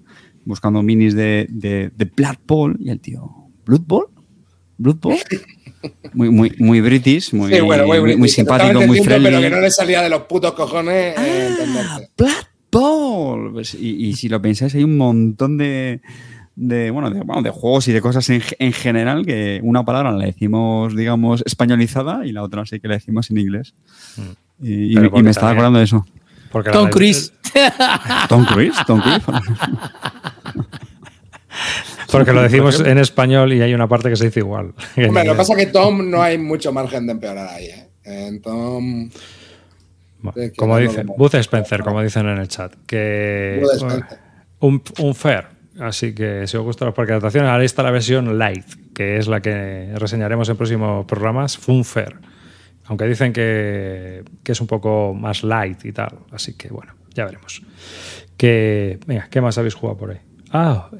[0.45, 3.31] buscando minis de, de, de Blood Bowl y el tío,
[3.67, 4.07] ¿Blood Bowl?
[4.79, 5.17] ¿Blood Bowl?
[6.13, 9.31] Muy, muy, muy british, muy, Sí, bueno, muy, muy, muy british, simpático, muy friendly.
[9.31, 12.01] Pero que no le salía de los putos cojones eh, Ah.
[12.19, 12.31] Blood
[12.71, 13.53] Bowl.
[13.55, 16.03] Pues, y, y si lo pensáis, hay un montón de,
[16.57, 20.13] de, bueno, de, bueno, de juegos y de cosas en, en general que una palabra
[20.13, 23.75] la decimos, digamos, españolizada y la otra sí que la decimos en inglés.
[24.63, 26.05] Y, y- me estaba acordando de eso.
[26.53, 27.33] porque Tom Cruise.
[28.29, 29.23] Tom Cruise, Tom Cruise.
[32.11, 34.73] Porque lo decimos en español y hay una parte que se dice igual.
[34.97, 37.67] Hombre, lo que pasa es que Tom no hay mucho margen de empeorar ahí.
[37.67, 37.89] ¿eh?
[38.05, 39.11] En Tom.
[40.57, 43.63] Como darlo dice como- Booth Spencer, como dicen en el chat, que
[44.59, 45.47] un, un fair.
[45.81, 48.65] Así que si os gustan los parques de atracciones, ahora está la versión light,
[48.95, 52.17] que es la que reseñaremos en próximos programas, Fun Fair.
[52.85, 56.19] Aunque dicen que, que es un poco más light y tal.
[56.33, 57.63] Así que bueno, ya veremos.
[58.37, 60.19] Que, venga, ¿qué más habéis jugado por ahí?
[60.53, 60.91] Ah,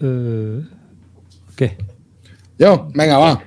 [0.00, 0.60] eh,
[1.56, 1.76] ¿qué?
[2.58, 3.42] Yo, venga, va.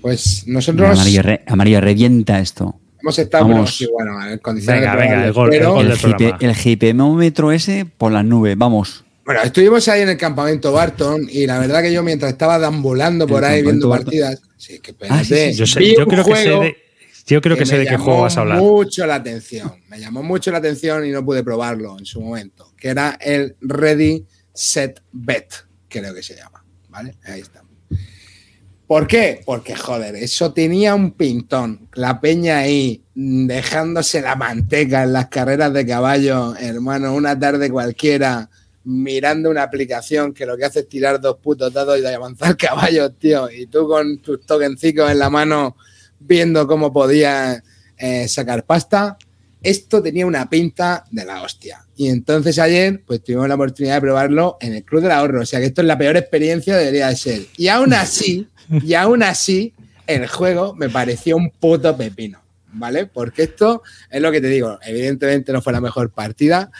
[0.00, 2.78] Pues nosotros amarillo, re- amarillo, revienta esto.
[3.00, 3.56] hemos estado Vamos.
[3.56, 6.36] bueno, sí, bueno, en condiciones Venga, de venga, el gol, el gol El, del programa.
[6.38, 9.03] GP, el GPMómetro ese por las nubes, vamos.
[9.24, 13.26] Bueno, estuvimos ahí en el campamento Barton y la verdad que yo mientras estaba deambulando
[13.26, 15.58] por El ahí viendo partidas, sí, que Ah, sí, sí, sí.
[15.58, 16.76] Yo, sé- creo que sé juego de,
[17.26, 18.58] yo creo que sé me de qué juego vas a hablar.
[18.58, 22.72] mucho la atención, me llamó mucho la atención y no pude probarlo en su momento,
[22.76, 25.54] que era el Ready Set Bet,
[25.88, 27.14] creo que se llama, ¿vale?
[27.24, 27.62] Ahí está.
[28.86, 29.40] ¿Por qué?
[29.46, 31.88] Porque, joder, eso tenía un pintón.
[31.94, 38.50] La peña ahí dejándose la manteca en las carreras de caballo, hermano, una tarde cualquiera,
[38.84, 43.12] mirando una aplicación que lo que hace es tirar dos putos dados y avanzar caballos,
[43.18, 43.50] tío.
[43.50, 45.76] Y tú con tus tokencicos en la mano
[46.18, 47.62] viendo cómo podías
[47.96, 49.16] eh, sacar pasta.
[49.62, 51.86] Esto tenía una pinta de la hostia.
[51.96, 55.40] Y entonces ayer, pues tuvimos la oportunidad de probarlo en el Club del Ahorro.
[55.40, 57.42] O sea que esto es la peor experiencia, debería de ser.
[57.56, 59.72] Y aún así, y aún así,
[60.06, 62.40] el juego me pareció un puto pepino.
[62.76, 63.06] ¿Vale?
[63.06, 64.78] Porque esto es lo que te digo.
[64.82, 66.72] Evidentemente no fue la mejor partida.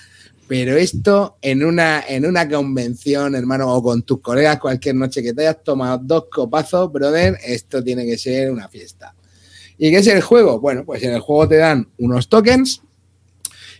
[0.46, 5.32] Pero esto en una, en una convención, hermano, o con tus colegas cualquier noche que
[5.32, 9.14] te hayas tomado dos copazos, brother, esto tiene que ser una fiesta.
[9.78, 10.60] ¿Y qué es el juego?
[10.60, 12.82] Bueno, pues en el juego te dan unos tokens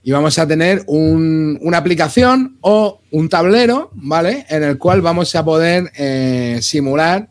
[0.02, 4.46] y vamos a tener un- una aplicación o un tablero, ¿vale?
[4.48, 7.28] En el cual vamos a poder eh, simular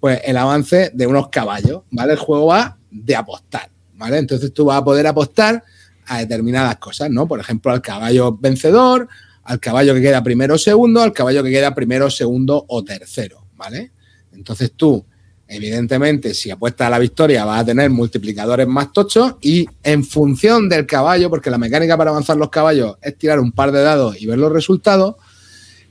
[0.00, 2.12] pues, el avance de unos caballos, ¿vale?
[2.14, 4.18] El juego va de apostar, ¿vale?
[4.18, 5.62] Entonces tú vas a poder apostar
[6.06, 7.26] a determinadas cosas, ¿no?
[7.26, 9.08] Por ejemplo, al caballo vencedor,
[9.44, 13.44] al caballo que queda primero o segundo, al caballo que queda primero, segundo o tercero,
[13.56, 13.90] ¿vale?
[14.32, 15.04] Entonces tú,
[15.48, 20.68] evidentemente, si apuestas a la victoria, vas a tener multiplicadores más tochos y en función
[20.68, 24.20] del caballo, porque la mecánica para avanzar los caballos es tirar un par de dados
[24.20, 25.16] y ver los resultados,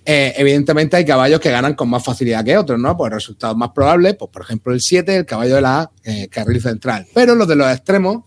[0.03, 2.97] eh, evidentemente hay caballos que ganan con más facilidad que otros, ¿no?
[2.97, 6.61] Pues resultados más probables, pues por ejemplo el 7, el caballo de la eh, carril
[6.61, 7.05] central.
[7.13, 8.23] Pero los de los extremos,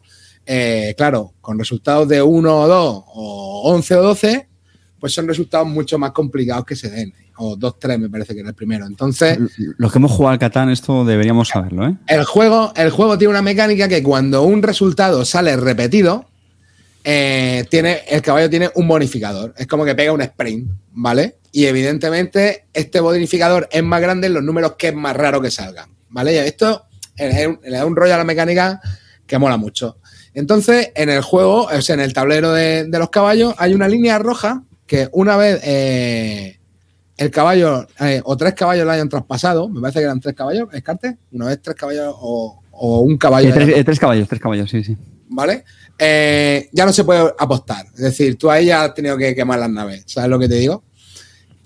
[0.46, 4.48] eh, claro, con resultados de 1 o 2 o 11 o 12,
[5.00, 7.12] pues son resultados mucho más complicados que se den.
[7.36, 8.86] O 2-3 me parece que era el primero.
[8.86, 9.38] Entonces,
[9.76, 11.96] Los que hemos jugado al Catán, esto deberíamos saberlo, ¿eh?
[12.06, 16.26] el juego, el juego tiene una mecánica que cuando un resultado sale repetido,
[17.02, 19.52] eh, tiene, el caballo tiene un bonificador.
[19.58, 21.38] Es como que pega un sprint, ¿vale?
[21.52, 25.50] Y evidentemente este bonificador es más grande en los números que es más raro que
[25.50, 26.34] salgan, ¿vale?
[26.34, 28.80] Y esto le da un rollo a la mecánica
[29.26, 29.98] que mola mucho.
[30.34, 33.88] Entonces, en el juego, o sea, en el tablero de, de los caballos, hay una
[33.88, 36.58] línea roja que una vez eh,
[37.16, 40.68] el caballo eh, o tres caballos lo hayan traspasado, me parece que eran tres caballos,
[40.72, 44.82] Escarte, una vez tres caballos o, o un caballo, Eh, tres, caballos, tres caballos, sí,
[44.82, 44.96] sí.
[45.28, 45.64] ¿vale?
[45.98, 47.86] eh, ya no se puede apostar.
[47.94, 50.02] Es decir, tú ahí ya has tenido que quemar las naves.
[50.06, 50.82] ¿Sabes lo que te digo?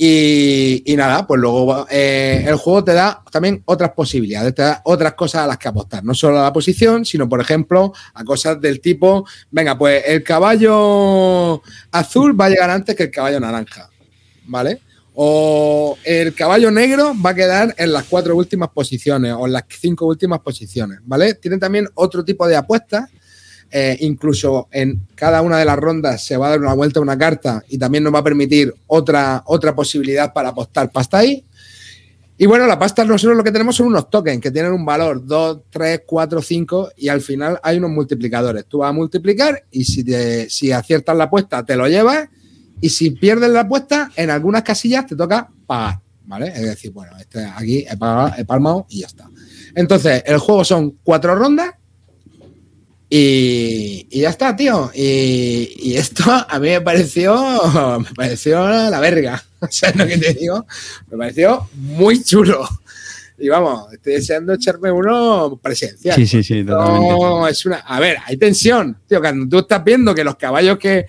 [0.00, 5.14] Y, nada, pues luego eh, el juego te da también otras posibilidades, te da otras
[5.14, 6.04] cosas a las que apostar.
[6.04, 10.22] No solo a la posición, sino, por ejemplo, a cosas del tipo, venga, pues el
[10.22, 11.60] caballo
[11.90, 13.90] azul va a llegar antes que el caballo naranja,
[14.46, 14.80] ¿vale?
[15.14, 19.64] O el caballo negro va a quedar en las cuatro últimas posiciones o en las
[19.68, 21.34] cinco últimas posiciones, ¿vale?
[21.34, 23.10] Tiene también otro tipo de apuestas
[23.70, 27.02] eh, incluso en cada una de las rondas se va a dar una vuelta a
[27.02, 31.44] una carta y también nos va a permitir otra, otra posibilidad para apostar pasta ahí.
[32.40, 35.26] Y bueno, la pasta nosotros lo que tenemos son unos tokens que tienen un valor
[35.26, 38.64] 2, 3, 4, 5 y al final hay unos multiplicadores.
[38.66, 42.28] Tú vas a multiplicar y si, te, si aciertas la apuesta te lo llevas
[42.80, 46.00] y si pierdes la apuesta en algunas casillas te toca pagar.
[46.26, 46.48] ¿Vale?
[46.48, 47.98] Es decir, bueno, este, aquí he,
[48.38, 49.28] he palmado y ya está.
[49.74, 51.72] Entonces, el juego son cuatro rondas
[53.10, 54.90] y, y, ya está, tío.
[54.94, 57.34] Y, y, esto a mí me pareció,
[58.00, 59.42] me pareció la verga.
[59.70, 60.66] ¿Sabes lo que te digo?
[61.10, 62.68] Me pareció muy chulo.
[63.38, 66.16] Y vamos, estoy deseando echarme uno presencial.
[66.16, 67.08] Sí, sí, sí, totalmente.
[67.08, 67.76] No, es una.
[67.78, 69.20] A ver, hay tensión, tío.
[69.20, 71.06] Cuando tú estás viendo que los caballos que.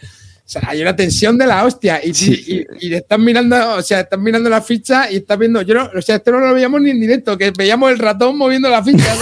[0.50, 2.66] O sea, hay una tensión de la hostia y, Sí.
[2.80, 5.92] y, y estás mirando, o sea, estás mirando la ficha y estás viendo, yo no,
[5.96, 8.84] o sea, esto no lo veíamos ni en directo, que veíamos el ratón moviendo la
[8.84, 9.06] ficha.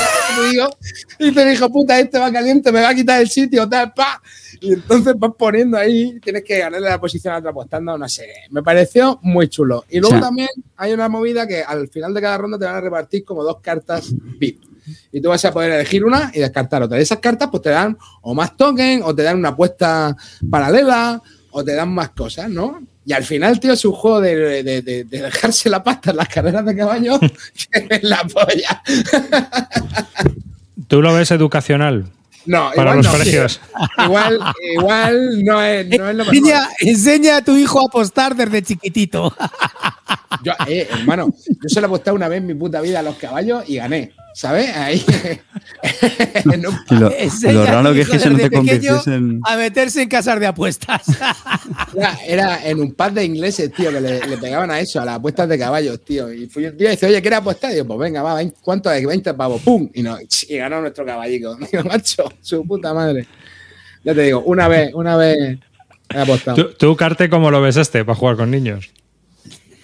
[1.19, 4.21] Y te dijo, puta, este va caliente, me va a quitar el sitio, tal, pa.
[4.61, 8.27] Y entonces vas poniendo ahí, tienes que ganarle la posición a otro apostando, no sé.
[8.51, 9.83] Me pareció muy chulo.
[9.89, 10.47] Y luego O sea- también
[10.77, 13.57] hay una movida que al final de cada ronda te van a repartir como dos
[13.61, 14.61] cartas VIP.
[15.11, 16.97] Y tú vas a poder elegir una y descartar otra.
[16.97, 20.15] Y esas cartas pues te dan o más token, o te dan una apuesta
[20.49, 22.79] paralela, o te dan más cosas, ¿no?
[23.05, 26.17] Y al final, tío, es un juego de, de- de- de dejarse la pasta en
[26.17, 27.19] las carreras de caballo
[27.71, 28.83] que es la polla.
[30.87, 32.05] ¿Tú lo ves educacional
[32.45, 33.11] No, para igual los no.
[33.13, 33.61] colegios?
[34.05, 34.39] Igual,
[34.77, 36.35] igual no es, no es lo mejor.
[36.35, 39.35] Enseña, enseña a tu hijo a apostar desde chiquitito.
[40.43, 43.15] Yo, eh, hermano, yo solo he apostado una vez en mi puta vida a los
[43.15, 44.11] caballos y gané.
[44.33, 44.69] ¿Sabes?
[44.75, 45.03] Ahí.
[46.53, 49.41] en un- Y lo, lo raro que es que se no te convirtiese en.
[49.43, 51.01] A meterse en casas de apuestas.
[51.95, 55.05] era, era en un pad de ingleses, tío, que le, le pegaban a eso, a
[55.05, 56.31] las apuestas de caballos, tío.
[56.31, 57.71] Y fui un día y dice, oye, ¿quieres apostar?
[57.71, 59.03] Y digo, pues venga, va, 20, ¿cuánto es?
[59.05, 59.89] 20 pavos, ¡pum!
[59.93, 60.17] Y, no,
[60.47, 61.55] y ganó nuestro caballico.
[61.71, 63.25] Digo, macho, su puta madre.
[64.03, 65.57] Ya te digo, una vez, una vez
[66.13, 66.55] he apostado.
[66.57, 68.91] ¿Tú, tú, Carte, cómo lo ves este para jugar con niños?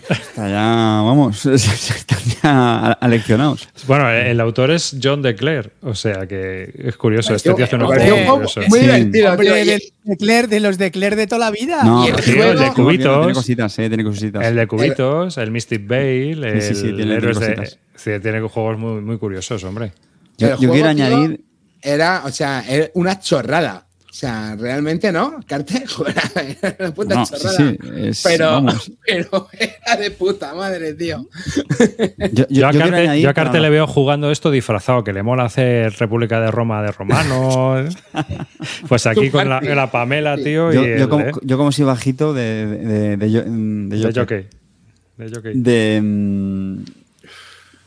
[0.09, 3.69] Está ya, vamos, están ya aleccionados.
[3.87, 7.33] Bueno, el autor es John DeClaire, o sea que es curioso.
[7.33, 11.27] Este tío hace unos juegos muy divertido, de, de Claire- de los de Claire de
[11.27, 11.83] toda la vida.
[11.83, 12.15] No, y el
[12.57, 13.17] de cubitos.
[13.19, 14.45] Tiene cositas, eh, tiene cositas.
[14.45, 17.33] El de cubitos, el Mystic Vale, el Sí, sí, sí, tiene- de.
[17.33, 17.79] cositas.
[17.95, 19.93] sí, tiene juegos muy, muy curiosos, hombre.
[20.37, 21.41] Yo, quiero añadir.
[21.81, 23.85] Era, o sea, era una chorrada.
[24.13, 25.83] O sea, realmente no, Carte
[26.61, 27.57] era una puta No, chorrada.
[27.57, 28.63] sí, es- pero,
[29.07, 31.27] pero era de puta madre, tío.
[32.31, 34.51] Yo, yo- Yo, a yo Carte, añadir yo a Carte para- le veo jugando esto
[34.51, 37.97] disfrazado, que le mola hacer República de Roma de romanos.
[38.87, 41.71] pues aquí con la, la Pamela, tío, Yo, y yo el, como, eh, yo como
[41.71, 44.13] soy bajito de, de, de, de, yo- de de jockey.
[44.13, 44.45] jockey.
[45.17, 45.53] De jockey.
[45.55, 46.83] De, mm,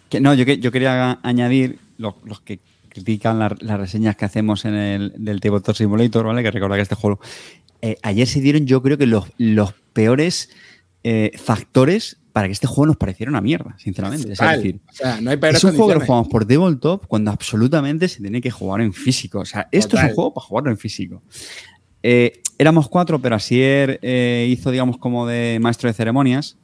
[0.09, 2.59] que, no, yo, que- yo quería añadir los, los que
[2.97, 6.43] critican la- las reseñas que hacemos en el del Tabletop Simulator, ¿vale?
[6.43, 7.21] Que recordar que este juego.
[7.83, 10.51] eh, ayer se dieron, yo creo que los, los peores
[11.05, 14.33] eh, factores para que este juego nos pareciera una mierda, sinceramente.
[14.33, 17.31] Es decir, o sea, no hay es un juego que lo jugamos por Tabletop cuando
[17.31, 19.39] absolutamente se tiene que jugar en físico.
[19.41, 21.23] O sea, esto es un juego para jugarlo en físico.
[22.03, 24.01] Eh, éramos cuatro, pero Asier
[24.49, 26.57] hizo, digamos, como de maestro de ceremonias,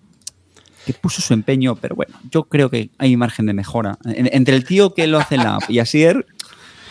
[0.87, 3.99] que puso su empeño, pero bueno, yo creo que hay margen de mejora.
[4.05, 6.27] En- entre el tío que lo hace en la app y Asier,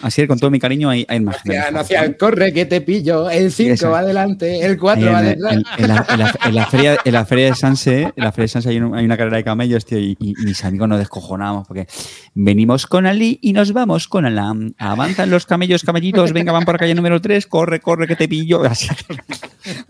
[0.04, 2.08] Asier, con todo mi cariño, hay, hay margen de mejora.
[2.08, 3.92] no corre que te pillo, el 5 Eso.
[3.92, 5.54] va adelante, el Ahí 4 va en, detrás.
[5.54, 8.32] en- en la, en la- en la feria, en la feria de Sanse, en la
[8.32, 10.90] feria de Sanse hay, un- hay una carrera de camellos, tío, y, y mis amigos
[10.90, 11.86] nos descojonamos porque
[12.34, 14.74] venimos con Ali y nos vamos con Alam.
[14.80, 18.64] Avanzan los camellos, camellitos, venga, van por calle número 3, corre, corre, que te pillo.
[18.66, 19.18] Así que-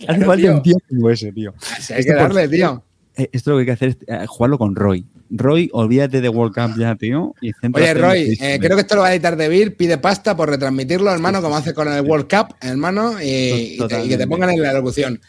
[0.09, 1.53] Hace falta un tío como ese, tío.
[1.77, 2.83] Así hay que darle, tío.
[3.23, 5.05] Eh, Esto lo que hay que hacer es eh, jugarlo con Roy.
[5.29, 7.33] Roy, olvídate de World Cup ya, tío.
[7.41, 10.35] Y Oye, Roy, eh, creo que esto lo va a editar de Vir, pide pasta
[10.35, 13.25] por retransmitirlo, hermano, como hace con el World Cup, hermano, y,
[13.75, 15.19] y te- y que te pongan en la locución.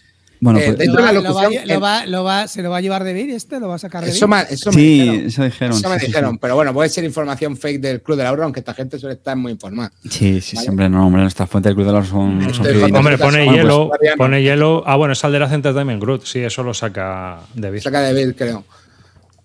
[0.44, 2.48] Bueno, eh, pues, de Lo hecho, va- la lo va- locución- lo va- lo va-
[2.48, 3.60] ¿Se lo va a llevar de vir este?
[3.60, 4.28] ¿Lo va a sacar de Eso, vir?
[4.30, 5.26] ma- eso me sí, dijeron.
[5.28, 5.76] eso dijeron.
[5.78, 6.38] Eso me sí, sí, dijeron, sí.
[6.42, 9.36] pero bueno, puede ser información fake del Club del Ahorro, aunque esta gente suele estar
[9.36, 9.92] muy informada.
[10.02, 10.64] Sí, sí, Vale.
[10.64, 12.66] sí, hombre, no, hombre, nuestras fuentes del Club de los son, son.
[12.96, 14.16] Hombre, pone pues, hielo, Mariano.
[14.18, 14.82] pone hielo.
[14.84, 16.26] Ah, bueno, es Alderaz Entertainment Group.
[16.26, 17.80] Sí, eso lo saca de Vir.
[17.80, 18.64] Saca de Bill, creo.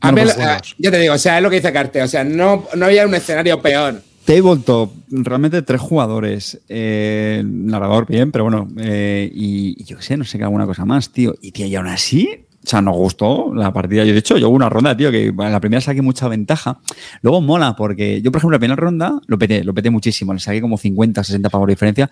[0.01, 0.75] A mí, pues, eh, buenos.
[0.79, 3.05] ya te digo, o sea, es lo que dice Carte, o sea, no, no había
[3.05, 6.61] un escenario peor Tabletop, realmente tres jugadores.
[6.67, 8.67] Eh, narrador bien, pero bueno.
[8.77, 11.33] eh, y, yo qué sé, no sé qué alguna cosa más, tío.
[11.41, 12.27] Y tío, y aún así,
[12.61, 14.03] o sea, nos gustó la partida.
[14.03, 16.81] Yo, de hecho, yo hubo una ronda, tío, que en la primera saqué mucha ventaja.
[17.21, 20.33] Luego mola, porque yo, por ejemplo, la primera ronda lo peté, lo peté muchísimo.
[20.33, 22.11] Le saqué como 50, 60 pavos de diferencia.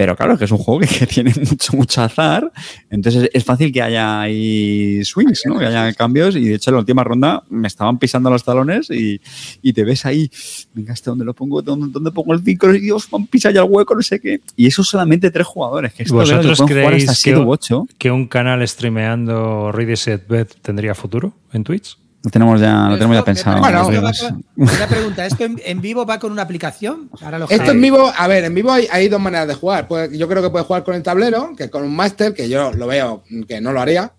[0.00, 2.50] Pero claro, que es un juego que, que tiene mucho, mucho azar.
[2.88, 5.58] Entonces es fácil que haya ahí swings, ¿no?
[5.58, 6.36] Que haya cambios.
[6.36, 9.20] Y de hecho, en la última ronda me estaban pisando los talones y,
[9.60, 10.30] y te ves ahí,
[10.72, 11.60] venga, ¿este dónde lo pongo?
[11.60, 12.72] ¿Dónde, dónde pongo el 5?
[12.72, 14.40] Dios, van a pisar ya el hueco, no sé qué.
[14.56, 15.92] Y eso solamente tres jugadores.
[15.92, 17.86] Que esto ¿Vosotros creéis hasta 7 que- u 8.
[17.98, 21.98] ¿Que un canal streameando Ready Set Bet tendría futuro en Twitch?
[22.22, 23.60] Lo tenemos ya, lo tenemos ya pensado.
[23.60, 24.42] Bueno, Nos ¿esto va vemos.
[24.58, 27.08] con- Una pregunta, ¿esto en, en vivo va con una aplicación?
[27.22, 29.88] Ahora lo Esto en vivo, a ver, en vivo hay, hay dos maneras de jugar.
[29.88, 32.72] Pues yo creo que puedes jugar con el tablero, que con un máster, que yo
[32.72, 34.12] lo veo que no lo haría.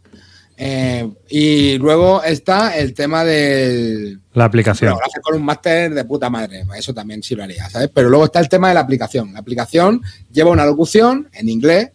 [0.58, 4.20] Eh, y luego está el tema del.
[4.34, 4.92] La aplicación.
[4.92, 7.90] Bueno, lo haces con un máster de puta madre, eso también sí lo haría, ¿sabes?
[7.94, 9.34] Pero luego está el tema de la aplicación.
[9.34, 10.02] La aplicación
[10.32, 11.90] lleva una locución en inglés,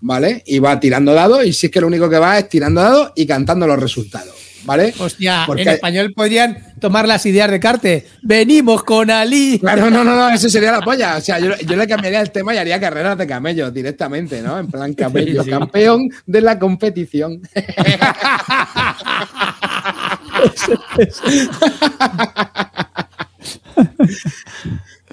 [0.00, 0.42] ¿vale?
[0.46, 3.12] Y va tirando dados, y si es que lo único que va es tirando dados
[3.16, 4.34] y cantando los resultados,
[4.64, 4.94] ¿vale?
[4.98, 8.06] Hostia, Porque- en español podrían tomar las ideas de Carte.
[8.22, 9.58] Venimos con Ali.
[9.58, 11.16] Claro, no, no, no, eso sería la polla.
[11.16, 14.58] O sea, yo, yo le cambiaría el tema y haría carreras de camellos directamente, ¿no?
[14.58, 15.50] En plan camello, Sí, sí.
[15.50, 17.40] campeón de la competición.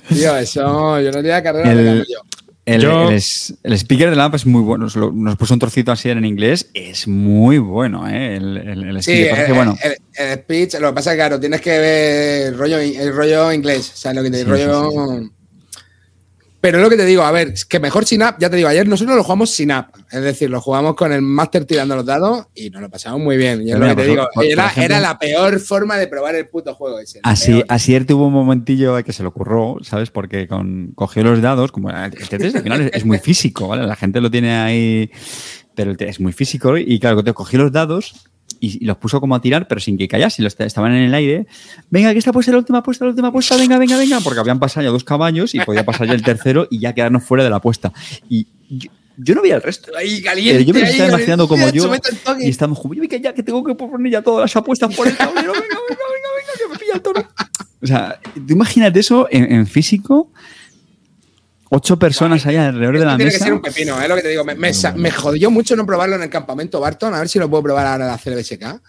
[0.10, 2.22] Tío, eso, yo no haría carreras de El, camello.
[2.68, 4.88] El, Yo- el speaker de la app es muy bueno.
[5.14, 6.69] Nos, puso un trocito así en inglés.
[6.73, 8.35] Es muy bueno, ¿eh?
[8.35, 11.39] El, el, el Sí, que, bueno, el- el speech, lo que pasa es que, claro,
[11.39, 14.56] tienes que ver el rollo, el rollo inglés, ¿sabes lo que te digo?
[14.56, 15.19] Sí, rollo...
[15.22, 15.30] sí,
[16.59, 18.55] Pero es lo que te digo, a ver, es que mejor sin app, ya te
[18.57, 21.95] digo, ayer nosotros lo jugamos sin app, es decir, lo jugamos con el máster tirando
[21.95, 23.61] los dados y nos lo pasamos muy bien.
[23.61, 26.07] Y es lo que te digo, por- por era, ejemplo- era la peor forma de
[26.07, 27.19] probar el puto juego ese.
[27.23, 27.63] Así.
[27.69, 30.09] Asier tuvo un momentillo que se le ocurrió, ¿sabes?
[30.09, 33.85] Porque con, cogió los dados, como el Tetris al final es, es muy físico, ¿vale?
[33.85, 35.11] La gente lo tiene ahí,
[35.75, 38.15] pero es muy físico y claro, te cogió los dados
[38.59, 41.13] y, y los puso como a tirar, pero sin que cayase, los estaban en el
[41.13, 41.47] aire.
[41.89, 44.39] Venga, que esta puede ser la última apuesta, la última apuesta, venga, venga, venga, porque
[44.39, 47.43] habían pasado ya dos caballos y podía pasar ya el tercero y ya quedarnos fuera
[47.43, 47.91] de la apuesta.
[48.29, 49.91] Y yo, yo no veía el resto.
[49.97, 53.07] Ahí, Pero caliente, yo me ahí, estaba imaginando como caliente, yo y estamos como, yo
[53.07, 56.03] que ya que tengo que poner ya todas las apuestas por el tablero, venga, venga,
[56.13, 57.27] venga, venga, que me pilla el toro.
[57.81, 60.31] O sea, tú imagínate eso en, en físico,
[61.69, 63.45] ocho personas ahí alrededor de la tiene que mesa.
[63.45, 64.44] ser un pepino, es lo que te digo.
[64.44, 67.49] Me, me me jodió mucho no probarlo en el campamento Barton, a ver si lo
[67.49, 68.81] puedo probar ahora en la CLBSK.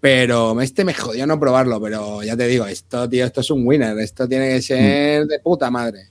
[0.00, 3.66] Pero este me jodió no probarlo, pero ya te digo, esto, tío, esto es un
[3.66, 6.06] winner, esto tiene que ser de puta madre.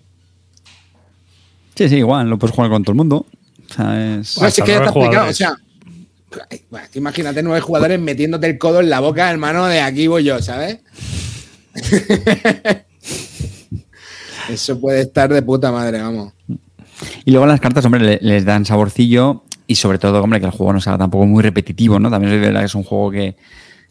[1.76, 3.26] Sí, sí, igual, lo puedes jugar con todo el mundo.
[3.70, 4.38] O sea, es...
[4.42, 5.38] No, si es que ya nueve está explicado, o jugadores.
[5.38, 5.58] sea.
[6.50, 10.08] ay, bueno, tú imagínate nueve jugadores metiéndote el codo en la boca, hermano, de aquí
[10.08, 10.80] voy yo, ¿sabes?
[14.50, 16.34] Eso puede estar de puta madre, vamos.
[17.26, 20.52] Y luego las cartas, hombre, le- les dan saborcillo y sobre todo, hombre, que el
[20.52, 22.10] juego no sea tampoco muy repetitivo, ¿no?
[22.10, 23.36] También es verdad que es un juego que,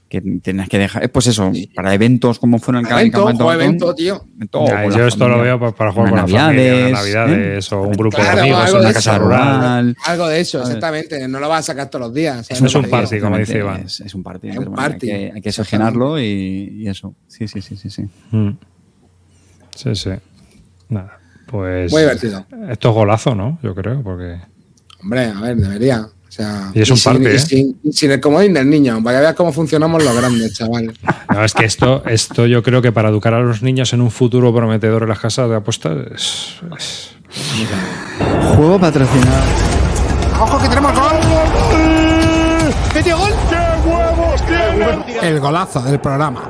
[0.08, 1.04] que tienes que dejar.
[1.04, 4.24] eh, Pues eso, para eventos como fueron el Evento, Barton, evento, tío.
[4.36, 7.72] evento, Ya, yo esto lo veo pues, para jugar con Unas la familia, navidades, navidades
[7.72, 9.22] o un grupo Claro, de amigos en una casa eso.
[9.24, 9.96] rural.
[10.04, 11.28] Algo de eso, exactamente.
[11.28, 12.46] No lo vas a sacar todos los días.
[12.46, 13.82] ¿sabes Es un party, como dice Iván.
[13.82, 14.48] Es, es un party.
[14.48, 15.10] Es un bueno, party.
[15.10, 16.24] Hay que, hay que oxigenarlo y,
[16.78, 17.14] y eso.
[17.28, 17.90] Sí, sí, sí, sí.
[17.90, 18.02] sí.
[18.32, 18.50] Mm.
[19.74, 20.10] Sí, sí.
[20.88, 21.18] Nada.
[21.46, 21.92] Pues.
[21.92, 22.44] Muy divertido.
[22.68, 23.58] Esto es golazo, ¿no?
[23.62, 24.40] Yo creo, porque.
[25.02, 26.00] Hombre, a ver, debería.
[26.02, 27.38] O sea, Y es un sin, party, y ¿eh?
[27.38, 30.92] sin- y sin el comodín del niño, para que veas cómo funcionamos los grandes, chaval.
[31.32, 34.10] No, es que esto, esto yo creo que para educar a los niños en un
[34.10, 37.10] futuro prometedor en las casas de apuestas es- es-
[38.56, 39.42] Juego patrocinado.
[40.40, 41.16] ¡Ojo que tenemos gol!
[42.94, 43.32] ¡Metió gol!
[45.22, 46.42] El golazo del programa.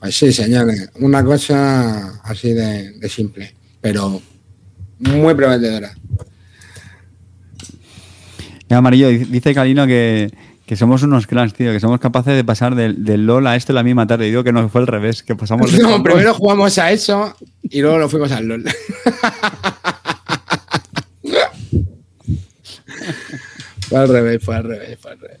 [0.00, 0.90] Pues sí, señores.
[0.98, 4.20] Una cosa así de, de simple, pero
[4.98, 5.92] muy prometedora.
[8.68, 10.32] Mira, Amarillo, dice Calino que,
[10.64, 13.74] que somos unos cracks, tío, que somos capaces de pasar del, del LOL a esto
[13.74, 14.26] la misma tarde.
[14.26, 17.36] Y digo que no fue al revés, que pasamos de No, primero jugamos a eso
[17.62, 18.64] y luego nos fuimos al LOL.
[23.88, 25.40] fue al revés, fue al revés, fue al revés.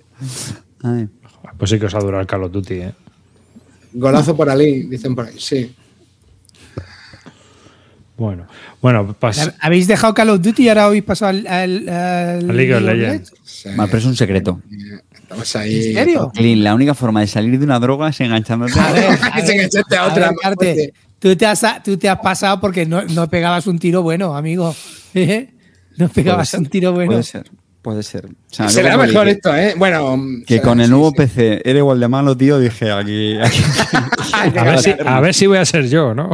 [0.82, 1.08] Ay.
[1.56, 2.92] Pues sí que os ha durado el Call of Duty, ¿eh?
[3.92, 5.34] Golazo por Ali, dicen por ahí.
[5.38, 5.74] Sí.
[8.16, 8.46] Bueno,
[8.82, 12.74] bueno, pas- ¿Habéis dejado Call of Duty y ahora habéis pasado al, al, al League
[12.74, 13.32] of Legends.
[13.44, 13.70] sí.
[13.74, 14.60] Vale, pero es un secreto.
[15.14, 15.86] Estamos ahí.
[15.88, 16.30] ¿En serio?
[16.34, 18.78] Clean, la única forma de salir de una droga es enganchándote.
[18.78, 20.92] A ver, Que se enganchaste a a otra, ver, fuerte.
[21.18, 24.74] tú, te has, tú te has pasado porque no, no pegabas un tiro bueno, amigo.
[25.14, 25.48] ¿Eh?
[25.96, 27.12] No pegabas un tiro bueno.
[27.12, 27.50] Puede ser.
[27.82, 28.26] Puede ser.
[28.26, 29.74] O sea, Será mejor dije esto, ¿eh?
[29.76, 30.16] Bueno.
[30.46, 31.16] Que será- con el sí, nuevo sí.
[31.16, 33.38] PC era igual de malo, tío, dije aquí.
[33.40, 33.62] aquí-
[34.58, 36.30] A ver, si, a ver si voy a ser yo, ¿no?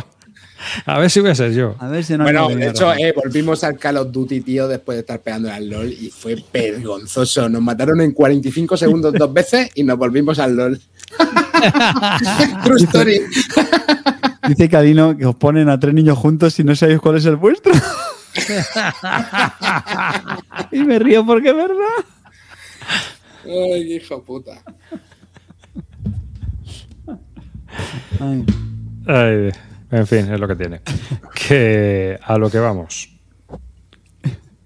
[0.84, 1.76] A ver si voy a ser yo.
[1.78, 4.96] A ver si no Bueno, de hecho, eh, volvimos al Call of Duty, tío, después
[4.96, 7.48] de estar pegando al LOL y fue vergonzoso.
[7.48, 10.80] Nos mataron en 45 segundos dos veces y nos volvimos al LOL.
[12.64, 13.20] True story.
[14.48, 17.36] Dice Calino que os ponen a tres niños juntos y no sabéis cuál es el
[17.36, 17.72] vuestro.
[20.72, 22.04] Y me río porque es verdad.
[23.44, 24.62] Ay, hijo puta.
[28.20, 28.44] Ay.
[29.06, 29.50] Ay,
[29.90, 30.80] en fin, es lo que tiene.
[31.48, 33.10] Que a lo que vamos.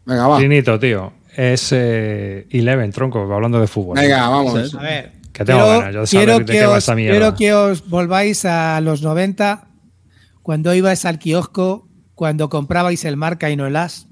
[0.07, 0.39] Venga, va.
[0.39, 1.13] Clinito, tío.
[1.37, 3.97] Es eh, Eleven, tronco, hablando de fútbol.
[3.99, 4.75] Venga, vamos.
[4.75, 6.95] A ver, Que tengo ganas yo de saber quiero de que qué va os, esta
[6.97, 9.69] quiero que os volváis a los 90,
[10.43, 11.90] cuando ibais al kiosco,
[12.21, 14.07] cuando comprabais el marca y no el as,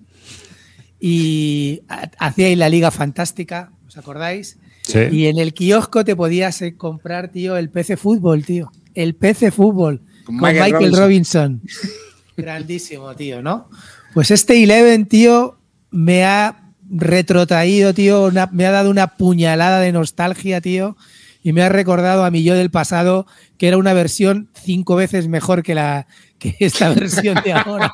[0.99, 4.59] y ha- hacíais la Liga Fantástica, ¿os acordáis?
[4.81, 5.01] Sí.
[5.13, 8.73] Y en el kiosco te podías eh, comprar, tío, el PC Fútbol, tío.
[8.95, 10.01] El PC Fútbol.
[10.25, 11.61] Con Con, Michael Michael, Robinson.
[12.39, 13.69] Grandísimo, tío, ¿no?
[14.15, 15.59] Pues este Eleven, tío,
[15.91, 20.97] me ha retrotraído, tío, una- me ha dado una puñalada de nostalgia, tío,
[21.43, 23.27] y me ha recordado a mi yo del pasado
[23.59, 26.07] que era una versión cinco veces mejor que la
[26.39, 27.93] que esta versión de ahora.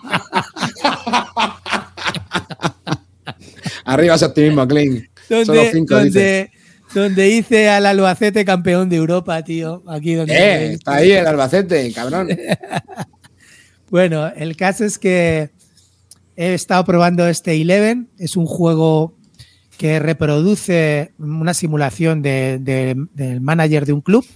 [3.85, 5.09] Arriba ese optimismo, Clean.
[5.29, 6.51] Solo donde, cinco, donde,
[6.95, 9.83] donde hice al Albacete campeón de Europa, tío.
[9.89, 10.35] Aquí donde.
[10.35, 12.29] Eh, está ahí el Albacete, cabrón.
[13.91, 15.51] Bueno, el caso es que
[16.35, 18.09] he estado probando este Eleven.
[18.19, 19.17] Es un juego
[19.79, 24.27] que reproduce una simulación de- de- del manager de un club.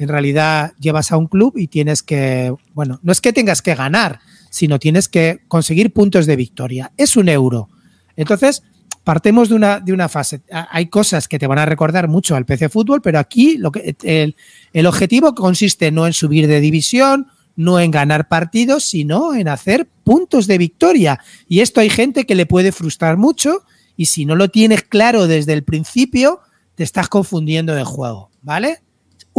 [0.00, 3.74] En realidad llevas a un club y tienes que, bueno, no es que tengas que
[3.74, 6.90] ganar, sino tienes que conseguir puntos de victoria.
[6.96, 7.68] Es un euro.
[8.16, 8.62] Entonces,
[9.04, 10.40] partemos de una, de una fase.
[10.50, 13.94] Hay cosas que te van a recordar mucho al PC Fútbol, pero aquí lo que,
[14.02, 14.36] el,
[14.72, 19.86] el objetivo consiste no en subir de división, no en ganar partidos, sino en hacer
[20.02, 21.20] puntos de victoria.
[21.46, 23.64] Y esto hay gente que le puede frustrar mucho
[23.98, 26.40] y si no lo tienes claro desde el principio,
[26.74, 28.78] te estás confundiendo de juego, ¿vale?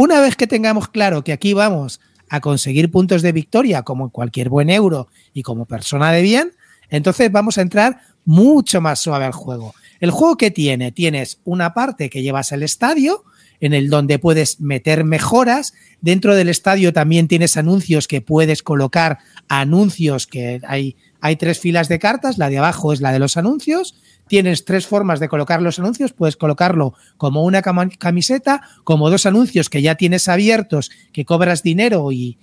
[0.02, 4.48] Una vez que tengamos claro que aquí vamos a conseguir puntos de victoria como cualquier
[4.48, 6.50] buen euro y como persona de bien,
[6.90, 9.76] entonces vamos a entrar mucho más suave al juego.
[10.00, 13.22] El juego que tiene, tienes una parte que llevas al estadio,
[13.60, 15.72] en el donde puedes meter mejoras.
[16.00, 21.86] Dentro del estadio también tienes anuncios que puedes colocar anuncios que hay, hay tres filas
[21.86, 23.94] de cartas, la de abajo es la de los anuncios.
[24.28, 29.68] Tienes tres formas de colocar los anuncios, puedes colocarlo como una camiseta, como dos anuncios
[29.68, 32.38] que ya tienes abiertos, que cobras dinero y,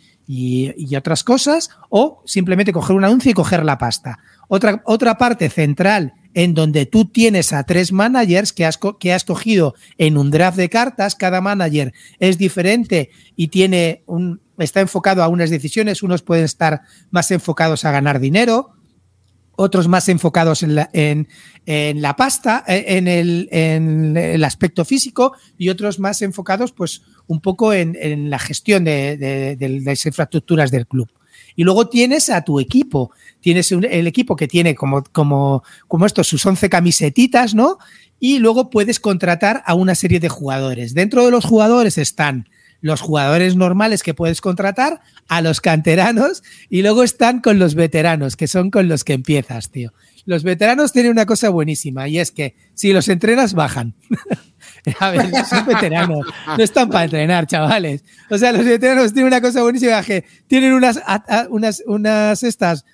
[0.96, 4.20] otras cosas, o simplemente coger un anuncio y coger la pasta.
[4.48, 9.24] Otra, otra parte central en donde tú tienes a tres managers que has, que has
[9.24, 15.24] cogido en un draft de cartas, cada manager es diferente y tiene un, está enfocado
[15.24, 18.74] a unas decisiones, unos pueden estar más enfocados a ganar dinero,
[19.56, 21.28] otros más enfocados en la, en,
[21.72, 27.04] en la pasta, eh, en el, en el aspecto físico y otros más enfocados pues
[27.28, 31.08] un poco en, en la gestión de, de- las infraestructuras del club.
[31.56, 33.12] Y luego tienes a tu equipo.
[33.40, 37.78] Tienes el equipo que tiene como, como, como estos sus 11 camisetitas, ¿no?
[38.20, 40.96] Y luego puedes contratar a una serie de jugadores.
[40.96, 42.50] Dentro de los jugadores están
[42.82, 48.36] los jugadores normales que puedes contratar, a los canteranos y luego están con los veteranos,
[48.36, 49.94] que son con los que empiezas, tío.
[50.26, 53.96] Los veteranos tienen una cosa buenísima y es que si los entrenas, bajan.
[55.00, 58.04] A ver, son veteranos, no están para entrenar, chavales.
[58.30, 61.02] O sea, los veteranos tienen una cosa buenísima que tienen unas,
[61.50, 62.86] unas, unas estas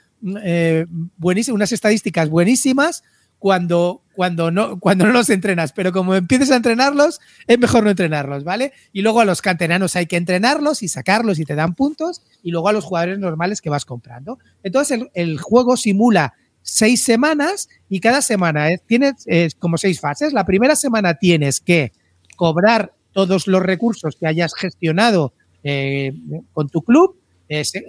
[0.44, 0.86] eh,
[1.18, 3.04] buenísimas, unas estadísticas buenísimas
[3.46, 7.92] cuando, cuando, no, cuando no los entrenas, pero como empieces a entrenarlos, es mejor no
[7.92, 8.74] entrenarlos, ¿vale?
[8.92, 12.50] Y luego a los canteranos hay que entrenarlos y sacarlos y te dan puntos, y
[12.50, 14.40] luego a los jugadores normales que vas comprando.
[14.64, 20.34] Entonces el, juego simula seis semanas y cada semana es- tienes eh, como seis fases.
[20.34, 21.92] La primera semana tienes que
[22.38, 26.14] cobrar todos los recursos que hayas gestionado eh,
[26.52, 27.16] con tu club.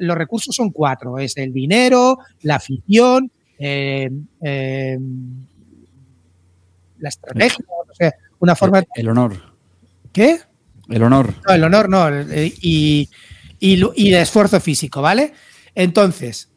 [0.01, 4.11] Los recursos son cuatro, es el dinero, la afición, eh,
[4.43, 4.99] eh,
[6.99, 8.83] la estrategia, no sé, una forma...
[8.95, 9.55] El honor.
[10.13, 10.39] ¿Qué?
[10.89, 11.35] El honor.
[11.47, 13.09] No, el honor no, eh, y,
[13.59, 15.33] y el esfuerzo físico, ¿vale?
[15.75, 16.51] Entonces,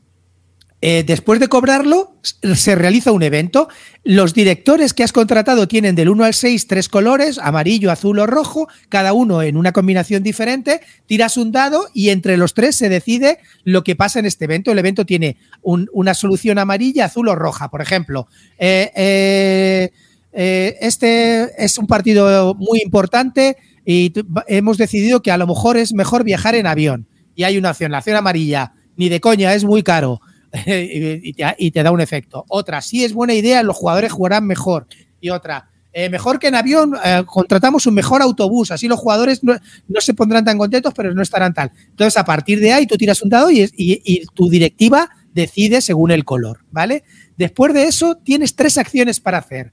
[0.82, 2.16] eh, después de cobrarlo,
[2.56, 3.68] se realiza un evento.
[4.06, 8.26] Los directores que has contratado tienen del 1 al 6 tres colores, amarillo, azul o
[8.26, 10.80] rojo, cada uno en una combinación diferente.
[11.06, 14.72] Tiras un dado y entre los tres se decide lo que pasa en este evento.
[14.72, 17.70] El evento tiene un- una solución amarilla, azul o roja.
[17.70, 18.28] Por ejemplo,
[18.58, 19.90] eh,
[20.32, 24.14] eh, este es un partido muy importante y
[24.48, 27.08] hemos decidido que a lo mejor es mejor viajar en avión.
[27.36, 30.22] Y hay una opción, la opción amarilla, ni de coña, es muy caro
[30.66, 32.46] y, te, te da un efecto.
[32.50, 34.88] Otra, si es buena idea, los jugadores jugarán mejor.
[35.22, 39.44] Y otra, eh, mejor que en avión, eh, contratamos un mejor autobús, así los jugadores
[39.44, 39.56] no,
[40.00, 41.72] se pondrán tan contentos, pero no estarán tal.
[41.90, 46.12] Entonces, a partir de ahí, tú tiras un dado y- y tu directiva decide según
[46.12, 47.04] el color, ¿vale?
[47.38, 49.72] Después de eso, tienes tres acciones para hacer.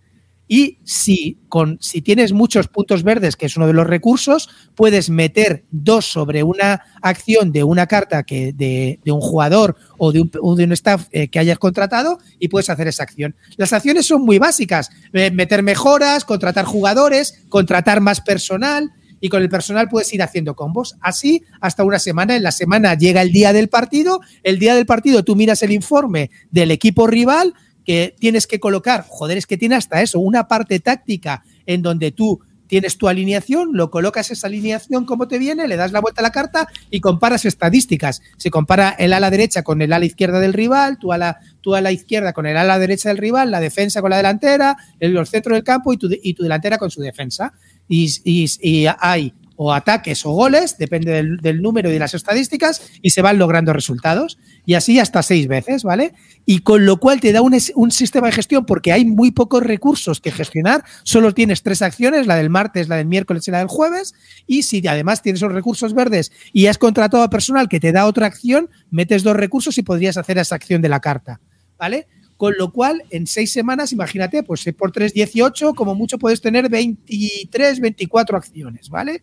[0.49, 5.11] Y si, con, si tienes muchos puntos verdes, que es uno de los recursos, puedes
[5.11, 10.21] meter dos sobre una acción de una carta que de, de un jugador o de
[10.21, 13.35] un, de un staff eh, que hayas contratado y puedes hacer esa acción.
[13.57, 14.91] Las acciones son muy básicas.
[15.13, 20.55] eh, meter mejoras, contratar jugadores, contratar más personal y con el personal puedes ir haciendo
[20.55, 20.97] combos.
[21.01, 22.37] Así hasta una semana.
[22.37, 24.21] En la semana llega el día del partido.
[24.43, 27.55] El día del partido tú miras el informe del equipo rival
[27.87, 32.11] que tienes que colocar, joder, es que tiene hasta eso, una parte táctica en donde
[32.13, 36.21] tú tienes tu alineación, lo colocas esa alineación como te viene, le das la vuelta
[36.21, 38.23] a la carta y comparas estadísticas.
[38.39, 41.93] Se compara el ala derecha con el ala izquierda del rival, tu ala, tu ala
[41.93, 45.63] izquierda con el ala derecha del rival, la defensa con la delantera, el, centro del
[45.63, 47.53] campo y tu, y tu delantera con su defensa.
[47.89, 52.91] Y, y- y hay o ataques o goles, depende del, número y de las estadísticas,
[53.03, 54.39] y se van logrando resultados.
[54.65, 56.13] Y así hasta seis veces, ¿vale?
[56.45, 59.63] Y con lo cual te da un, un sistema de gestión porque hay muy pocos
[59.63, 60.85] recursos que gestionar.
[61.03, 64.15] Solo tienes tres acciones, la del martes, la del miércoles y la del jueves.
[64.47, 68.07] Y si además tienes los recursos verdes y has contratado a personal que te da
[68.07, 71.41] otra acción, metes dos recursos y podrías hacer esa acción de la carta,
[71.79, 72.07] ¿vale?
[72.37, 76.41] Con lo cual, en seis semanas, imagínate, pues seis por 3, 18, como mucho puedes
[76.43, 79.23] tener 23, 24 acciones, ¿vale?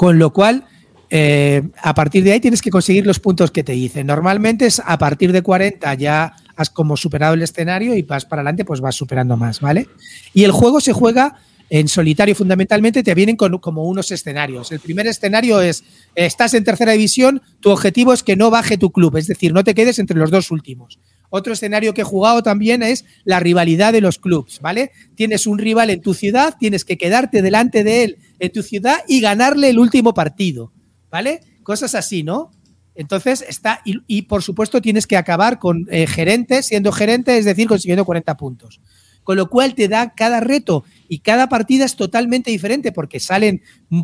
[0.00, 0.64] Con lo cual,
[1.10, 4.06] eh, a partir de ahí tienes que conseguir los puntos que te dicen.
[4.06, 8.40] Normalmente es a partir de 40 ya has como superado el escenario y vas para
[8.40, 9.88] adelante, pues vas superando más, ¿vale?
[10.32, 11.36] Y el juego se juega
[11.68, 14.72] en solitario fundamentalmente, te vienen con, como unos escenarios.
[14.72, 18.92] El primer escenario es, estás en tercera división, tu objetivo es que no baje tu
[18.92, 20.98] club, es decir, no te quedes entre los dos últimos.
[21.30, 24.90] Otro escenario que he jugado también es la rivalidad de los clubs, ¿vale?
[25.14, 28.98] Tienes un rival en tu ciudad, tienes que quedarte delante de él en tu ciudad
[29.08, 30.72] y ganarle el último partido,
[31.08, 31.40] ¿vale?
[31.62, 32.50] Cosas así, ¿no?
[32.96, 37.68] Entonces está, y, por supuesto tienes que acabar con eh, gerente, siendo gerente, es decir,
[37.68, 38.80] consiguiendo 40 puntos.
[39.22, 43.62] Con lo cual te da cada reto y cada partida es totalmente diferente porque salen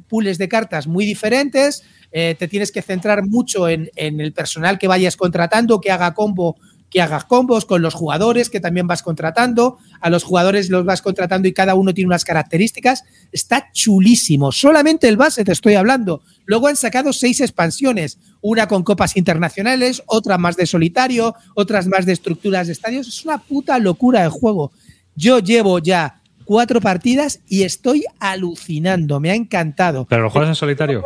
[0.09, 1.82] pools de cartas muy diferentes,
[2.12, 6.57] eh, te tienes que centrar mucho en el personal que vayas contratando, que haga combo
[6.97, 11.02] que hagas combos con los jugadores que también vas contratando, a los jugadores los vas
[11.02, 13.05] contratando y cada uno tiene unas características.
[13.32, 14.51] Está chulísimo.
[14.51, 16.23] Solamente el base te estoy hablando.
[16.47, 22.06] Luego han sacado seis expansiones, una con copas internacionales, otra más de solitario, otras más
[22.06, 23.09] de estructuras de estadios.
[23.09, 24.73] Es una puta locura el juego.
[25.14, 29.20] Yo llevo ya cuatro partidas y estoy alucinando.
[29.20, 30.06] Me ha encantado.
[30.06, 31.02] ¿Pero lo juegas en solitario?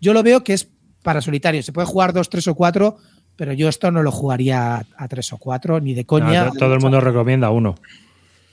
[0.00, 0.68] Yo lo veo que es
[1.02, 1.64] para solitario.
[1.64, 2.98] Se puede jugar dos, tres o cuatro,
[3.36, 6.46] pero yo esto no lo jugaría a, a tres o cuatro, ni de coña.
[6.46, 7.76] No, todo el mundo recomienda uno.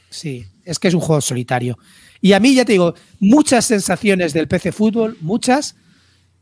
[0.10, 1.78] Sí, es que es un juego solitario.
[2.22, 5.76] Y a mí, ya te digo, muchas sensaciones del PC Fútbol, muchas.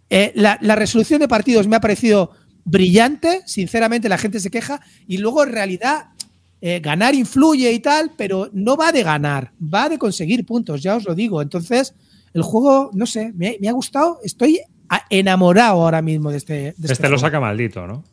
[0.09, 2.31] Eh, la, la resolución de partidos me ha parecido
[2.65, 6.09] brillante, sinceramente la gente se queja, y luego en realidad
[6.63, 10.95] eh, ganar influye y tal, pero no va de ganar, va de conseguir puntos, ya
[10.95, 11.41] os lo digo.
[11.41, 11.95] Entonces,
[12.33, 14.59] el juego, no sé, me, me ha gustado, estoy
[15.09, 16.53] enamorado ahora mismo de este.
[16.53, 18.03] de este Este lo saca maldito, ¿no?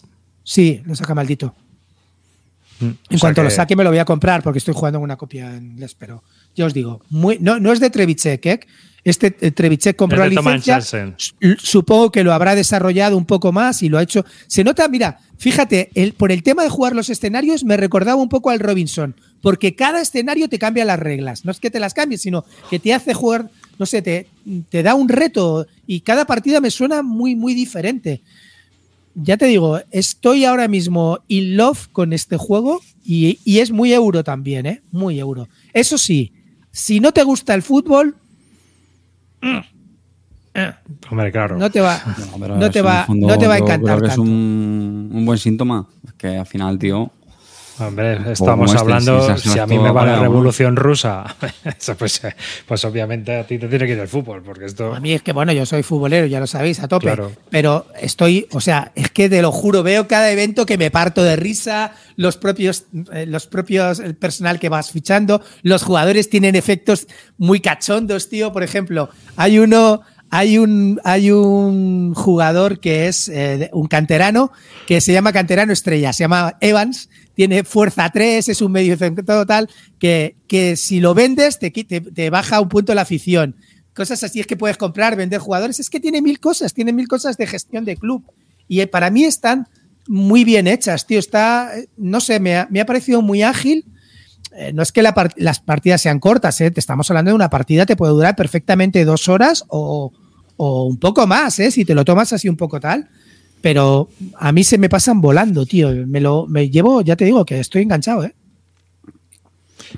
[0.49, 1.55] Sí, lo saca maldito.
[2.81, 4.73] Mm, En o sea cuanto lo que- saque me lo voy a comprar porque estoy
[4.73, 6.23] jugando una copia en inglés, pero
[6.57, 8.61] ya os digo, muy, no, no es de Trevichek, ¿eh?
[9.05, 10.77] Este eh, Trevichek compró la licencia.
[11.59, 14.25] Supongo que lo habrá desarrollado un poco más y lo ha hecho.
[14.47, 18.29] Se nota, mira, fíjate, el, por el tema de jugar los escenarios me recordaba un
[18.31, 21.45] poco al Robinson, porque cada escenario te cambia las reglas.
[21.45, 24.29] No es que te las cambies, sino que te hace jugar, no sé, te,
[24.70, 28.23] te da un reto y cada partida me suena muy, muy diferente
[29.20, 33.93] ya te digo, estoy ahora mismo in love con este juego y, y es muy
[33.93, 34.82] euro también, ¿eh?
[34.93, 35.49] Muy euro.
[35.73, 36.32] Eso sí,
[36.70, 38.16] si no te gusta el fútbol,
[41.11, 41.57] Hombre, claro.
[41.57, 42.03] no te va,
[42.39, 44.23] No, te va, fondo no te va a encantar Creo que es tanto.
[44.23, 45.86] un, un buen síntoma.
[46.16, 47.12] Que al final, tío.
[47.81, 51.37] Hombre, estamos hablando, si a mí me va la revolución rusa,
[51.99, 52.23] pues,
[52.67, 54.95] pues obviamente a ti te tiene que ir el fútbol, porque esto...
[54.95, 57.07] A mí es que, bueno, yo soy futbolero, ya lo sabéis, a tope.
[57.07, 57.33] Claro.
[57.51, 61.23] Pero estoy, o sea, es que te lo juro, veo cada evento que me parto
[61.23, 66.57] de risa, los propios, eh, los propios, el personal que vas fichando, los jugadores tienen
[66.57, 67.07] efectos
[67.37, 68.53] muy cachondos, tío.
[68.53, 74.53] Por ejemplo, hay uno, hay un, hay un jugador que es eh, un canterano,
[74.87, 79.47] que se llama canterano estrella, se llama Evans, tiene fuerza 3, es un medio centro
[79.47, 79.70] tal,
[80.01, 83.55] que, que si lo vendes te, te, baja un punto la afición.
[83.94, 85.78] Cosas así es que puedes comprar, vender jugadores.
[85.78, 88.24] Es que tiene mil cosas, tiene mil cosas de gestión de club.
[88.66, 89.69] Y eh, para mí están
[90.09, 91.20] muy bien hechas, tío.
[91.20, 93.85] Está, eh, no sé, me ha, me ha parecido muy ágil.
[94.56, 97.94] Eh, no es que las partidas sean cortas, te estamos hablando de una partida, te
[97.94, 100.12] puede durar perfectamente dos horas o,
[100.56, 103.09] o un poco más, si te lo tomas así un poco tal.
[103.60, 105.90] Pero a mí se me pasan volando, tío.
[106.06, 108.35] Me lo me llevo, ya te digo que estoy enganchado, ¿eh?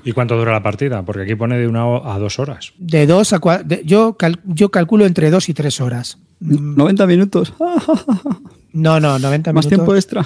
[0.05, 1.03] ¿Y cuánto dura la partida?
[1.03, 2.73] Porque aquí pone de una a dos horas.
[2.77, 3.77] De dos a cuatro.
[3.83, 6.17] Yo, cal, yo calculo entre dos y tres horas.
[6.39, 7.53] 90 minutos.
[8.73, 9.67] No, no, 90 Más minutos.
[9.85, 10.25] tiempo extra.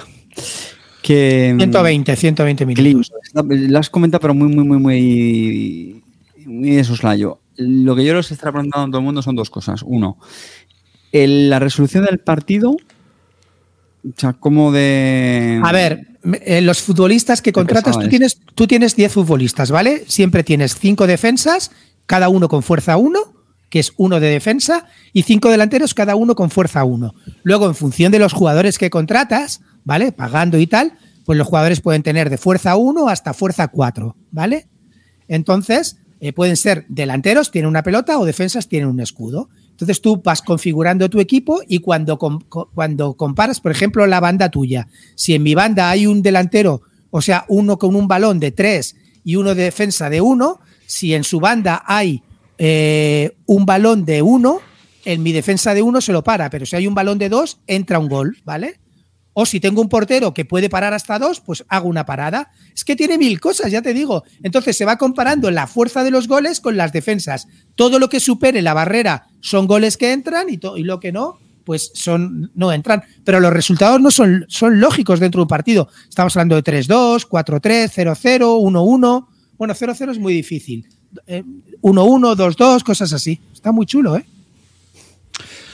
[1.02, 3.10] Que, 120, 120 Clint, minutos.
[3.34, 6.02] lo has comentado, pero muy, muy, muy, muy,
[6.46, 7.40] muy de soslayo.
[7.56, 9.82] Lo que yo les estaré preguntando a todo el mundo son dos cosas.
[9.84, 10.18] Uno,
[11.10, 12.76] el- la resolución del partido,
[14.08, 15.60] o sea, como de...
[15.64, 18.08] A ver, eh, los futbolistas que contratas, tú es.
[18.08, 20.04] tienes, tú tienes 10 futbolistas, ¿vale?
[20.06, 21.70] Siempre tienes 5 defensas,
[22.06, 23.18] cada uno con fuerza 1,
[23.68, 27.14] que es uno de defensa, y 5 delanteros, cada uno con fuerza 1.
[27.42, 30.12] Luego, en función de los jugadores que contratas, ¿vale?
[30.12, 34.68] Pagando y tal, pues los jugadores pueden tener de fuerza 1 hasta fuerza 4, ¿vale?
[35.28, 39.48] Entonces, eh, pueden ser delanteros, tienen una pelota, o defensas, tienen un escudo.
[39.76, 44.88] Entonces tú vas configurando tu equipo y cuando, cuando comparas, por ejemplo, la banda tuya,
[45.14, 46.80] si en mi banda hay un delantero,
[47.10, 51.12] o sea, uno con un balón de 3 y uno de defensa de 1, si
[51.12, 52.22] en su banda hay
[52.56, 54.60] eh, un balón de 1,
[55.04, 57.58] en mi defensa de 1 se lo para, pero si hay un balón de 2,
[57.66, 58.80] entra un gol, ¿vale?
[59.38, 62.52] O si tengo un portero que puede parar hasta dos, pues hago una parada.
[62.74, 64.24] Es que tiene mil cosas, ya te digo.
[64.42, 67.46] Entonces se va comparando la fuerza de los goles con las defensas.
[67.74, 71.38] Todo lo que supere la barrera son goles que entran y, y lo que no,
[71.64, 73.02] pues son no entran.
[73.24, 75.90] Pero los resultados no son, son lógicos dentro de un partido.
[76.08, 79.26] Estamos hablando de 3-2, 4-3, 0-0, 1-1.
[79.58, 80.88] Bueno, 0-0 es muy difícil.
[81.26, 81.44] Eh,
[81.82, 83.38] 1-1, 2-2, cosas así.
[83.52, 84.24] Está muy chulo, ¿eh?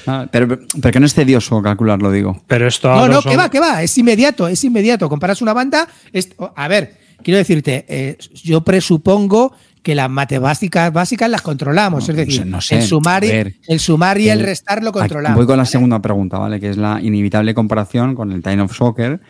[0.07, 0.49] Ah, pero,
[0.81, 2.43] pero que no es tedioso calcularlo, digo.
[2.47, 5.09] Pero esto No, no, son- que va, que va, es inmediato, es inmediato.
[5.09, 11.29] Comparas una banda, es- a ver, quiero decirte, eh, yo presupongo que las matemáticas básicas
[11.29, 14.39] las controlamos, No, es decir, no sé, el sumar, y- ver, el sumar y el
[14.41, 15.37] el- restar lo controlamos.
[15.37, 15.71] Voy con la ¿vale?
[15.71, 16.61] segunda pregunta, ¿vale?
[16.61, 19.21] Que es la inevitable comparación con el Time of Soccer.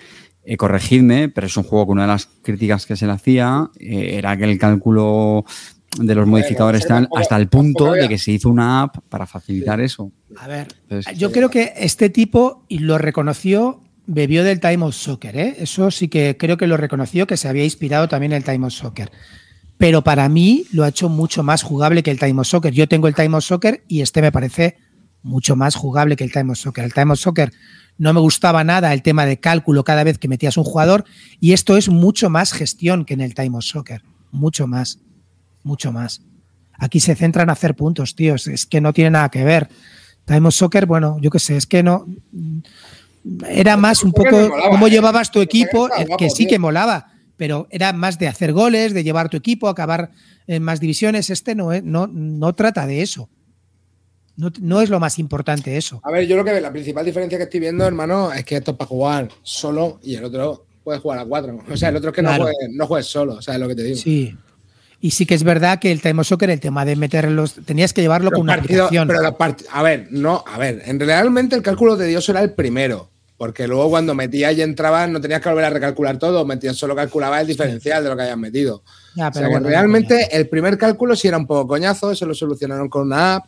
[0.45, 3.71] Eh, corregidme, pero es un juego que una de las críticas que se le hacía
[3.79, 5.45] eh, era que el cálculo
[5.99, 9.27] de los modificadores tal, tampoco- hasta el punto de que se hizo una app para
[9.27, 10.11] facilitar eso.
[10.39, 14.95] A ver, Entonces, yo creo que este tipo, y lo reconoció, bebió del Time of
[14.95, 15.57] Soccer, ¿eh?
[15.59, 18.67] Eso sí que creo que lo reconoció, que se había inspirado también en el Time
[18.67, 19.11] of Soccer.
[19.79, 22.73] Pero para mí lo ha hecho mucho más jugable que el Time of Soccer.
[22.73, 24.77] Yo tengo el Time of Soccer y este me parece
[25.23, 26.85] mucho más jugable que el Time of Soccer.
[26.85, 27.53] El Time of Soccer
[27.99, 31.05] no me gustaba nada el tema de cálculo cada vez que metías un jugador
[31.41, 34.03] y esto es mucho más gestión que en el Time of Soccer.
[34.31, 34.99] Mucho más.
[35.63, 36.23] Mucho más.
[36.79, 38.47] Aquí se centran en hacer puntos, tíos.
[38.49, 39.69] Es que no tiene nada que ver.
[40.25, 42.07] Time of Soccer, bueno, yo qué sé, es que no.
[43.49, 44.91] Era más un poco molaba, cómo ¿eh?
[44.91, 46.49] llevabas tu equipo, eh, guapo, que sí tío.
[46.51, 50.11] que molaba, pero era más de hacer goles, de llevar tu equipo, acabar
[50.49, 51.31] en más divisiones.
[51.31, 53.29] Este no, es- no, no trata de eso.
[54.37, 56.01] No, no es lo más importante eso.
[56.03, 58.73] A ver, yo lo que la principal diferencia que estoy viendo, hermano, es que esto
[58.73, 61.59] es para jugar solo y el otro puede jugar a cuatro.
[61.71, 62.39] O sea, el otro es que Claro.
[62.45, 63.97] no, juegue, no juegues solo, ¿sabes lo que te digo?
[63.99, 64.37] Sí.
[65.05, 67.93] Y sí que es verdad que el Time of Soccer, el tema de meterlos, tenías
[67.93, 68.53] que llevarlo con una
[68.87, 69.09] aplicación.
[69.09, 72.53] pero part- a ver, no, a ver, en realmente el cálculo de Dios era el
[72.53, 76.77] primero, porque luego cuando metías y entrabas no tenías que volver a recalcular todo, metías
[76.77, 78.85] solo calculabas el diferencial de lo que hayas metido.
[79.17, 82.25] Ya, O sea, pero que realmente el primer cálculo sí era un poco coñazo, eso
[82.25, 83.47] lo solucionaron con una app,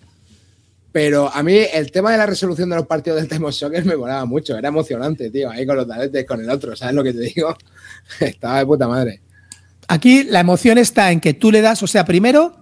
[0.90, 3.84] pero a mí el tema de la resolución de los partidos del Time of Soccer
[3.84, 7.04] me molaba mucho, era emocionante, tío, ahí con los daletes, con el otro, ¿sabes lo
[7.04, 7.56] que te digo?
[8.18, 9.20] Estaba de puta madre.
[9.88, 12.56] Aquí la emoción está en que tú le das, o sea, primero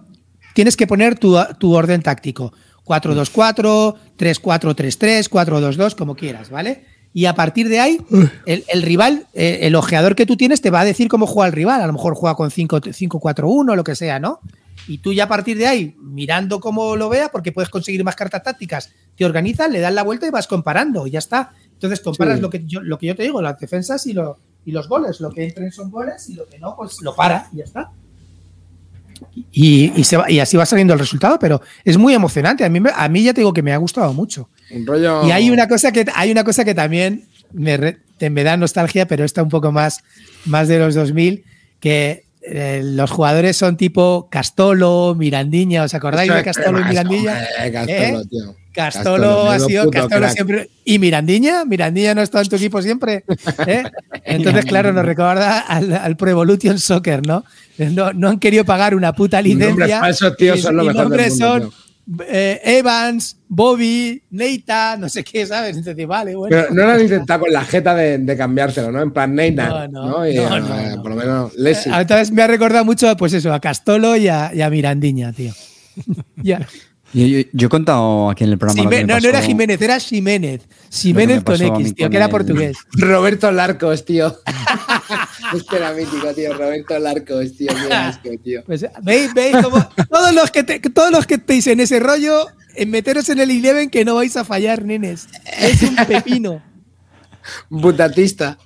[0.53, 2.53] tienes que poner tu, tu orden táctico.
[2.85, 6.85] 4-2-4, 3-4-3-3, 4-2-2, como quieras, ¿vale?
[7.13, 7.99] Y a partir de ahí,
[8.45, 11.47] el, el rival, eh, el ojeador que tú tienes te va a decir cómo juega
[11.47, 11.81] el rival.
[11.81, 14.39] A lo mejor juega con 5 5-4-1, lo que sea, ¿no?
[14.87, 18.15] Y tú ya a partir de ahí, mirando cómo lo vea, porque puedes conseguir más
[18.15, 21.51] cartas tácticas, te organizas, le das la vuelta y vas comparando, y ya está.
[21.71, 22.41] Entonces comparas Sí.
[22.41, 25.19] lo, que yo, lo que yo te digo, las defensas y, lo- y los goles.
[25.19, 27.91] Lo que entren son goles y lo que no, pues lo para y ya está.
[29.51, 32.65] Y, y se va- y así va saliendo el resultado, pero es muy emocionante.
[32.65, 34.49] A mí, me- a mí ya te digo que me ha gustado mucho.
[34.71, 35.25] Un rollo...
[35.27, 37.99] Y hay una cosa que, hay una cosa que también me, re-
[38.29, 40.03] me da nostalgia, pero está un poco más,
[40.45, 41.43] más de los 2000,
[41.79, 47.41] que eh, los jugadores son tipo Castolo, Mirandiña, ¿os acordáis de Castolo y Mirandiña?
[47.63, 48.25] Eh, Castolo, ¿Eh?
[48.29, 48.55] tío.
[48.73, 50.33] Castolo ha sido Castolo crack.
[50.33, 50.69] siempre.
[50.83, 51.63] ¿Y Mirandiña?
[51.65, 53.23] ¿Mirandiña no ha estado en tu equipo siempre?
[53.67, 53.83] ¿Eh?
[54.25, 57.43] Entonces, claro, nos recuerda al, al Pro Evolution Soccer, ¿no?
[57.77, 59.69] No, no han querido pagar una puta licencia.
[59.69, 61.83] Nombres falsos, tío, son lo y mejor del nombres mundo, son
[62.27, 65.77] eh, Evans, Bobby, Neita, no sé qué, ¿sabes?
[65.77, 66.55] Entonces, vale, bueno.
[66.55, 69.01] Pero no lo han intentado con la jeta de, de cambiárselo, ¿no?
[69.01, 70.17] En plan Neymar, No, ¿no?
[70.19, 70.45] no, Y, eh,
[70.95, 71.01] no.
[71.01, 71.95] Por lo menos Leslie.
[71.97, 75.53] Entonces me ha recordado mucho, pues eso, a Castolo y a, y a Mirandiña, tío.
[76.43, 76.67] Ya.
[77.13, 78.83] Yo, yo- yo he contado aquí en el programa.
[78.83, 82.11] lo que Xime- me no, no era Jiménez, era que me con X, tío, con
[82.11, 82.77] que era el- portugués.
[82.93, 84.35] Roberto Larcos, tío.
[85.55, 86.53] este era mítico, tío.
[86.57, 87.67] Roberto Larcos, tío.
[87.87, 88.63] Qué asco, tío.
[88.65, 89.33] Pues, ¿Veis?
[89.33, 89.55] ¿Veis?
[89.61, 93.39] Como todos, los que te- todos los que estéis en ese rollo, en meteros en
[93.39, 95.27] el Eleven que no vais a fallar, nenes.
[95.59, 96.63] Es un pepino.
[97.69, 98.57] Butatista.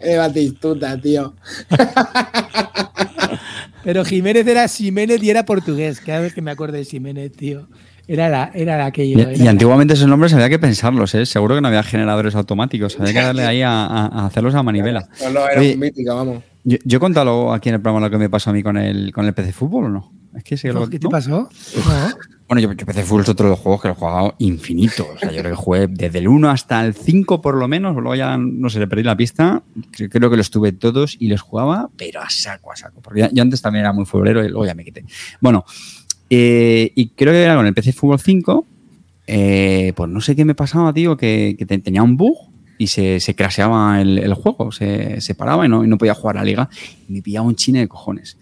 [0.00, 1.34] Eh, Batistuta, tío.
[3.84, 6.00] Pero Jiménez era Ximénez y era portugués.
[6.00, 7.68] Cada vez que me acuerdo de Ximénez, tío.
[8.08, 9.18] Era, la, era la aquello.
[9.18, 11.24] Y, era y la- antiguamente esos nombres había que pensarlos, ¿eh?
[11.26, 12.98] Seguro que no había generadores automáticos.
[12.98, 15.08] Había que darle ahí a, a- a hacerlos a manivela.
[15.14, 16.42] Solo era Oye, vamos.
[16.64, 18.76] Yo, yo he contado aquí en el programa lo que me pasó a mí con
[18.76, 20.12] el, con el PC Fútbol, ¿o no?
[20.36, 21.10] Es que sí que lo- ¿Qué te ¿no?
[21.10, 21.48] pasó?
[21.76, 22.08] No.
[22.52, 25.08] Bueno, yo, yo PC Fútbol es otro de los juegos que lo he jugado infinito.
[25.14, 27.94] O sea, yo creo que jugué desde el 1 hasta el 5 por lo menos.
[27.94, 29.62] Luego ya, no sé, le perdí la pista.
[29.90, 33.00] Creo, creo que los tuve todos y los jugaba, pero a saco, a saco.
[33.00, 35.02] Porque ya- yo antes también era muy futbolero y luego ya me quité.
[35.40, 35.64] Bueno,
[36.28, 38.66] eh, y creo que era con el PC Fútbol 5.
[39.26, 42.36] eh, pues no sé qué me pasaba, tío, que, que te- tenía un bug
[42.76, 43.34] y se, se
[43.98, 46.68] el, el juego, se, se paraba y no, y no podía jugar a la liga.
[47.08, 48.36] Y me pillaba un chine de cojones.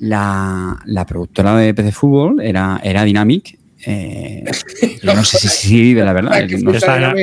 [0.00, 3.58] La, la productora de PC Fútbol era, era Dynamic.
[3.86, 4.44] eh,
[5.02, 6.42] yo no sé si si vive, la verdad.
[6.62, 7.14] No- la-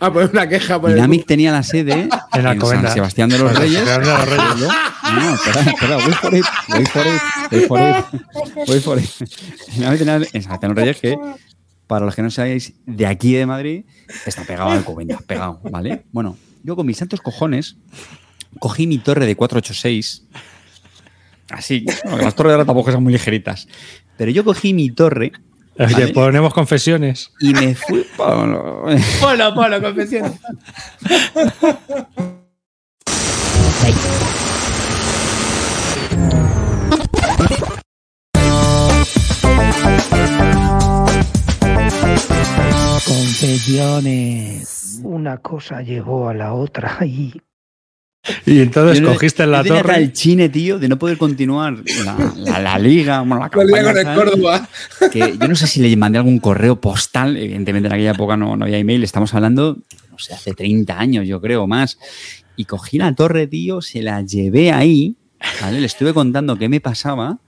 [0.00, 1.92] a poner una queja por el Dynamic tenía la sede
[2.32, 2.92] en, En San.
[2.92, 3.78] Sebastián de los San Reyes.
[3.84, 4.68] Sebastián de los Reyes.
[5.04, 7.22] No, no, espera, espera, wait for it, wait for it,
[7.52, 9.10] wait for it, wait for it.
[9.76, 11.18] Dynamic tenía en San Sebastián de los Reyes que,
[11.86, 13.84] para los que no sabéis, de aquí de Madrid,
[14.24, 16.04] está pegado al Alcobendas, pegado, ¿vale?
[16.12, 17.76] Bueno, yo con mis santos cojones
[18.58, 20.24] cogí mi torre de 486
[21.50, 23.68] Así, bueno, las torres ahora tampoco son muy ligeritas.
[24.16, 25.32] Pero yo cogí mi torre
[25.78, 26.08] Oye, ¿Vale?
[26.08, 27.32] ponemos confesiones.
[27.40, 28.06] y me fui.
[28.16, 28.84] Pablo.
[29.20, 30.32] Polo, polo, confesiones.
[43.72, 45.00] Confesiones.
[45.02, 47.40] Una cosa llevó a la otra y
[48.46, 49.92] Y entonces Yo cogiste en la yo torre.
[49.94, 51.74] tal chine, tío, de no poder continuar
[52.04, 54.14] la, la- la liga, bueno, la campaña, con el.
[54.14, 54.68] Córdoba.
[55.12, 58.56] que yo no sé si le mandé algún correo postal, evidentemente en aquella época no,
[58.56, 59.78] no había email, estamos hablando,
[60.10, 61.98] no sé, hace 30 años yo creo más,
[62.56, 65.16] y cogí la torre, tío, se la llevé ahí,
[65.60, 65.80] ¿vale?
[65.80, 67.38] Le estuve contando qué me pasaba,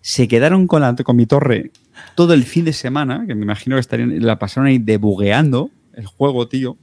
[0.00, 1.72] se quedaron con, la, con mi torre
[2.14, 6.06] todo el fin de semana, que me imagino que estarían, la pasaron ahí debugueando el
[6.06, 6.76] juego, tío.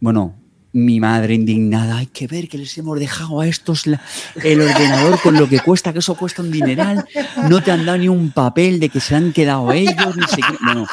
[0.00, 0.34] Bueno,
[0.72, 4.00] mi madre indignada, hay que ver que les hemos dejado a estos la-
[4.44, 7.04] el ordenador con lo que cuesta, que eso cuesta un dineral,
[7.48, 10.36] no te han dado ni un papel de que se han quedado ellos, no sé
[10.36, 10.56] qué.
[10.62, 10.86] Bueno,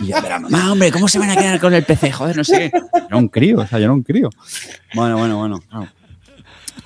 [0.00, 2.12] y yo, pero mamá, hombre, ¿cómo se van a quedar con el PC?
[2.12, 2.70] Joder, no sé.
[3.08, 4.30] Era un crío, o sea, yo era un crío.
[4.94, 5.88] Bueno, bueno, bueno, claro.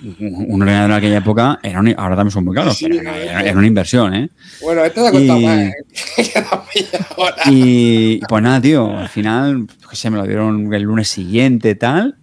[0.00, 3.40] Un ordenador en aquella época, era un- ahora también son muy caros, pero era, era-
[3.42, 4.30] era una inversión, ¿eh?
[4.62, 5.58] Bueno, esto te ha costado Y- más.
[5.58, 5.74] ¿eh?
[7.50, 12.16] Y pues nada, tío, al final, que se me lo dieron el lunes siguiente, tal.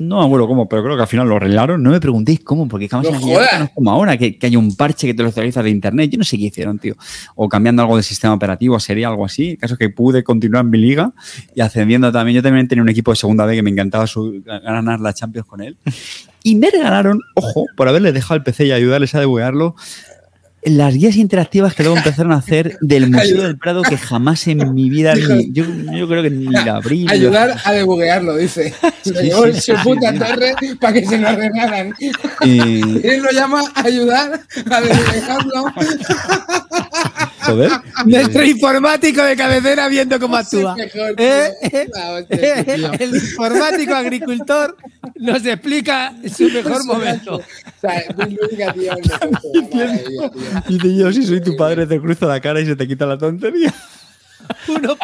[0.00, 1.82] No me acuerdo cómo, pero creo que al final lo arreglaron.
[1.82, 3.16] No me preguntéis cómo, porque jamás No
[3.64, 6.10] es como ahora, que, que hay un parche que te lo actualiza de internet.
[6.10, 6.94] Yo no sé qué hicieron, tío.
[7.34, 9.50] O cambiando algo de sistema operativo, sería algo así.
[9.50, 11.12] El caso es que pude continuar en mi liga
[11.54, 12.36] y ascendiendo también.
[12.36, 15.46] Yo también tenía un equipo de segunda B que me encantaba su- ganar la Champions
[15.48, 15.76] con él.
[16.44, 19.74] Y me regalaron, ojo, por haberles dejado el PC y ayudarles a debuguearlo,
[20.62, 24.74] las guías interactivas que luego empezaron a hacer del Museo del Prado que jamás en
[24.74, 27.06] mi vida, ni- yo, yo creo que ni la abrí.
[27.08, 28.74] Ayudar a debuguearlo, dice.
[29.02, 31.94] Sí, llevó sí, su sí, puta torre para que se lo regalan.
[32.42, 32.58] Y,
[33.06, 34.40] Él lo llama ayudar
[34.70, 35.64] a debuguearlo.
[37.50, 37.70] Joder.
[38.06, 40.76] Nuestro informático de cabecera viendo cómo actúa.
[41.16, 41.86] Eh, eh,
[42.28, 42.92] tío.
[42.92, 44.76] El informático agricultor
[45.16, 47.36] nos explica su mejor momento.
[47.36, 47.42] O
[47.80, 48.04] sea.
[50.68, 53.18] Dice yo, si soy tu padre, te cruzo la cara y se te quita la
[53.18, 53.74] tontería.
[54.68, 54.96] Uno,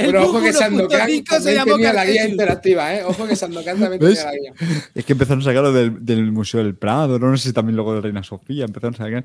[0.00, 3.02] el Pero ojo que Sandokan 1.5 se también llamó tenía la guía interactiva, ¿eh?
[3.04, 4.18] Ojo que Sandokan también ¿Ves?
[4.24, 4.52] tenía la guía.
[4.94, 7.76] Es que empezaron a sacarlo del, del Museo del Prado, no, No sé si también
[7.76, 9.24] luego de Reina Sofía, empezaron a sacar.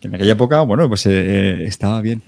[0.00, 2.22] Que en aquella época, bueno, pues eh, eh, estaba bien.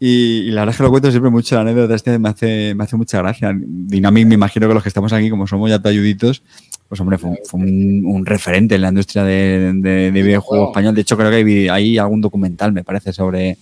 [0.00, 2.74] Y, y la verdad es que lo cuento siempre mucho, la anécdota este me hace,
[2.74, 3.52] me hace mucha gracia.
[3.56, 6.42] Dynamic, me imagino que los que estamos aquí, como somos ya talluditos,
[6.88, 10.66] pues hombre, fue, un- fue un, un referente en la industria de, de, de videojuego
[10.68, 10.94] español.
[10.94, 13.56] De hecho, creo que hay, hay algún documental, me parece, sobre,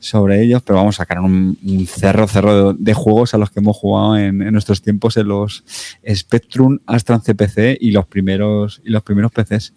[0.00, 3.50] sobre ellos, pero vamos a sacar un, un cerro, cerro de, de juegos a los
[3.50, 5.64] que hemos jugado en, en nuestros tiempos en los
[6.12, 9.74] Spectrum, Astran CPC y los primeros, y los primeros PCs.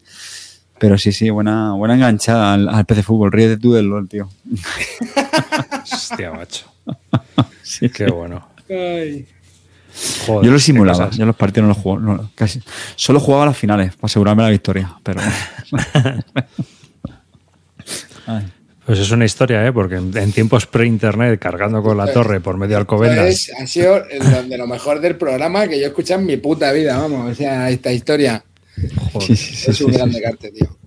[0.79, 3.31] Pero sí, sí, buena, buena enganchada al, al PC Fútbol.
[3.31, 4.29] Ríete tú del LOL, tío.
[5.91, 6.65] Hostia, macho.
[7.61, 8.49] Sí, Qué bueno.
[8.69, 9.25] Ay.
[10.25, 12.61] Joder, Yo lo simulaba, yo los partidos no los jugaba, no, casi.
[12.95, 15.21] Solo jugaba las finales para asegurarme la victoria, pero.
[18.27, 18.51] Ay.
[18.85, 19.71] Pues es una historia, ¿eh?
[19.71, 23.25] Porque en, en tiempos pre-internet, cargando con la torre por medio de Alcobendas.
[23.27, 26.71] Es- ha sido de lo mejor del programa que yo he escuchado en mi puta
[26.73, 27.31] vida, vamos.
[27.31, 28.43] O sea, esta historia
[29.13, 30.23] joder, Sí, sí, sí, es un sí, grande sí.
[30.23, 30.77] carte, tío.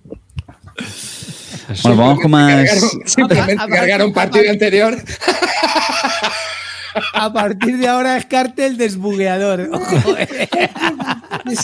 [1.83, 2.53] Bueno, vamos con más.
[2.53, 4.95] Cargaron- simplemente cargaron un partido anterior.
[7.13, 9.69] A partir de ahora es Cartel desbugueador.
[11.49, 11.55] Eh.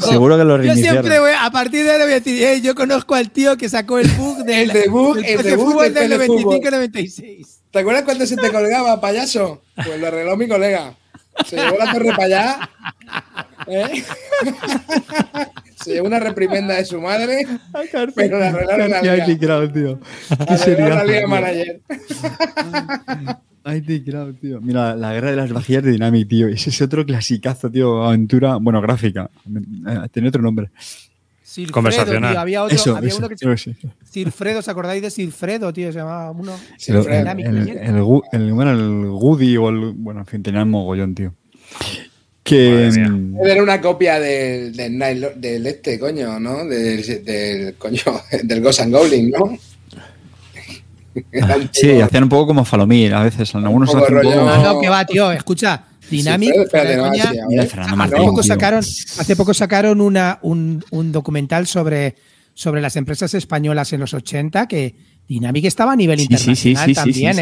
[0.00, 1.02] Seguro que lo Yo reiniciaron.
[1.04, 3.68] siempre voy, a partir de ahora voy a decir, "Eh, yo conozco al tío que
[3.68, 6.54] sacó el bug del, El debug- del el debug fútbol del del PC fútbol.
[6.60, 7.46] 95-96.
[7.70, 9.62] ¿Te acuerdas cuando se te colgaba, payaso?
[9.76, 10.94] Pues lo arregló mi colega.
[11.46, 12.70] Se llevó la torre para allá.
[13.68, 14.04] ¿eh?
[15.84, 17.46] Se llevó una reprimenda de su madre.
[18.14, 19.72] Pero la arreglaron la Ay, liga.
[19.72, 20.00] tío.
[20.28, 21.80] Qué Arreglaron la liga manager.
[23.64, 24.60] Ay, te creo, tío.
[24.60, 26.48] Mira, la guerra de las vajillas de Dynamic, tío.
[26.48, 28.04] Ese es otro clasicazo, tío.
[28.04, 29.30] Aventura, bueno, gráfica.
[29.46, 30.68] Eh, Tiene otro nombre.
[31.42, 32.32] Sirfredo, Conversacional.
[32.32, 33.74] tío, Había, otro, Eso, había eso, uno que sí.
[34.04, 35.90] Sirfredo, ¿os acordáis de Sirfredo, tío?
[35.92, 36.52] Se llamaba uno.
[36.76, 37.26] Sí, el, Fred.
[37.26, 37.78] el, el,
[38.32, 39.92] el, bueno, el Goody o el.
[39.92, 41.32] Bueno, en fin, tenía el mogollón, tío.
[42.42, 42.90] Que.
[43.08, 46.64] Mm, Era una copia del, del, este, coño, ¿no?
[46.66, 48.02] Del, del coño,
[48.42, 49.56] del Ghost and Goblin, ¿no?
[51.72, 53.54] Sí, hacían un poco como Falomir a veces.
[53.54, 54.44] En algunos poco hacen un rollo- poco.
[54.46, 55.30] No, no, que va, tío.
[55.32, 56.52] Escucha, Dynamic.
[56.54, 62.16] Sí, espérate, no, sí, hace poco sacaron, hace poco sacaron una, un, un documental sobre,
[62.52, 64.94] sobre las empresas españolas en los 80 que
[65.28, 67.36] Dynamic estaba a nivel internacional también,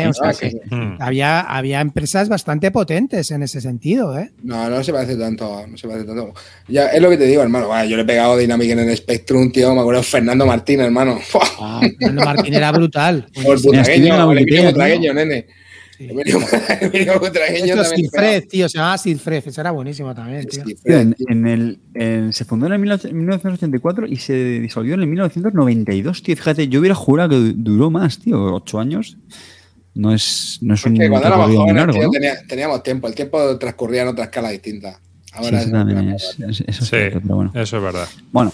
[1.01, 4.31] había, había empresas bastante potentes en ese sentido, ¿eh?
[4.43, 6.33] No, no se parece tanto, no se parece tanto.
[6.69, 7.69] Ya, es lo que te digo, hermano.
[7.85, 9.75] Yo le he pegado Dynamic en el Spectrum, tío.
[9.75, 11.19] Me acuerdo Fernando Martín, hermano.
[11.65, 13.27] Ah, Fernando Martín era brutal.
[13.45, 15.47] Butragueño, nene.
[16.03, 16.11] Sí.
[16.11, 16.39] Emilio
[16.81, 17.97] Emilio Butragueño Esto también.
[18.11, 20.65] Silfred, tío, se llamaba Silfred, ese era buenísimo también, tío.
[20.65, 25.07] Sí, Tío, en, el, en- se fundó en el 1984 y se disolvió en el
[25.07, 26.37] 1992, tío.
[26.37, 28.55] Fíjate, yo hubiera jurado que du- duró más, tío.
[28.55, 29.17] Ocho años.
[29.95, 32.11] No es, no es un Porque cuando éramos jóvenes, largo, tío, ¿no?
[32.11, 33.09] tenía- teníamos tiempo.
[33.09, 34.99] El tiempo transcurría en otra escala distinta.
[35.25, 37.53] Sí, eso es también es, eso es Sí, cierto, pero bueno.
[37.55, 38.09] eso es verdad.
[38.33, 38.53] Bueno,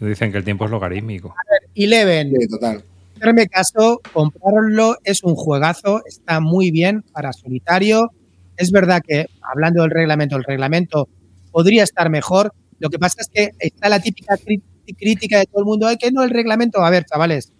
[0.00, 1.34] Dicen que el tiempo es logarítmico.
[1.74, 2.82] Eleven, Sí, total.
[3.20, 8.10] Hacerme caso, comprarlo, es un juegazo, está muy bien para solitario.
[8.56, 11.08] Es verdad que, hablando del reglamento, el reglamento
[11.50, 12.52] podría estar mejor.
[12.78, 14.36] Lo que pasa es que está la típica
[14.96, 16.80] crítica de todo el mundo, "Ay, que no el reglamento.
[16.84, 17.52] A ver, chavales,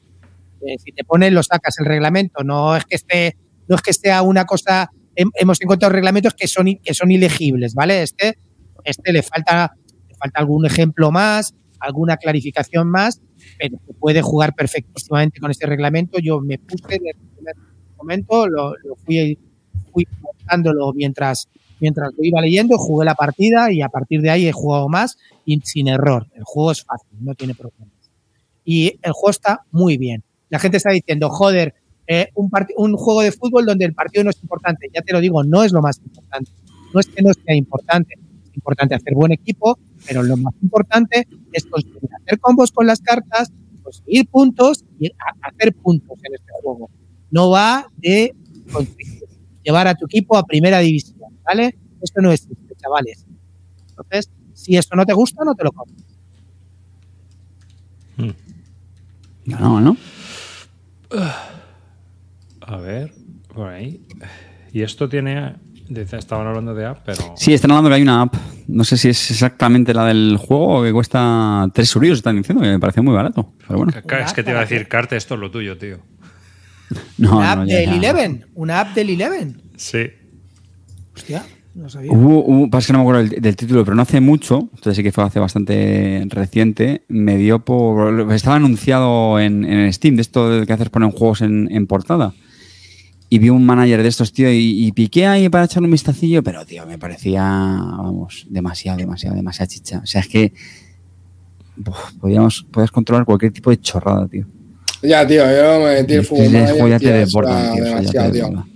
[0.62, 2.42] eh, si te ponen, lo sacas el reglamento.
[2.44, 3.36] No es que esté,
[3.68, 4.90] no es que sea una cosa.
[5.16, 8.02] hem- hemos encontrado reglamentos que son, que son ilegibles, ¿vale?
[8.04, 8.38] Este,
[8.84, 9.72] este le falta,
[10.08, 13.20] le falta algún ejemplo más, alguna clarificación más,
[13.58, 16.18] pero puede jugar perfectísimamente con este reglamento.
[16.18, 17.56] Yo me puse en el primer
[17.96, 18.74] momento, lo,
[19.04, 19.38] fui,
[19.92, 20.06] fui
[20.94, 21.48] mientras,
[21.80, 25.18] mientras lo iba leyendo, jugué la partida y a partir de ahí he jugado más
[25.44, 26.26] y sin error.
[26.34, 27.88] El juego es fácil, no tiene problemas.
[28.64, 30.22] Y el juego está muy bien.
[30.50, 31.74] La gente está diciendo, joder,
[32.06, 34.88] eh, un, un juego de fútbol donde el partido no es importante.
[34.94, 36.50] Ya te lo digo, no es lo más importante.
[36.94, 38.14] No es que no sea importante.
[38.44, 39.78] Es importante hacer buen equipo,
[40.08, 43.52] pero lo más importante es conseguir hacer combos con las cartas,
[43.82, 45.10] conseguir puntos y
[45.42, 46.90] hacer puntos en este juego.
[47.30, 48.34] No va de
[48.72, 49.24] conseguir
[49.62, 51.76] llevar a tu equipo a primera división, ¿vale?
[52.00, 53.26] Esto no existe, chavales.
[53.90, 56.04] Entonces, si esto no te gusta, no te lo compres.
[59.44, 59.96] no, ¿no?
[62.60, 63.12] A ver,
[63.54, 64.00] por ahí.
[64.72, 65.56] Y esto tiene.
[65.90, 67.34] Estaban hablando de app, pero.
[67.36, 68.34] Sí, están hablando que hay una app.
[68.66, 72.62] No sé si es exactamente la del juego o que cuesta tres euros, están diciendo,
[72.62, 73.52] que me parece muy barato.
[73.66, 73.92] Pero bueno.
[74.24, 75.98] Es que te iba a decir, Carte, esto es lo tuyo, tío.
[77.18, 77.96] No, una no, app ya, del ya.
[77.96, 78.46] Eleven.
[78.54, 79.60] Una app del Eleven.
[79.76, 80.06] Sí.
[81.14, 81.44] Hostia,
[81.74, 82.12] no sabía.
[82.12, 84.96] Hubo, hubo- pasa que no me acuerdo del, del título, pero no hace mucho, entonces
[84.96, 88.32] sí que fue hace bastante reciente, me dio por...
[88.32, 92.32] Estaba anunciado en, en Steam, de esto de que haces poner juegos en, en portada.
[93.30, 96.42] Y vi un manager de estos, tío, y, y piqué ahí para echarle un vistacillo,
[96.42, 100.00] pero, tío, me parecía, vamos, demasiado, demasiado, demasiada chicha.
[100.02, 100.52] O sea, es que
[101.86, 104.46] uf, podíamos, podías controlar cualquier tipo de chorrada, tío.
[105.02, 106.48] Ya, tío, yo me metí el fútbol.
[106.48, 108.66] juego ya te desborda, tío, demasiado, desborda.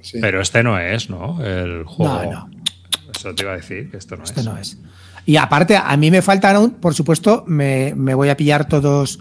[0.00, 0.18] Sí.
[0.20, 1.42] Pero este no es, ¿no?
[1.44, 2.22] El juego.
[2.24, 2.50] No, no.
[3.14, 4.46] Eso te iba a decir, que esto no Esto es.
[4.46, 4.78] no es.
[5.24, 9.20] Y aparte, a mí me faltaron, por supuesto, me, me voy a pillar todos,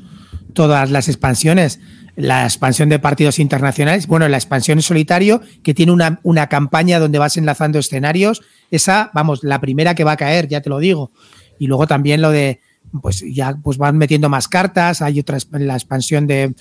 [0.54, 1.80] todas las expansiones.
[2.16, 7.00] La expansión de partidos internacionales, bueno, la expansión en solitario, que tiene una, una campaña
[7.00, 8.42] donde vas enlazando escenarios.
[8.70, 11.12] Esa, vamos, la primera que va a caer, ya te lo digo.
[11.58, 12.60] Y luego también lo de,
[13.02, 16.54] pues ya pues van metiendo más cartas, hay otra, la expansión de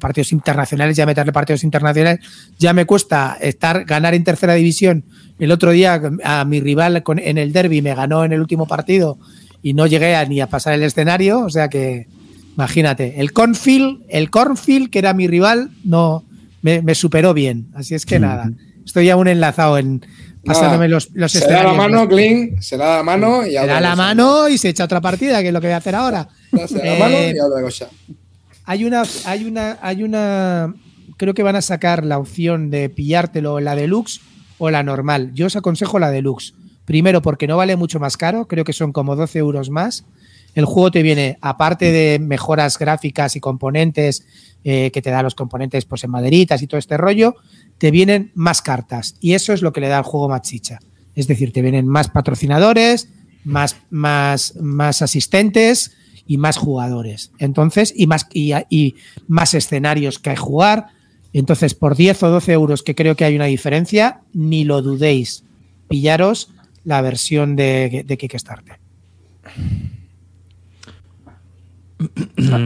[0.00, 2.20] partidos internacionales, ya meterle partidos internacionales,
[2.58, 5.04] ya me cuesta estar, ganar en tercera división.
[5.38, 8.66] El otro día a mi rival con- en el derby me ganó en el último
[8.66, 9.18] partido
[9.62, 12.06] y no llegué a, ni a pasar el escenario, o sea que
[12.54, 16.24] imagínate, el Cornfield, el Cornfield, que era mi rival, no
[16.62, 17.68] me, me superó bien.
[17.74, 18.50] Así es que nada,
[18.84, 20.04] estoy aún enlazado en
[20.44, 23.66] pasándome Nada, los, los se da la mano, Clean, se da la mano y Se
[23.66, 25.94] da la mano y se echa otra partida, que es lo que voy a hacer
[25.94, 26.28] ahora.
[26.66, 27.88] Se da la mano Eh, y a otra cosa.
[28.64, 30.74] hay una, hay una, hay una.
[31.16, 34.20] Creo que van a sacar la opción de pillártelo la deluxe
[34.58, 35.30] o la normal.
[35.34, 36.54] Yo os aconsejo la deluxe.
[36.84, 40.04] Primero, porque no vale mucho más caro, creo que son como 12 euros más.
[40.54, 44.26] El juego te viene, aparte de mejoras gráficas y componentes,
[44.64, 47.36] eh, que te da los componentes pues, en maderitas y todo este rollo,
[47.78, 49.16] te vienen más cartas.
[49.20, 50.78] Y eso es lo que le da al juego más chicha.
[51.14, 53.08] Es decir, te vienen más patrocinadores,
[53.44, 55.92] más, más, más asistentes
[56.26, 57.32] y más jugadores.
[57.38, 58.94] Entonces, y más, y, y
[59.26, 60.88] más escenarios que hay jugar.
[61.32, 65.44] Entonces, por 10 o 12 euros, que creo que hay una diferencia, ni lo dudéis.
[65.88, 66.50] Pillaros
[66.84, 68.78] la versión de, de Kickstarter.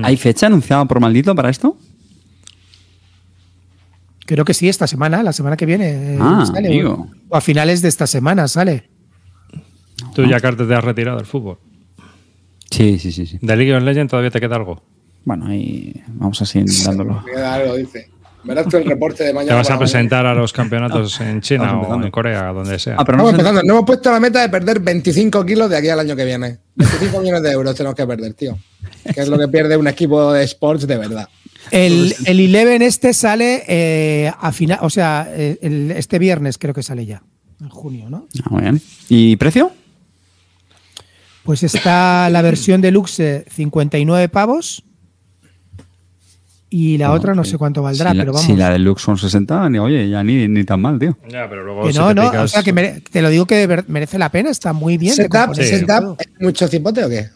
[0.02, 1.76] ¿Hay fecha anunciada por maldito para esto?
[4.26, 6.14] Creo que sí, esta semana, la semana que viene.
[6.14, 8.88] eh, Ah, sale, o, o a finales de esta semana sale.
[10.14, 11.58] Tú ya, Carter, te has retirado del fútbol.
[12.70, 13.38] Sí, sí, sí, sí.
[13.40, 14.82] ¿De League of Legends todavía te queda algo?
[15.24, 17.22] Bueno, ahí vamos así dándolo.
[17.24, 18.10] Me queda algo, dice.
[18.46, 19.50] Verás tú el reporte de mañana.
[19.52, 22.96] ¿Te vas a presentar a los campeonatos en China o en Corea, donde sea?
[22.98, 23.62] Ah, pero no sé- empezando.
[23.62, 26.58] No hemos puesto la meta de perder 25 kilos de aquí al año que viene.
[26.76, 28.56] 25 millones de euros tenemos que perder, tío.
[29.14, 31.28] Que es lo que pierde un equipo de sports de verdad.
[31.72, 36.72] El, el Eleven este sale eh, a final, o sea, eh, el- este viernes creo
[36.72, 37.22] que sale ya,
[37.60, 38.28] en junio, ¿no?
[38.44, 38.80] Ah, muy bien.
[39.08, 39.72] ¿Y precio?
[41.42, 44.84] Pues está la versión deluxe eh, 59 pavos
[46.68, 48.46] y la otra no sé cuánto valdrá, si la, pero vamos.
[48.46, 51.16] Si la deluxe son 60, ni, oye, ya ni, ni tan mal, tío.
[51.28, 53.30] Ya, pero luego que si no, te no, picas- o sea que mere- te lo
[53.30, 55.14] digo que merece la pena, está muy bien.
[55.14, 55.62] ¿Setup, sí.
[55.64, 57.28] setup es mucho cipote o qué?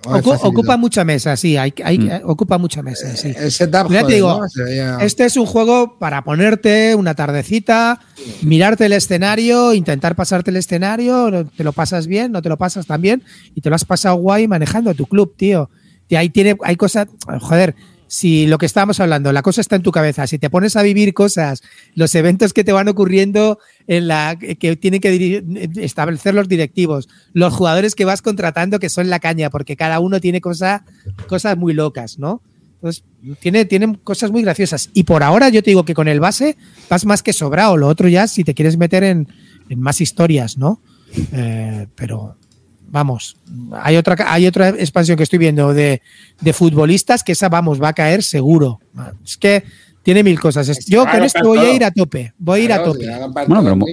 [0.43, 2.11] Ocupa mucha mesa, sí, hay, hay- Mm.
[2.11, 3.32] eh, ocupa mucha mesa, sí.
[3.36, 4.48] El setup, Ya te joder, digo, ¿no?
[4.48, 8.01] Se veía- Este es un juego para ponerte una tardecita,
[8.43, 12.85] mirarte el escenario, intentar pasarte el escenario, te lo pasas bien, no te lo pasas
[12.86, 13.23] tan bien
[13.55, 15.70] y te lo has pasado guay manejando tu club, tío.
[16.09, 17.07] Y ahí tiene, hay cosas,
[17.40, 17.77] joder,
[18.12, 20.82] si lo que estábamos hablando, la cosa está en tu cabeza, si te pones a
[20.82, 21.62] vivir cosas,
[21.95, 27.09] los eventos que te van ocurriendo en la que tienen que diri- establecer los directivos,
[27.32, 30.85] los jugadores que vas contratando que son la caña, porque cada uno tiene cosa-
[31.28, 32.43] cosas muy locas, ¿no?
[32.82, 33.05] Entonces,
[33.39, 34.91] tiene, tiene cosas muy graciosas.
[34.93, 36.57] Y por ahora yo te digo que con el base
[36.89, 37.77] vas más que sobrado.
[37.77, 39.28] Lo otro ya si te quieres meter en,
[39.69, 40.81] en más historias, ¿no?
[41.32, 42.39] Eh, pero
[42.91, 43.37] vamos,
[43.81, 46.03] hay otra, hay otra expansión que estoy viendo de,
[46.41, 48.81] de futbolistas que esa, vamos, va a caer seguro.
[49.25, 49.65] Es que
[50.03, 50.69] tiene mil cosas.
[50.69, 52.33] Es- Yo Claro, con esto voy a ir a tope.
[52.39, 53.07] Voy a ir a tope.
[53.47, 53.85] Bueno,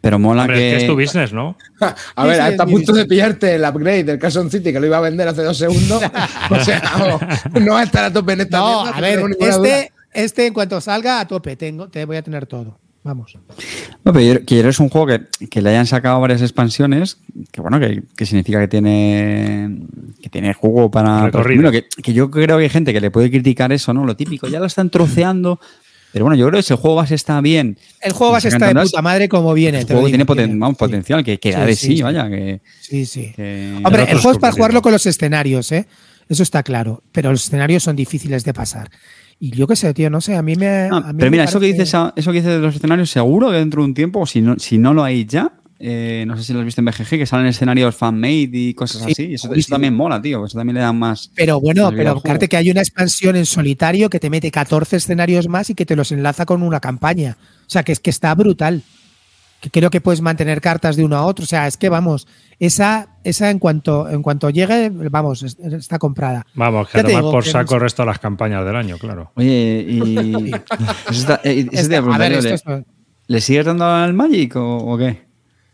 [0.00, 0.82] pero, mola Hombre, es que que...
[0.84, 1.56] es tu business, ¿no?
[2.14, 4.78] A ver, Sí, sí, hasta a punto de pillarte el upgrade del Carson City que
[4.78, 6.02] lo iba a vender hace dos segundos.
[6.50, 7.20] o sea, vamos,
[7.60, 10.54] no va a estar a tope en esta No, mierda, a ver, este, este en
[10.54, 12.78] cuanto salga a tope, tengo, te voy a tener todo.
[13.06, 13.38] Vamos.
[14.04, 17.18] No, pero es un juego que, que le hayan sacado varias expansiones,
[17.52, 19.76] que bueno, que, que significa que tiene
[20.20, 21.26] que tiene juego para...
[21.26, 21.62] Recorrido.
[21.62, 24.04] Bueno, que, que yo creo que hay gente que le puede criticar eso, ¿no?
[24.04, 25.60] Lo típico, ya lo están troceando.
[26.12, 27.78] Pero bueno, yo creo que si el juego base está bien...
[28.00, 29.78] El juego base está de puta madre como viene.
[29.78, 30.84] El te juego digo, tiene, poten- tiene- vamos, sí.
[30.84, 32.60] potencial, que, que da Sí, de sí, vaya, que...
[32.80, 33.32] Sí, sí.
[33.36, 35.86] que- Hombre, el juego es para jugarlo con los escenarios, ¿eh?
[36.28, 37.04] Eso está claro.
[37.12, 38.90] Pero los escenarios son difíciles de pasar.
[39.38, 40.88] Y yo qué sé, tío, no sé, a mí me.
[40.90, 42.74] Ah, a mí pero me mira, eso que dices, a- eso que dices de los
[42.74, 45.52] escenarios, seguro que dentro de un tiempo, o si no, si no lo hay ya,
[45.78, 49.02] eh, no sé si lo has visto en BGG, que salen escenarios fan-made y cosas
[49.02, 49.34] Sí, así.
[49.34, 50.46] Eso, eso también mola, tío.
[50.46, 51.30] Eso también le da más.
[51.34, 55.48] Pero bueno, pero fíjate que hay una expansión en solitario que te mete 14 escenarios
[55.48, 57.36] más y que te los enlaza con una campaña.
[57.66, 58.82] O sea, que es que está brutal.
[59.66, 61.42] Que creo que puedes mantener cartas de uno a otro.
[61.42, 62.28] O sea, es que vamos,
[62.60, 66.46] esa, esa en cuanto, en cuanto llegue, vamos, es- está comprada.
[66.54, 68.76] Vamos, que te tomar digo por que saco no el resto de las campañas del
[68.76, 69.32] año, claro.
[69.34, 70.50] Oye, y.
[71.10, 72.84] Está- eh, eso te Este- a a ver, preguntar, esto ¿le, es.
[73.26, 75.26] le sigues dando al Magic o, o qué?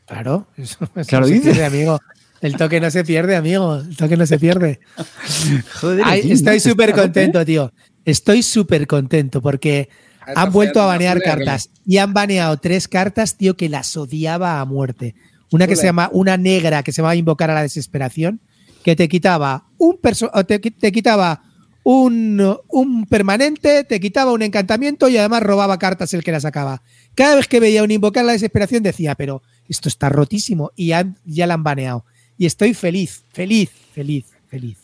[0.06, 1.50] Claro, eso, eso Claro, no se dice.
[1.50, 2.00] pierde, amigo.
[2.40, 3.76] El toque no se pierde, amigo.
[3.76, 4.80] El toque no se pierde.
[5.80, 7.72] Joder, Ay, estoy súper a contento, tío.
[8.04, 9.88] Estoy súper contento porque
[10.26, 11.16] Han vuelto a banear
[11.46, 15.14] cartas y han baneado tres cartas, tío, que las odiaba a muerte.
[15.50, 18.40] Una que se llama, una negra que se va a invocar a la desesperación,
[18.84, 21.42] que te quitaba un perso te, qui- te quitaba
[21.84, 26.82] un, un permanente, te quitaba un encantamiento y además robaba cartas el que la sacaba.
[27.14, 30.92] Cada vez que veía un invocar a la desesperación decía, pero esto está rotísimo y
[30.92, 32.04] han- ya la han baneado.
[32.38, 34.78] Y estoy feliz, feliz, feliz, feliz.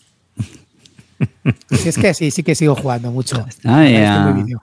[1.70, 3.36] Si es que sí, sí que sigo jugando mucho.
[3.38, 4.60] Ah, Estoy ya.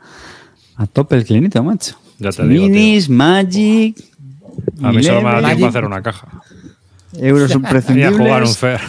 [0.78, 1.96] A tope el clinito, macho.
[2.20, 2.64] Ya te digo.
[2.64, 3.98] Minis, Magic.
[4.82, 6.28] A mí solo me da tiempo a hacer una caja.
[7.18, 8.18] Euros Y a imprescindibles.
[8.18, 8.80] jugar un fair.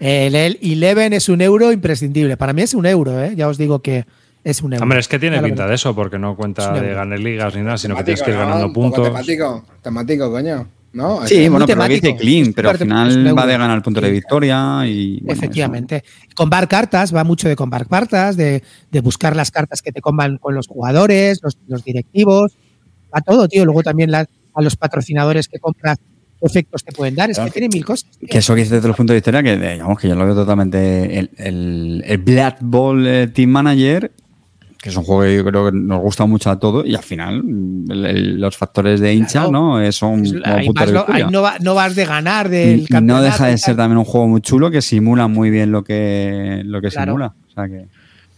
[0.00, 2.36] El, el Eleven es un euro imprescindible.
[2.36, 3.34] Para mí es un euro, ¿eh?
[3.36, 4.04] Ya os digo que
[4.42, 4.82] es un euro.
[4.82, 7.62] Hombre, es que tiene pinta de eso, porque no cuenta Es de ganar ligas ni
[7.62, 9.04] nada, sino que tienes que ir ganando puntos.
[9.06, 10.66] Temático, temático, coño.
[10.94, 11.26] ¿No?
[11.26, 12.16] Sí, bueno, pero que dice.
[12.16, 15.18] Clean, pero al final va de ganar puntos de victoria y.
[15.20, 16.04] bueno, Efectivamente.
[16.34, 20.38] Combar cartas, va mucho de combar cartas, de, de buscar las cartas que te comban
[20.38, 22.56] con los jugadores, los, los directivos,
[23.14, 23.64] va todo, tío.
[23.64, 25.98] Luego también la- a los patrocinadores que compras,
[26.40, 27.28] efectos te pueden dar.
[27.30, 28.08] Es que tiene mil cosas.
[28.18, 28.28] tío.
[28.30, 30.34] Que eso que dices de los puntos de historia, que digamos que yo lo veo
[30.36, 31.18] totalmente.
[31.18, 34.12] El, el, el Blood Bowl eh, Team Manager,
[34.84, 37.02] que es un juego que yo creo que nos gusta mucho a todos, y al
[37.02, 37.42] final
[37.88, 39.50] el- el- los factores de hincha, Claro.
[39.50, 39.92] ¿no?
[39.92, 40.92] Son Es- ahí vas
[41.32, 44.04] no, va- no vas de ganar del y no campeonato deja de ser también un
[44.04, 47.12] juego muy chulo que simula muy bien lo que, lo que Claro.
[47.12, 47.34] simula.
[47.48, 47.86] O sea que.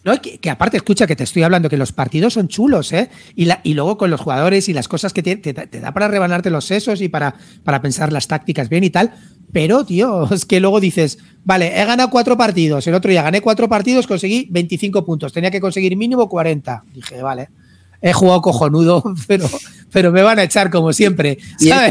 [0.05, 3.11] No, que, que aparte, escucha, que te estoy hablando, que los partidos son chulos, ¿eh?
[3.35, 5.81] Y, la, y luego con los jugadores y las cosas que te, te da- te
[5.81, 9.11] da para rebanarte los sesos y para, para pensar las tácticas bien y tal.
[9.53, 13.41] Pero, tío, es que luego dices, vale, he ganado cuatro partidos, el otro día gané
[13.41, 16.85] cuatro partidos, conseguí 25 puntos, tenía que conseguir mínimo 40.
[16.93, 17.49] Dije, vale,
[18.01, 19.49] he jugado cojonudo, pero,
[19.93, 21.39] pero me van a echar como siempre.
[21.61, 21.89] La,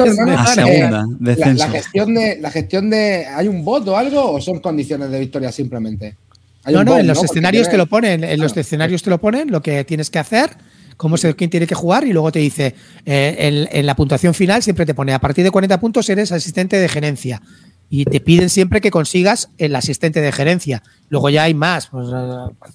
[1.70, 3.26] gestión de, la gestión de.
[3.28, 6.16] ¿Hay un voto o algo o son condiciones de victoria simplemente?
[6.64, 9.20] Hay No, no, en los escenarios tiene- te lo ponen, en los escenarios te lo
[9.20, 10.50] ponen, lo que tienes que hacer,
[10.98, 14.34] cómo se, quién tiene que jugar y luego te dice, eh, en, en la puntuación
[14.34, 17.42] final siempre te pone, a partir de 40 puntos eres asistente de gerencia
[17.88, 20.82] y te piden siempre que consigas el asistente de gerencia.
[21.10, 22.08] Luego ya hay más, pues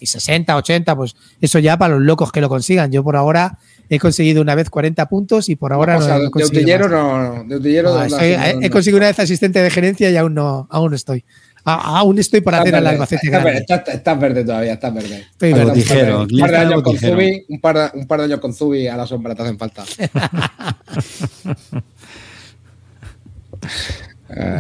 [0.01, 2.93] eh, 60, 80, pues eso ya para los locos que lo consigan.
[2.93, 6.21] Yo por ahora he conseguido una vez 40 puntos y por ahora o sea, no,
[6.21, 6.93] he de conseguido utillero más.
[6.93, 8.71] no, no, de utillero No, no, estoy- no, he, no, he no.
[8.71, 11.25] conseguido una vez asistente de gerencia y aún no, aún no estoy.
[11.65, 13.51] A- aún estoy por Estás hacer al Albacete grande.
[13.51, 13.65] verde,
[13.95, 15.27] estás- verde todavía, estás verde.
[15.31, 15.73] Estoy verde.
[15.73, 16.97] tijero, Un par de años con.
[16.99, 19.59] Zubi, un par de, un par de años con Zubi a la sombra te hacen
[19.59, 19.85] falta.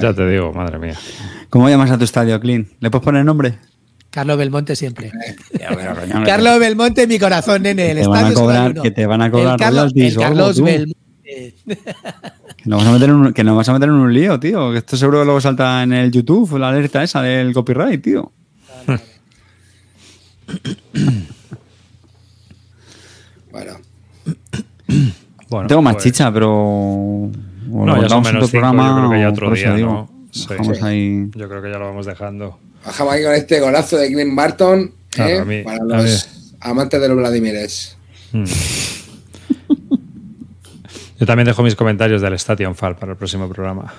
[0.01, 0.94] Ya te digo, madre mía.
[1.48, 2.66] ¿Cómo llamas a tu estadio, Clean?
[2.81, 3.55] ¿Le puedes poner nombre?
[4.10, 5.12] Carlos Belmonte siempre.
[6.27, 7.93] Carlos Belmonte, mi corazón, nene.
[7.93, 9.93] El Que te van a cobrar- que te van a cobrar el Carlos,
[10.66, 10.93] el tú.
[11.31, 14.39] Que nos, vas a meter en un, que nos vas a meter en un lío,
[14.40, 14.73] tío.
[14.73, 18.32] Que esto seguro que luego salta en el YouTube, la alerta esa del copyright, tío.
[23.51, 23.73] Bueno,
[25.48, 27.31] Bueno, Tengo más pues- chicha, pero.
[27.66, 30.11] No, lo ya son menos otro cinco, yo creo que ya otro día, digo, ¿no?
[30.32, 30.47] Sí.
[30.82, 31.31] ahí.
[31.35, 32.59] Yo creo que ya lo vamos dejando.
[32.85, 35.44] bajamos aquí con este golazo de Clint Barton Claro, ¿eh?
[35.44, 37.97] mí- para los amantes de los Vladimires.
[38.32, 38.44] Mm.
[41.20, 43.92] Yo también dejo mis comentarios del Station Fall para el próximo programa.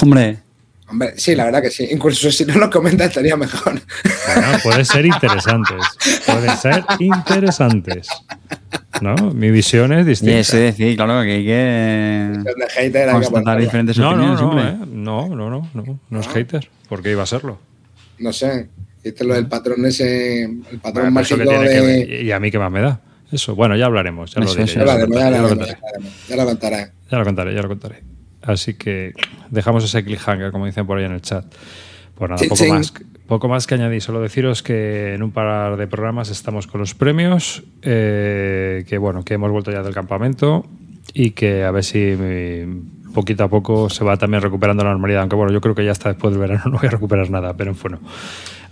[0.00, 0.38] Hombre,
[0.86, 1.86] Hombre, sí, la verdad que sí.
[1.90, 3.80] Incluso si no lo comentas estaría mejor.
[4.26, 5.84] Bueno, puede ser interesantes.
[6.26, 8.08] Pueden ser interesantes.
[9.00, 9.14] ¿No?
[9.32, 10.38] Mi visión es distinta.
[10.38, 11.44] eso es decir, claro, que hay
[12.90, 14.88] que constatar diferentes No, no, opiniones, no, eh.
[14.88, 16.68] no, no, no, no, no es hater.
[16.88, 17.58] ¿Por qué iba a serlo?
[18.18, 18.68] No sé.
[19.00, 22.22] Hiciste lo del patrón ese, el patrón Bueno, mágico que tiene que de.
[22.22, 23.00] ¿Y a mí qué más me da?
[23.32, 24.34] Eso, bueno, ya hablaremos.
[24.34, 25.76] Ya lo diré, ya lo Ya lo contaré, ya lo contaré,
[26.28, 26.92] ya lo contaré.
[27.10, 28.02] Ya lo contaré, ya lo contaré.
[28.42, 29.12] Así que
[29.50, 31.44] dejamos ese cliffhanger, como dicen por ahí en el chat.
[32.14, 32.92] Pues nada, poco más,
[33.26, 34.02] poco más que añadir.
[34.02, 39.24] Solo deciros que en un par de programas estamos con los premios, eh, que bueno,
[39.24, 40.66] que hemos vuelto ya del campamento
[41.12, 42.14] y que a ver si
[43.14, 45.22] poquito a poco se va también recuperando la normalidad.
[45.22, 47.54] Aunque bueno, yo creo que ya hasta después del verano no voy a recuperar nada,
[47.56, 48.00] pero bueno.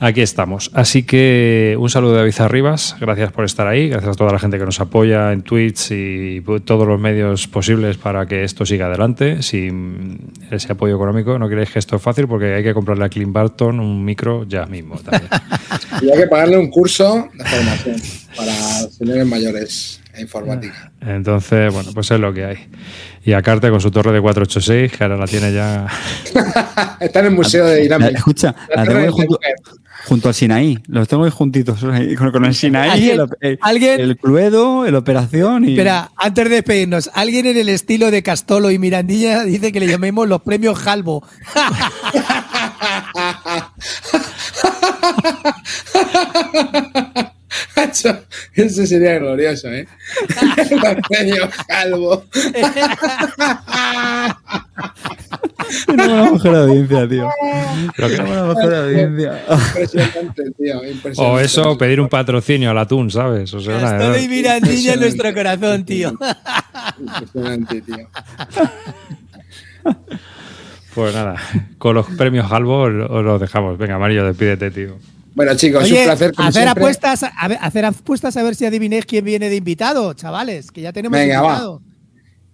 [0.01, 0.73] Aquí estamos.
[0.75, 2.97] Así que un saludo de David Arribas.
[3.01, 3.89] Gracias por estar ahí.
[3.89, 7.99] Gracias a toda la gente que nos apoya en Twitch y todos los medios posibles
[7.99, 9.45] para que esto siga adelante.
[9.45, 13.09] Sin ese apoyo económico, no creéis que esto es fácil porque hay que comprarle a
[13.09, 14.99] Clint Barton un micro ya mismo
[15.93, 17.97] hay que pagarle un curso de formación
[18.37, 18.53] para
[18.91, 20.93] señores mayores informática.
[21.01, 22.57] Entonces, bueno, pues es lo que hay.
[23.25, 25.87] Y a Carte con su torre de 486, que ahora la tiene ya.
[27.01, 28.01] Está en el museo de Irán.
[28.01, 29.39] La- escucha, la tengo ahí junto,
[30.07, 30.79] junto al Sinaí.
[30.89, 31.81] Los tengo ahí juntitos.
[32.19, 35.71] Con, con el Sinaí, ¿Alguien- el, el, alguien- el Cluedo, el Operación y.
[35.73, 39.87] Espera, antes de despedirnos, alguien en el estilo de Castolo y Mirandilla dice que le
[39.87, 41.25] llamemos los premios Halvo.
[48.55, 49.87] Eso sería glorioso, ¿eh?
[51.09, 52.25] Premio calvo.
[55.89, 57.29] Una buena mujer de audiencia, tío.
[57.99, 59.45] Una buena mujer de audiencia.
[59.49, 60.85] Impresionante, tío.
[60.85, 61.23] Impresionante.
[61.23, 63.53] O eso, pedir un patrocinio al atún, ¿sabes?
[63.55, 66.13] O sea, Gastón y Mirandilla en nuestro corazón, tío.
[66.99, 68.09] Impresionante, tío.
[70.95, 71.37] Pues nada,
[71.79, 73.79] con los premios Halvo os los dejamos.
[73.79, 74.99] Venga, Mario, despídete, tío.
[75.35, 76.35] Bueno, chicos, Oye, un placer.
[76.35, 76.81] como hacer siempre.
[76.83, 80.81] apuestas, a ver, hacer apuestas a ver si adivinéis quién viene de invitado, chavales, que
[80.83, 81.49] ya tenemos Venga, va.
[81.49, 81.83] invitado.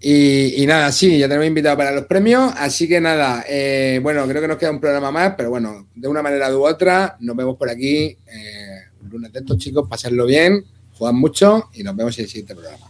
[0.00, 2.52] Y, y nada, sí, ya tenemos invitado para los premios.
[2.56, 6.06] Así que nada, eh, bueno, creo que nos queda un programa más, pero bueno, de
[6.06, 8.16] una manera u otra, nos vemos por aquí.
[8.26, 10.64] Eh, un lunes de estos, chicos, pasadlo bien,
[10.96, 12.86] jugad mucho y nos vemos en el siguiente programa.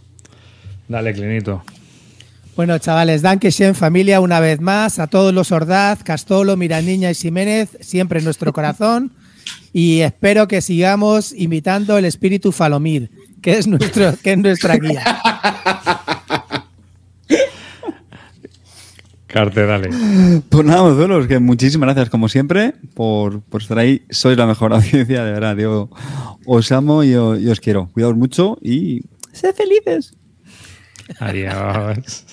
[0.86, 1.62] Dale, Clinito.
[2.56, 7.10] Bueno, chavales, dan que en familia una vez más, a todos los Ordaz, Castolo, Mirandiña
[7.10, 9.12] y Jiménez, siempre en nuestro corazón.
[9.72, 13.10] Y espero que sigamos imitando el espíritu Falomir,
[13.42, 15.20] que es, nuestro, que es nuestra guía.
[19.28, 19.90] Carte, dale.
[20.48, 24.02] Pues nada, mozuelos, que muchísimas gracias como siempre por, por estar ahí.
[24.08, 25.56] Sois la mejor audiencia, de verdad.
[25.56, 25.90] Yo
[26.46, 27.90] os amo y os, y os quiero.
[27.92, 29.02] Cuidaos mucho y
[29.32, 30.14] sed felices.
[31.20, 32.24] Adiós.